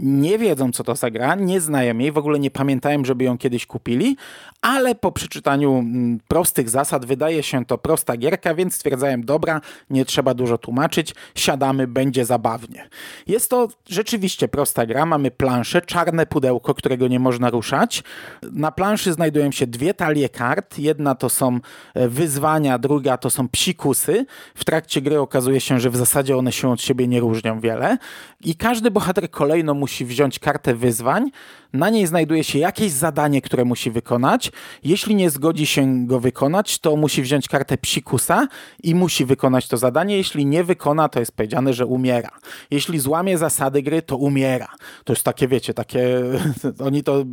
nie 0.00 0.38
wiedzą, 0.38 0.72
co 0.72 0.84
to 0.84 0.94
za 0.94 1.10
gra, 1.10 1.34
nie 1.34 1.60
znają 1.60 1.98
jej, 1.98 2.12
w 2.12 2.18
ogóle 2.18 2.38
nie 2.38 2.50
pamiętają, 2.50 3.04
żeby 3.04 3.24
ją 3.24 3.38
kiedyś 3.38 3.66
kupili, 3.66 4.16
ale 4.62 4.94
po 4.94 5.12
przeczytaniu 5.12 5.78
mm, 5.78 6.20
prostych 6.28 6.70
zasad 6.70 7.06
wydaje 7.06 7.42
się 7.42 7.64
to 7.64 7.78
prosta 7.78 8.16
gierka, 8.16 8.54
więc 8.54 8.74
stwierdzają, 8.74 9.22
dobra, 9.22 9.60
nie 9.90 10.04
trzeba 10.04 10.34
dużo 10.34 10.58
tłumaczyć, 10.58 11.14
siadamy, 11.34 11.86
będzie 11.86 12.24
zabawnie. 12.24 12.88
Jest 13.26 13.50
to 13.50 13.68
rzeczywiście 13.88 14.48
prosta 14.48 14.86
gra, 14.86 15.06
mamy 15.06 15.30
planszę, 15.30 15.82
czarne 15.82 16.26
pudełko, 16.26 16.74
którego 16.74 17.08
nie 17.08 17.20
można 17.20 17.50
ruszać. 17.50 18.02
Na 18.42 18.72
planszy 18.72 19.12
znajdują 19.12 19.50
się 19.52 19.66
dwie 19.66 19.94
talie 19.94 20.28
kart, 20.28 20.78
jedna 20.78 21.14
to 21.14 21.28
są 21.28 21.60
e, 21.94 22.08
wyzwania, 22.08 22.78
druga 22.78 23.16
to 23.16 23.30
są 23.30 23.48
psikusy. 23.48 24.26
W 24.54 24.64
trakcie 24.64 25.02
gry 25.02 25.20
okazuje 25.20 25.60
się, 25.60 25.80
że 25.80 25.90
w 25.90 25.96
zasadzie 25.96 26.36
one 26.36 26.52
się 26.52 26.70
od 26.70 26.82
siebie 26.82 27.08
nie 27.08 27.20
różnią 27.20 27.60
wiele 27.60 27.98
i 28.40 28.56
każdy 28.56 28.90
bohater 28.90 29.30
kolejno 29.30 29.74
musi 29.74 30.04
wziąć 30.04 30.38
kartę 30.38 30.74
wyzwań, 30.74 31.30
na 31.72 31.90
niej 31.90 32.06
znajduje 32.06 32.44
się 32.44 32.58
jakieś 32.58 32.92
zadanie, 32.92 33.42
które 33.42 33.64
musi 33.64 33.90
wykonać. 33.90 34.49
Jeśli 34.84 35.14
nie 35.14 35.30
zgodzi 35.30 35.66
się 35.66 36.06
go 36.06 36.20
wykonać, 36.20 36.78
to 36.78 36.96
musi 36.96 37.22
wziąć 37.22 37.48
kartę 37.48 37.78
psikusa 37.78 38.48
i 38.82 38.94
musi 38.94 39.24
wykonać 39.24 39.68
to 39.68 39.76
zadanie. 39.76 40.16
Jeśli 40.16 40.46
nie 40.46 40.64
wykona, 40.64 41.08
to 41.08 41.20
jest 41.20 41.32
powiedziane, 41.32 41.72
że 41.72 41.86
umiera. 41.86 42.30
Jeśli 42.70 42.98
złamie 42.98 43.38
zasady 43.38 43.82
gry, 43.82 44.02
to 44.02 44.16
umiera. 44.16 44.68
To 45.04 45.12
jest 45.12 45.24
takie, 45.24 45.48
wiecie, 45.48 45.74
takie... 45.74 46.08
Oni 46.86 47.02
to 47.02 47.24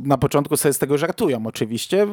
na 0.00 0.18
początku 0.18 0.56
sobie 0.56 0.72
z 0.72 0.78
tego 0.78 0.98
żartują 0.98 1.46
oczywiście. 1.46 2.06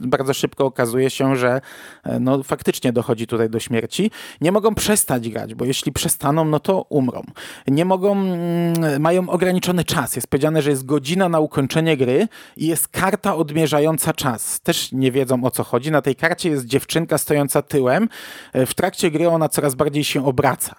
Bardzo 0.00 0.34
szybko 0.34 0.64
okazuje 0.64 1.10
się, 1.10 1.36
że 1.36 1.60
e, 2.04 2.20
no, 2.20 2.42
faktycznie 2.42 2.92
dochodzi 2.92 3.26
tutaj 3.26 3.50
do 3.50 3.60
śmierci. 3.60 4.10
Nie 4.40 4.52
mogą 4.52 4.74
przestać 4.74 5.28
grać, 5.28 5.54
bo 5.54 5.64
jeśli 5.64 5.92
przestaną, 5.92 6.44
no 6.44 6.60
to 6.60 6.82
umrą. 6.88 7.22
Nie 7.68 7.84
mogą... 7.84 8.12
Mm, 8.12 9.00
mają 9.00 9.28
ograniczony 9.28 9.84
czas. 9.84 10.16
Jest 10.16 10.28
powiedziane, 10.28 10.62
że 10.62 10.70
jest 10.70 10.86
godzina 10.86 11.28
na 11.28 11.40
ukończenie 11.40 11.96
gry 11.96 12.28
i 12.56 12.66
jest 12.66 12.88
karta 12.88 13.36
odmierzająca 13.36 13.99
czas. 14.16 14.60
Też 14.60 14.92
nie 14.92 15.12
wiedzą 15.12 15.44
o 15.44 15.50
co 15.50 15.64
chodzi. 15.64 15.90
Na 15.90 16.02
tej 16.02 16.16
karcie 16.16 16.48
jest 16.48 16.66
dziewczynka 16.66 17.18
stojąca 17.18 17.62
tyłem. 17.62 18.08
E, 18.52 18.66
w 18.66 18.74
trakcie 18.74 19.10
gry 19.10 19.28
ona 19.28 19.48
coraz 19.48 19.74
bardziej 19.74 20.04
się 20.04 20.26
obraca. 20.26 20.74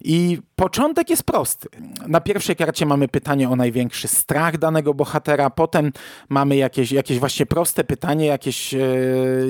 I 0.00 0.38
początek 0.56 1.10
jest 1.10 1.22
prosty. 1.22 1.68
Na 2.06 2.20
pierwszej 2.20 2.56
karcie 2.56 2.86
mamy 2.86 3.08
pytanie 3.08 3.48
o 3.48 3.56
największy 3.56 4.08
strach 4.08 4.58
danego 4.58 4.94
bohatera, 4.94 5.50
potem 5.50 5.92
mamy 6.28 6.56
jakieś, 6.56 6.92
jakieś 6.92 7.18
właśnie 7.18 7.46
proste 7.46 7.84
pytanie, 7.84 8.26
jakieś, 8.26 8.74
e, 8.74 8.78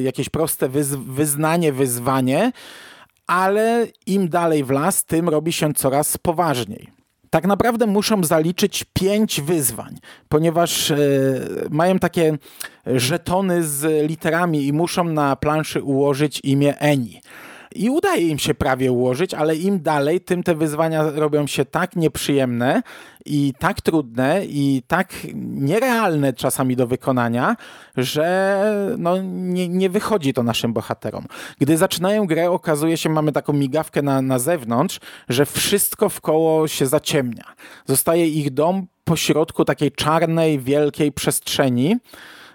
jakieś 0.03 0.29
proste 0.29 0.69
wyz 0.69 0.95
wyznanie, 0.95 1.73
wyzwanie, 1.73 2.53
ale 3.27 3.87
im 4.07 4.29
dalej 4.29 4.65
w 4.65 4.71
las, 4.71 5.05
tym 5.05 5.29
robi 5.29 5.53
się 5.53 5.75
coraz 5.75 6.19
poważniej 6.19 6.98
tak 7.31 7.47
naprawdę 7.47 7.87
muszą 7.87 8.25
zaliczyć 8.25 8.85
pięć 8.93 9.41
wyzwań, 9.41 9.99
ponieważ 10.29 10.91
e, 10.91 10.97
mają 11.71 11.99
takie 11.99 12.39
żetony 12.87 13.63
z 13.63 14.09
literami 14.09 14.67
i 14.67 14.73
muszą 14.73 15.05
na 15.05 15.37
planszy 15.37 15.83
ułożyć 15.83 16.41
imię 16.45 16.79
Eni. 16.79 17.21
I 17.75 17.91
udaje 17.91 18.29
im 18.29 18.39
się 18.39 18.55
prawie 18.55 18.93
ułożyć, 18.93 19.35
ale 19.35 19.57
im 19.57 19.83
dalej, 19.83 20.21
tym 20.21 20.43
te 20.43 20.55
wyzwania 20.55 21.11
robią 21.11 21.47
się 21.47 21.65
tak 21.65 21.97
nieprzyjemne 21.97 22.83
i 23.27 23.53
tak 23.59 23.81
trudne 23.81 24.45
i 24.45 24.83
tak 24.87 25.13
nierealne 25.35 26.33
czasami 26.33 26.77
do 26.77 26.87
wykonania, 26.87 27.57
że 27.97 28.59
no, 28.99 29.17
nie, 29.23 29.69
nie 29.69 29.91
wychodzi 29.91 30.35
to 30.35 30.43
naszym 30.43 30.73
bohaterom. 30.73 31.27
Gdy 31.59 31.77
zaczynają 31.77 32.27
grę, 32.27 32.51
okazuje 32.51 32.97
się, 32.97 33.09
mamy 33.09 33.33
taką 33.33 33.53
migawkę 33.53 34.03
na, 34.03 34.23
na 34.23 34.39
zewnątrz, 34.39 35.01
że 35.29 35.47
wszystko 35.47 36.09
w 36.09 36.21
koło 36.21 36.69
się 36.69 36.87
zaciemnia. 36.87 37.45
Zostaje 37.87 38.29
ich 38.29 38.51
dom 38.51 38.87
pośrodku 39.05 39.65
takiej 39.65 39.93
czarnej, 39.93 40.59
wielkiej 40.59 41.13
przestrzeni, 41.13 41.97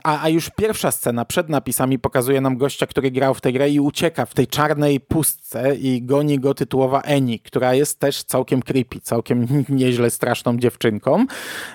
a, 0.03 0.23
a 0.23 0.29
już 0.29 0.49
pierwsza 0.49 0.91
scena 0.91 1.25
przed 1.25 1.49
napisami 1.49 1.99
pokazuje 1.99 2.41
nam 2.41 2.57
gościa, 2.57 2.87
który 2.87 3.11
grał 3.11 3.33
w 3.33 3.41
tę 3.41 3.51
grę 3.51 3.69
i 3.69 3.79
ucieka 3.79 4.25
w 4.25 4.33
tej 4.33 4.47
czarnej 4.47 4.99
pustce 4.99 5.75
i 5.75 6.01
goni 6.01 6.39
go 6.39 6.53
tytułowa 6.53 7.01
Eni, 7.01 7.39
która 7.39 7.73
jest 7.73 7.99
też 7.99 8.23
całkiem 8.23 8.61
creepy, 8.61 8.99
całkiem 9.01 9.47
nieźle 9.69 10.09
straszną 10.09 10.57
dziewczynką. 10.57 11.25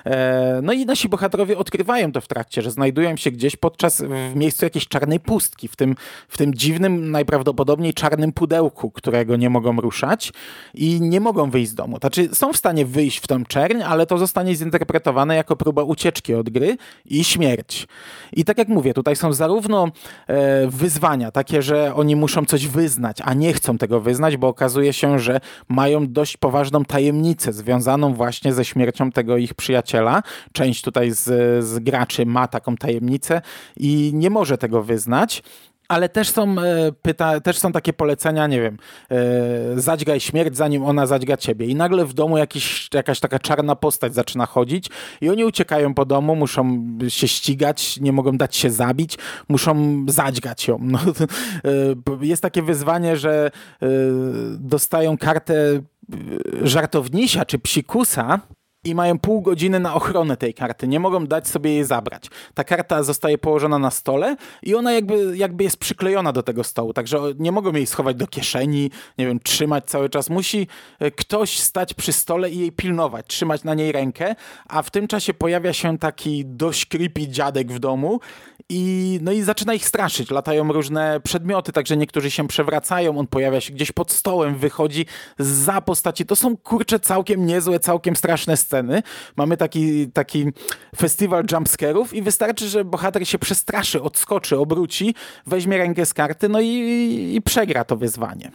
E, 0.05 0.59
no 0.63 0.73
i 0.73 0.85
nasi 0.85 1.09
bohaterowie 1.09 1.57
odkrywają 1.57 2.11
to 2.11 2.21
w 2.21 2.27
trakcie, 2.27 2.61
że 2.61 2.71
znajdują 2.71 3.17
się 3.17 3.31
gdzieś 3.31 3.55
podczas, 3.55 4.01
w 4.01 4.35
miejscu 4.35 4.65
jakiejś 4.65 4.87
czarnej 4.87 5.19
pustki, 5.19 5.67
w 5.67 5.75
tym, 5.75 5.95
w 6.27 6.37
tym 6.37 6.53
dziwnym, 6.53 7.11
najprawdopodobniej 7.11 7.93
czarnym 7.93 8.31
pudełku, 8.31 8.91
którego 8.91 9.35
nie 9.35 9.49
mogą 9.49 9.81
ruszać 9.81 10.33
i 10.73 11.01
nie 11.01 11.19
mogą 11.19 11.49
wyjść 11.49 11.71
z 11.71 11.75
domu. 11.75 11.97
Znaczy 11.97 12.29
są 12.33 12.53
w 12.53 12.57
stanie 12.57 12.85
wyjść 12.85 13.19
w 13.19 13.27
tą 13.27 13.45
czerń, 13.45 13.81
ale 13.81 14.05
to 14.05 14.17
zostanie 14.17 14.55
zinterpretowane 14.55 15.35
jako 15.35 15.55
próba 15.55 15.83
ucieczki 15.83 16.33
od 16.33 16.49
gry 16.49 16.77
i 17.05 17.23
śmierć. 17.23 17.87
I 18.33 18.45
tak 18.45 18.57
jak 18.57 18.67
mówię, 18.67 18.93
tutaj 18.93 19.15
są 19.15 19.33
zarówno 19.33 19.87
e, 20.27 20.67
wyzwania, 20.67 21.31
takie, 21.31 21.61
że 21.61 21.95
oni 21.95 22.15
muszą 22.15 22.45
coś 22.45 22.67
wyznać, 22.67 23.17
a 23.23 23.33
nie 23.33 23.53
chcą 23.53 23.77
tego 23.77 24.01
wyznać, 24.01 24.37
bo 24.37 24.47
okazuje 24.47 24.93
się, 24.93 25.19
że 25.19 25.39
mają 25.69 26.07
dość 26.07 26.37
poważną 26.37 26.85
tajemnicę 26.85 27.53
związaną 27.53 28.13
właśnie 28.13 28.53
ze 28.53 28.65
śmiercią 28.65 29.11
tego 29.11 29.37
ich 29.37 29.53
przyjaciela. 29.53 30.23
Część 30.53 30.81
tutaj 30.81 31.11
z, 31.11 31.23
z 31.65 31.79
graczy 31.79 32.25
ma 32.25 32.47
taką 32.47 32.77
tajemnicę 32.77 33.41
i 33.77 34.11
nie 34.13 34.29
może 34.29 34.57
tego 34.57 34.83
wyznać 34.83 35.43
ale 35.89 36.09
też 36.09 36.29
są, 36.29 36.55
e, 36.59 36.91
pyta, 37.01 37.39
też 37.39 37.57
są 37.57 37.71
takie 37.71 37.93
polecenia, 37.93 38.47
nie 38.47 38.61
wiem, 38.61 38.77
e, 39.11 39.17
zadźgaj 39.81 40.19
śmierć, 40.19 40.57
zanim 40.57 40.85
ona 40.85 41.05
zadźga 41.05 41.37
ciebie. 41.37 41.65
I 41.65 41.75
nagle 41.75 42.05
w 42.05 42.13
domu 42.13 42.37
jakiś, 42.37 42.89
jakaś 42.93 43.19
taka 43.19 43.39
czarna 43.39 43.75
postać 43.75 44.13
zaczyna 44.13 44.45
chodzić 44.45 44.89
i 45.21 45.29
oni 45.29 45.45
uciekają 45.45 45.93
po 45.93 46.05
domu, 46.05 46.35
muszą 46.35 46.87
się 47.07 47.27
ścigać, 47.27 47.99
nie 47.99 48.11
mogą 48.11 48.37
dać 48.37 48.55
się 48.55 48.69
zabić, 48.69 49.17
muszą 49.49 50.05
zadźgać 50.07 50.67
ją. 50.67 50.79
No, 50.89 50.99
e, 50.99 52.25
jest 52.25 52.41
takie 52.41 52.61
wyzwanie, 52.61 53.17
że 53.17 53.51
dostają 54.59 55.17
kartę 55.17 55.81
żartownisia 56.61 57.45
czy 57.45 57.59
psikusa, 57.59 58.39
i 58.83 58.95
mają 58.95 59.19
pół 59.19 59.41
godziny 59.41 59.79
na 59.79 59.93
ochronę 59.93 60.37
tej 60.37 60.53
karty. 60.53 60.87
Nie 60.87 60.99
mogą 60.99 61.27
dać 61.27 61.47
sobie 61.47 61.71
jej 61.71 61.83
zabrać. 61.83 62.25
Ta 62.53 62.63
karta 62.63 63.03
zostaje 63.03 63.37
położona 63.37 63.79
na 63.79 63.91
stole 63.91 64.35
i 64.63 64.75
ona 64.75 64.93
jakby, 64.93 65.37
jakby 65.37 65.63
jest 65.63 65.77
przyklejona 65.77 66.33
do 66.33 66.43
tego 66.43 66.63
stołu, 66.63 66.93
także 66.93 67.19
nie 67.39 67.51
mogą 67.51 67.73
jej 67.73 67.85
schować 67.85 68.17
do 68.17 68.27
kieszeni, 68.27 68.91
nie 69.17 69.27
wiem, 69.27 69.39
trzymać 69.39 69.85
cały 69.85 70.09
czas. 70.09 70.29
Musi 70.29 70.67
e, 70.99 71.11
ktoś 71.11 71.59
stać 71.59 71.93
przy 71.93 72.13
stole 72.13 72.49
i 72.49 72.59
jej 72.59 72.71
pilnować, 72.71 73.25
trzymać 73.27 73.63
na 73.63 73.73
niej 73.73 73.91
rękę, 73.91 74.35
a 74.67 74.81
w 74.81 74.91
tym 74.91 75.07
czasie 75.07 75.33
pojawia 75.33 75.73
się 75.73 75.97
taki 75.97 76.45
dość 76.45 76.85
creepy 76.85 77.27
dziadek 77.27 77.71
w 77.71 77.79
domu 77.79 78.19
i, 78.69 79.19
no 79.21 79.31
i 79.31 79.41
zaczyna 79.41 79.73
ich 79.73 79.85
straszyć. 79.85 80.31
Latają 80.31 80.71
różne 80.71 81.19
przedmioty, 81.23 81.71
także 81.71 81.97
niektórzy 81.97 82.31
się 82.31 82.47
przewracają, 82.47 83.17
on 83.17 83.27
pojawia 83.27 83.61
się 83.61 83.73
gdzieś 83.73 83.91
pod 83.91 84.11
stołem, 84.11 84.55
wychodzi 84.55 85.05
za 85.39 85.81
postaci. 85.81 86.25
To 86.25 86.35
są 86.35 86.57
kurcze 86.57 86.99
całkiem 86.99 87.45
niezłe, 87.45 87.79
całkiem 87.79 88.15
straszne 88.15 88.57
sceny. 88.57 88.69
Mamy 89.35 89.57
taki, 89.57 90.11
taki 90.11 90.45
festiwal 90.95 91.43
jumpscarów 91.51 92.13
i 92.13 92.21
wystarczy, 92.21 92.69
że 92.69 92.85
bohater 92.85 93.27
się 93.27 93.39
przestraszy, 93.39 94.01
odskoczy, 94.01 94.57
obróci, 94.57 95.15
weźmie 95.47 95.77
rękę 95.77 96.05
z 96.05 96.13
karty, 96.13 96.49
no 96.49 96.61
i, 96.61 97.31
i 97.35 97.41
przegra 97.41 97.83
to 97.83 97.97
wyzwanie. 97.97 98.51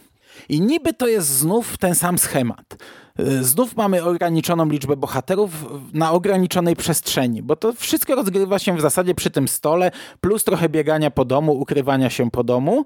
I 0.49 0.61
niby 0.61 0.95
to 0.95 1.07
jest 1.07 1.29
znów 1.29 1.79
ten 1.79 1.95
sam 1.95 2.19
schemat. 2.19 2.77
Y, 3.21 3.45
znów 3.45 3.77
mamy 3.77 4.05
ograniczoną 4.05 4.69
liczbę 4.69 4.97
bohaterów 4.97 5.51
na 5.93 6.13
ograniczonej 6.13 6.77
przestrzeni, 6.77 7.43
bo 7.43 7.57
to 7.57 7.73
wszystko 7.73 8.15
rozgrywa 8.15 8.59
się 8.59 8.77
w 8.77 8.81
zasadzie 8.81 9.15
przy 9.15 9.31
tym 9.31 9.49
stole, 9.49 9.91
plus 10.21 10.45
trochę 10.45 10.69
biegania 10.69 11.11
po 11.11 11.25
domu, 11.25 11.53
ukrywania 11.53 12.11
się 12.11 12.31
po 12.31 12.45
domu. 12.45 12.85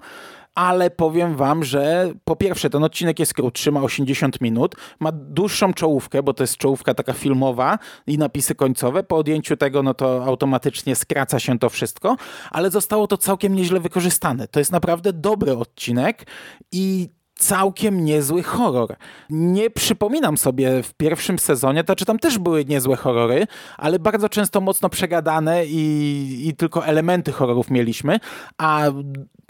Ale 0.55 0.89
powiem 0.89 1.35
wam, 1.35 1.63
że 1.63 2.13
po 2.23 2.35
pierwsze 2.35 2.69
ten 2.69 2.83
odcinek 2.83 3.19
jest 3.19 3.33
krótszy, 3.33 3.71
ma 3.71 3.81
80 3.81 4.41
minut, 4.41 4.75
ma 4.99 5.11
dłuższą 5.11 5.73
czołówkę, 5.73 6.23
bo 6.23 6.33
to 6.33 6.43
jest 6.43 6.57
czołówka 6.57 6.93
taka 6.93 7.13
filmowa 7.13 7.79
i 8.07 8.17
napisy 8.17 8.55
końcowe. 8.55 9.03
Po 9.03 9.17
odjęciu 9.17 9.57
tego, 9.57 9.83
no 9.83 9.93
to 9.93 10.25
automatycznie 10.25 10.95
skraca 10.95 11.39
się 11.39 11.59
to 11.59 11.69
wszystko, 11.69 12.15
ale 12.51 12.71
zostało 12.71 13.07
to 13.07 13.17
całkiem 13.17 13.55
nieźle 13.55 13.79
wykorzystane. 13.79 14.47
To 14.47 14.59
jest 14.59 14.71
naprawdę 14.71 15.13
dobry 15.13 15.57
odcinek 15.57 16.27
i 16.71 17.09
całkiem 17.39 18.05
niezły 18.05 18.43
horror. 18.43 18.95
Nie 19.29 19.69
przypominam 19.69 20.37
sobie 20.37 20.83
w 20.83 20.93
pierwszym 20.93 21.39
sezonie, 21.39 21.83
to 21.83 21.95
czy 21.95 22.05
tam 22.05 22.19
też 22.19 22.37
były 22.37 22.65
niezłe 22.65 22.95
horrory, 22.95 23.47
ale 23.77 23.99
bardzo 23.99 24.29
często 24.29 24.61
mocno 24.61 24.89
przegadane 24.89 25.65
i, 25.65 26.47
i 26.47 26.55
tylko 26.55 26.85
elementy 26.85 27.31
horrorów 27.31 27.71
mieliśmy, 27.71 28.19
a 28.57 28.91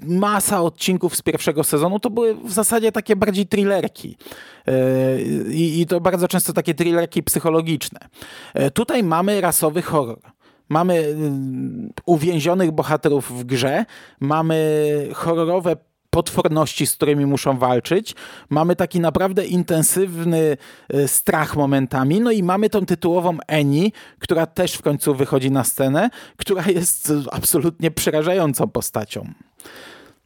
masa 0.04 0.62
odcinków 0.62 1.16
z 1.16 1.22
pierwszego 1.22 1.64
sezonu 1.64 2.00
to 2.00 2.10
były 2.10 2.36
w 2.36 2.52
zasadzie 2.52 2.92
takie 2.92 3.16
bardziej 3.16 3.48
thrillerki. 3.48 4.18
Yy, 4.68 4.74
I, 5.54 5.82
I 5.82 5.86
to 5.86 6.02
bardzo 6.02 6.28
często 6.28 6.54
takie 6.54 6.74
thrillerki 6.74 7.24
psychologiczne. 7.24 8.00
Yy, 8.56 8.72
Tutaj 8.72 9.04
mamy 9.04 9.42
rasowy 9.42 9.82
horror. 9.82 10.20
Mamy 10.70 10.94
y, 10.94 11.16
uwięzionych 12.06 12.72
bohaterów 12.72 13.40
w 13.40 13.44
grze, 13.44 13.86
mamy 14.20 15.08
horrorowe 15.14 15.76
potworności, 16.10 16.88
z 16.88 16.96
którymi 16.96 17.26
muszą 17.26 17.58
walczyć. 17.58 18.16
Mamy 18.50 18.76
taki 18.76 19.00
naprawdę 19.00 19.46
intensywny 19.46 20.58
y, 20.94 21.08
strach 21.08 21.56
momentami. 21.56 22.20
No 22.22 22.32
i 22.32 22.44
mamy 22.44 22.70
tą 22.70 22.86
tytułową 22.86 23.38
Eni, 23.48 23.94
która 24.20 24.46
też 24.46 24.74
w 24.74 24.82
końcu 24.82 25.16
wychodzi 25.16 25.52
na 25.52 25.64
scenę, 25.64 26.10
która 26.38 26.64
jest 26.68 27.14
absolutnie 27.32 27.92
przerażającą 27.92 28.68
postacią. 28.68 29.34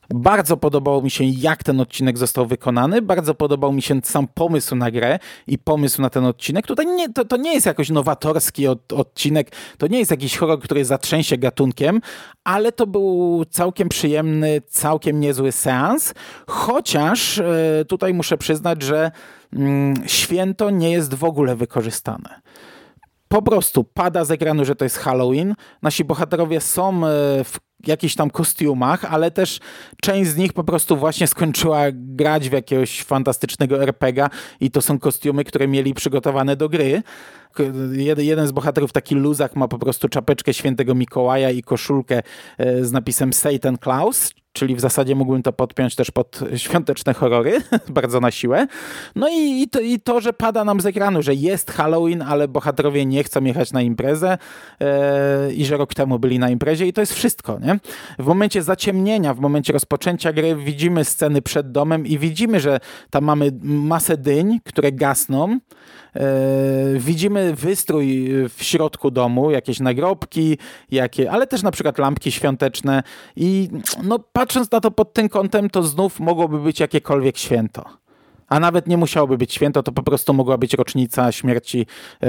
Bardzo 0.09 0.57
podobało 0.57 1.01
mi 1.01 1.11
się, 1.11 1.23
jak 1.23 1.63
ten 1.63 1.79
odcinek 1.79 2.17
został 2.17 2.45
wykonany. 2.45 3.01
Bardzo 3.01 3.35
podobał 3.35 3.71
mi 3.71 3.81
się 3.81 4.01
sam 4.03 4.27
pomysł 4.33 4.75
na 4.75 4.91
grę 4.91 5.19
i 5.47 5.57
pomysł 5.57 6.01
na 6.01 6.09
ten 6.09 6.25
odcinek. 6.25 6.67
Tutaj 6.67 6.85
nie, 6.85 7.13
to, 7.13 7.25
to 7.25 7.37
nie 7.37 7.53
jest 7.53 7.65
jakoś 7.65 7.89
nowatorski 7.89 8.67
od, 8.67 8.93
odcinek, 8.93 9.51
to 9.77 9.87
nie 9.87 9.99
jest 9.99 10.11
jakiś 10.11 10.37
horror, 10.37 10.59
który 10.59 10.85
zatrzęsie 10.85 11.37
gatunkiem, 11.37 12.01
ale 12.43 12.71
to 12.71 12.87
był 12.87 13.41
całkiem 13.49 13.89
przyjemny, 13.89 14.61
całkiem 14.67 15.19
niezły 15.19 15.51
seans. 15.51 16.13
Chociaż 16.47 17.39
e, 17.39 17.85
tutaj 17.87 18.13
muszę 18.13 18.37
przyznać, 18.37 18.81
że 18.81 19.11
mm, 19.53 19.95
święto 20.05 20.69
nie 20.69 20.91
jest 20.91 21.13
w 21.13 21.23
ogóle 21.23 21.55
wykorzystane 21.55 22.43
po 23.33 23.41
prostu 23.41 23.83
pada 23.83 24.25
z 24.25 24.31
ekranu, 24.31 24.65
że 24.65 24.75
to 24.75 24.85
jest 24.85 24.97
Halloween. 24.97 25.55
Nasi 25.81 26.03
bohaterowie 26.03 26.61
są 26.61 27.05
e, 27.05 27.09
w 27.43 27.59
jakichś 27.87 28.15
tam 28.15 28.29
kostiumach, 28.29 29.05
ale 29.05 29.31
też 29.31 29.59
część 30.01 30.29
z 30.29 30.37
nich 30.37 30.53
po 30.53 30.63
prostu 30.63 30.97
właśnie 30.97 31.27
skończyła 31.27 31.81
grać 31.91 32.49
w 32.49 32.51
jakiegoś 32.51 33.03
fantastycznego 33.03 33.83
RPGa 33.83 34.29
i 34.59 34.71
to 34.71 34.81
są 34.81 34.99
kostiumy, 34.99 35.43
które 35.43 35.67
mieli 35.67 35.93
przygotowane 35.93 36.55
do 36.55 36.69
gry. 36.69 37.03
Jeden 38.17 38.47
z 38.47 38.51
bohaterów, 38.51 38.91
taki 38.91 39.15
luzak, 39.15 39.55
ma 39.55 39.67
po 39.67 39.79
prostu 39.79 40.09
czapeczkę 40.09 40.53
świętego 40.53 40.95
Mikołaja 40.95 41.49
i 41.49 41.61
koszulkę 41.61 42.21
e, 42.57 42.85
z 42.85 42.91
napisem 42.91 43.33
Satan 43.33 43.77
Claus, 43.83 44.33
czyli 44.53 44.75
w 44.75 44.79
zasadzie 44.79 45.15
mógłbym 45.15 45.43
to 45.43 45.53
podpiąć 45.53 45.95
też 45.95 46.11
pod 46.11 46.39
świąteczne 46.55 47.13
horrory, 47.13 47.61
bardzo 47.89 48.19
na 48.19 48.31
siłę. 48.31 48.67
No 49.15 49.29
i, 49.29 49.61
i, 49.61 49.69
to, 49.69 49.79
i 49.79 49.99
to, 49.99 50.21
że 50.21 50.33
pada 50.33 50.63
nam 50.63 50.81
z 50.81 50.85
ekranu, 50.85 51.21
że 51.21 51.35
jest 51.35 51.71
Halloween, 51.71 52.21
ale 52.21 52.47
bohaterowie 52.47 53.05
nie 53.05 53.23
chcą 53.23 53.43
jechać 53.43 53.73
na 53.73 53.81
imprezę 53.81 54.37
e, 54.81 55.53
i 55.53 55.65
że 55.65 55.77
rok 55.77 55.93
temu 55.93 56.19
byli 56.19 56.39
na 56.39 56.49
imprezie 56.49 56.87
i 56.87 56.93
to 56.93 57.01
jest 57.01 57.13
wszystko, 57.13 57.59
nie? 57.59 57.79
W 58.19 58.25
momencie 58.25 58.63
zaciemnienia, 58.63 59.33
w 59.33 59.39
momencie 59.39 59.73
rozpoczęcia 59.73 60.33
gry 60.33 60.55
widzimy 60.55 61.05
sceny 61.05 61.41
przed 61.41 61.71
domem 61.71 62.07
i 62.07 62.17
widzimy, 62.17 62.59
że 62.59 62.79
tam 63.09 63.23
mamy 63.23 63.51
masę 63.63 64.17
dyń, 64.17 64.59
które 64.63 64.91
gasną, 64.91 65.59
E, 66.15 66.99
widzimy 66.99 67.55
wystrój 67.55 68.29
w 68.49 68.63
środku 68.63 69.11
domu, 69.11 69.51
jakieś 69.51 69.79
nagrobki, 69.79 70.57
jakie, 70.91 71.31
ale 71.31 71.47
też 71.47 71.63
na 71.63 71.71
przykład 71.71 71.97
lampki 71.97 72.31
świąteczne 72.31 73.03
i 73.35 73.69
no, 74.03 74.19
patrząc 74.43 74.71
na 74.71 74.79
to 74.79 74.91
pod 74.91 75.13
tym 75.13 75.29
kątem, 75.29 75.69
to 75.69 75.83
znów 75.83 76.19
mogłoby 76.19 76.59
być 76.59 76.79
jakiekolwiek 76.79 77.37
święto. 77.37 77.85
A 78.47 78.59
nawet 78.59 78.87
nie 78.87 78.97
musiałoby 78.97 79.37
być 79.37 79.53
święto, 79.53 79.83
to 79.83 79.91
po 79.91 80.03
prostu 80.03 80.33
mogła 80.33 80.57
być 80.57 80.73
rocznica 80.73 81.31
śmierci 81.31 81.85
e, 82.23 82.27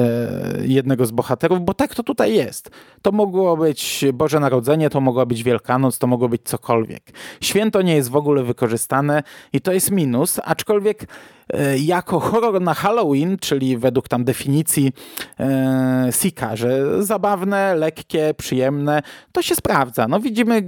jednego 0.63 1.07
z 1.07 1.11
bohaterów, 1.11 1.61
bo 1.61 1.75
tak 1.75 1.95
to 1.95 2.03
tutaj 2.03 2.35
jest. 2.35 2.71
To 3.03 3.13
mogło 3.13 3.57
być 3.57 4.05
Boże 4.13 4.41
Narodzenie, 4.41 4.91
to 4.91 5.01
mogła 5.01 5.27
być 5.27 5.43
Wielkanoc, 5.43 5.99
to 5.99 6.07
mogło 6.07 6.29
być 6.29 6.43
cokolwiek. 6.45 7.03
Święto 7.41 7.83
nie 7.83 7.95
jest 7.95 8.11
w 8.11 8.17
ogóle 8.17 8.43
wykorzystane 8.43 9.23
i 9.53 9.61
to 9.61 9.73
jest 9.73 9.91
minus, 9.91 10.41
aczkolwiek 10.45 11.07
e, 11.53 11.79
jako 11.79 12.21
horror 12.21 12.61
na 12.61 12.75
Halloween, 12.75 13.39
czyli 13.39 13.77
według 13.79 14.09
tam 14.09 14.25
definicji 14.25 14.93
e, 15.41 16.09
Sika, 16.11 16.57
że 16.57 17.03
zabawne, 17.03 17.75
lekkie, 17.75 18.35
przyjemne, 18.37 19.03
to 19.33 19.43
się 19.43 19.55
sprawdza. 19.55 20.09
No 20.09 20.21
widzimy 20.21 20.63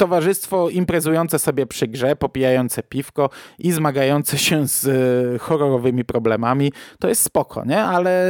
towarzystwo 0.00 0.68
imprezujące 0.68 1.38
sobie 1.38 1.66
przy 1.66 1.88
grze, 1.88 2.16
popijające 2.16 2.82
piwko 2.82 3.30
i 3.58 3.72
zmagające 3.72 4.38
się 4.38 4.68
z 4.68 4.86
e, 4.86 5.38
horrorowymi 5.38 6.04
problemami, 6.04 6.72
to 6.98 7.08
jest 7.08 7.22
spoko, 7.22 7.64
nie? 7.64 7.82
Ale 7.82 8.26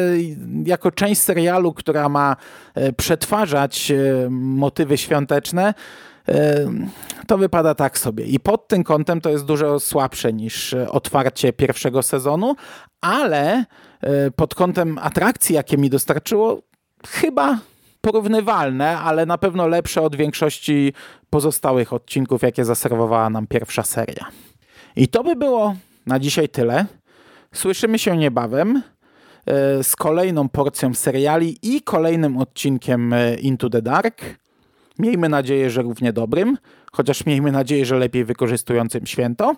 jako 0.64 0.90
część 0.90 1.20
serialu, 1.20 1.72
która 1.72 2.08
ma 2.08 2.36
e, 2.74 2.92
przetwarzać 2.92 3.90
e, 3.90 3.96
motywy 4.30 4.98
świąteczne, 4.98 5.74
to 7.26 7.38
wypada 7.38 7.74
tak 7.74 7.98
sobie. 7.98 8.24
I 8.24 8.40
pod 8.40 8.68
tym 8.68 8.84
kątem 8.84 9.20
to 9.20 9.30
jest 9.30 9.44
dużo 9.44 9.80
słabsze 9.80 10.32
niż 10.32 10.74
otwarcie 10.74 11.52
pierwszego 11.52 12.02
sezonu, 12.02 12.54
ale 13.00 13.64
pod 14.36 14.54
kątem 14.54 14.98
atrakcji, 14.98 15.54
jakie 15.54 15.78
mi 15.78 15.90
dostarczyło, 15.90 16.62
chyba 17.08 17.58
porównywalne, 18.01 18.98
ale 18.98 19.26
na 19.26 19.38
pewno 19.38 19.66
lepsze 19.66 20.03
od 20.03 20.16
większości 20.16 20.92
pozostałych 21.30 21.92
odcinków, 21.92 22.42
jakie 22.42 22.64
zaserwowała 22.64 23.30
nam 23.30 23.46
pierwsza 23.46 23.82
seria. 23.82 24.26
I 24.96 25.09
to 25.09 25.24
by 25.24 25.36
było 25.36 25.74
na 26.07 26.18
dzisiaj 26.18 26.48
tyle. 26.48 26.86
Słyszymy 27.55 27.98
się 27.98 28.16
niebawem 28.16 28.82
e, 29.46 29.84
z 29.84 29.96
kolejną 29.96 30.48
porcją 30.48 30.94
seriali 30.94 31.59
i 31.62 31.82
kolejnym 31.82 32.36
odcinkiem 32.38 33.12
e, 33.12 33.34
Into 33.34 33.70
the 33.70 33.82
Dark. 33.82 34.20
Miejmy 34.98 35.28
nadzieję, 35.28 35.70
że 35.70 35.82
równie 35.82 36.12
dobrym, 36.12 36.59
chociaż 36.92 37.26
miejmy 37.26 37.53
nadzieję, 37.53 37.86
że 37.86 37.98
lepiej 37.98 38.24
wykorzystującym 38.24 39.07
święto. 39.07 39.57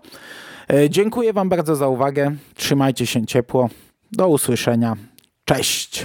E, 0.70 0.90
dziękuję 0.90 1.32
Wam 1.32 1.48
bardzo 1.48 1.76
za 1.76 1.88
uwagę. 1.88 2.36
Trzymajcie 2.54 3.06
się 3.06 3.26
ciepło. 3.26 3.68
Do 4.12 4.28
usłyszenia. 4.28 4.96
Cześć! 5.44 6.04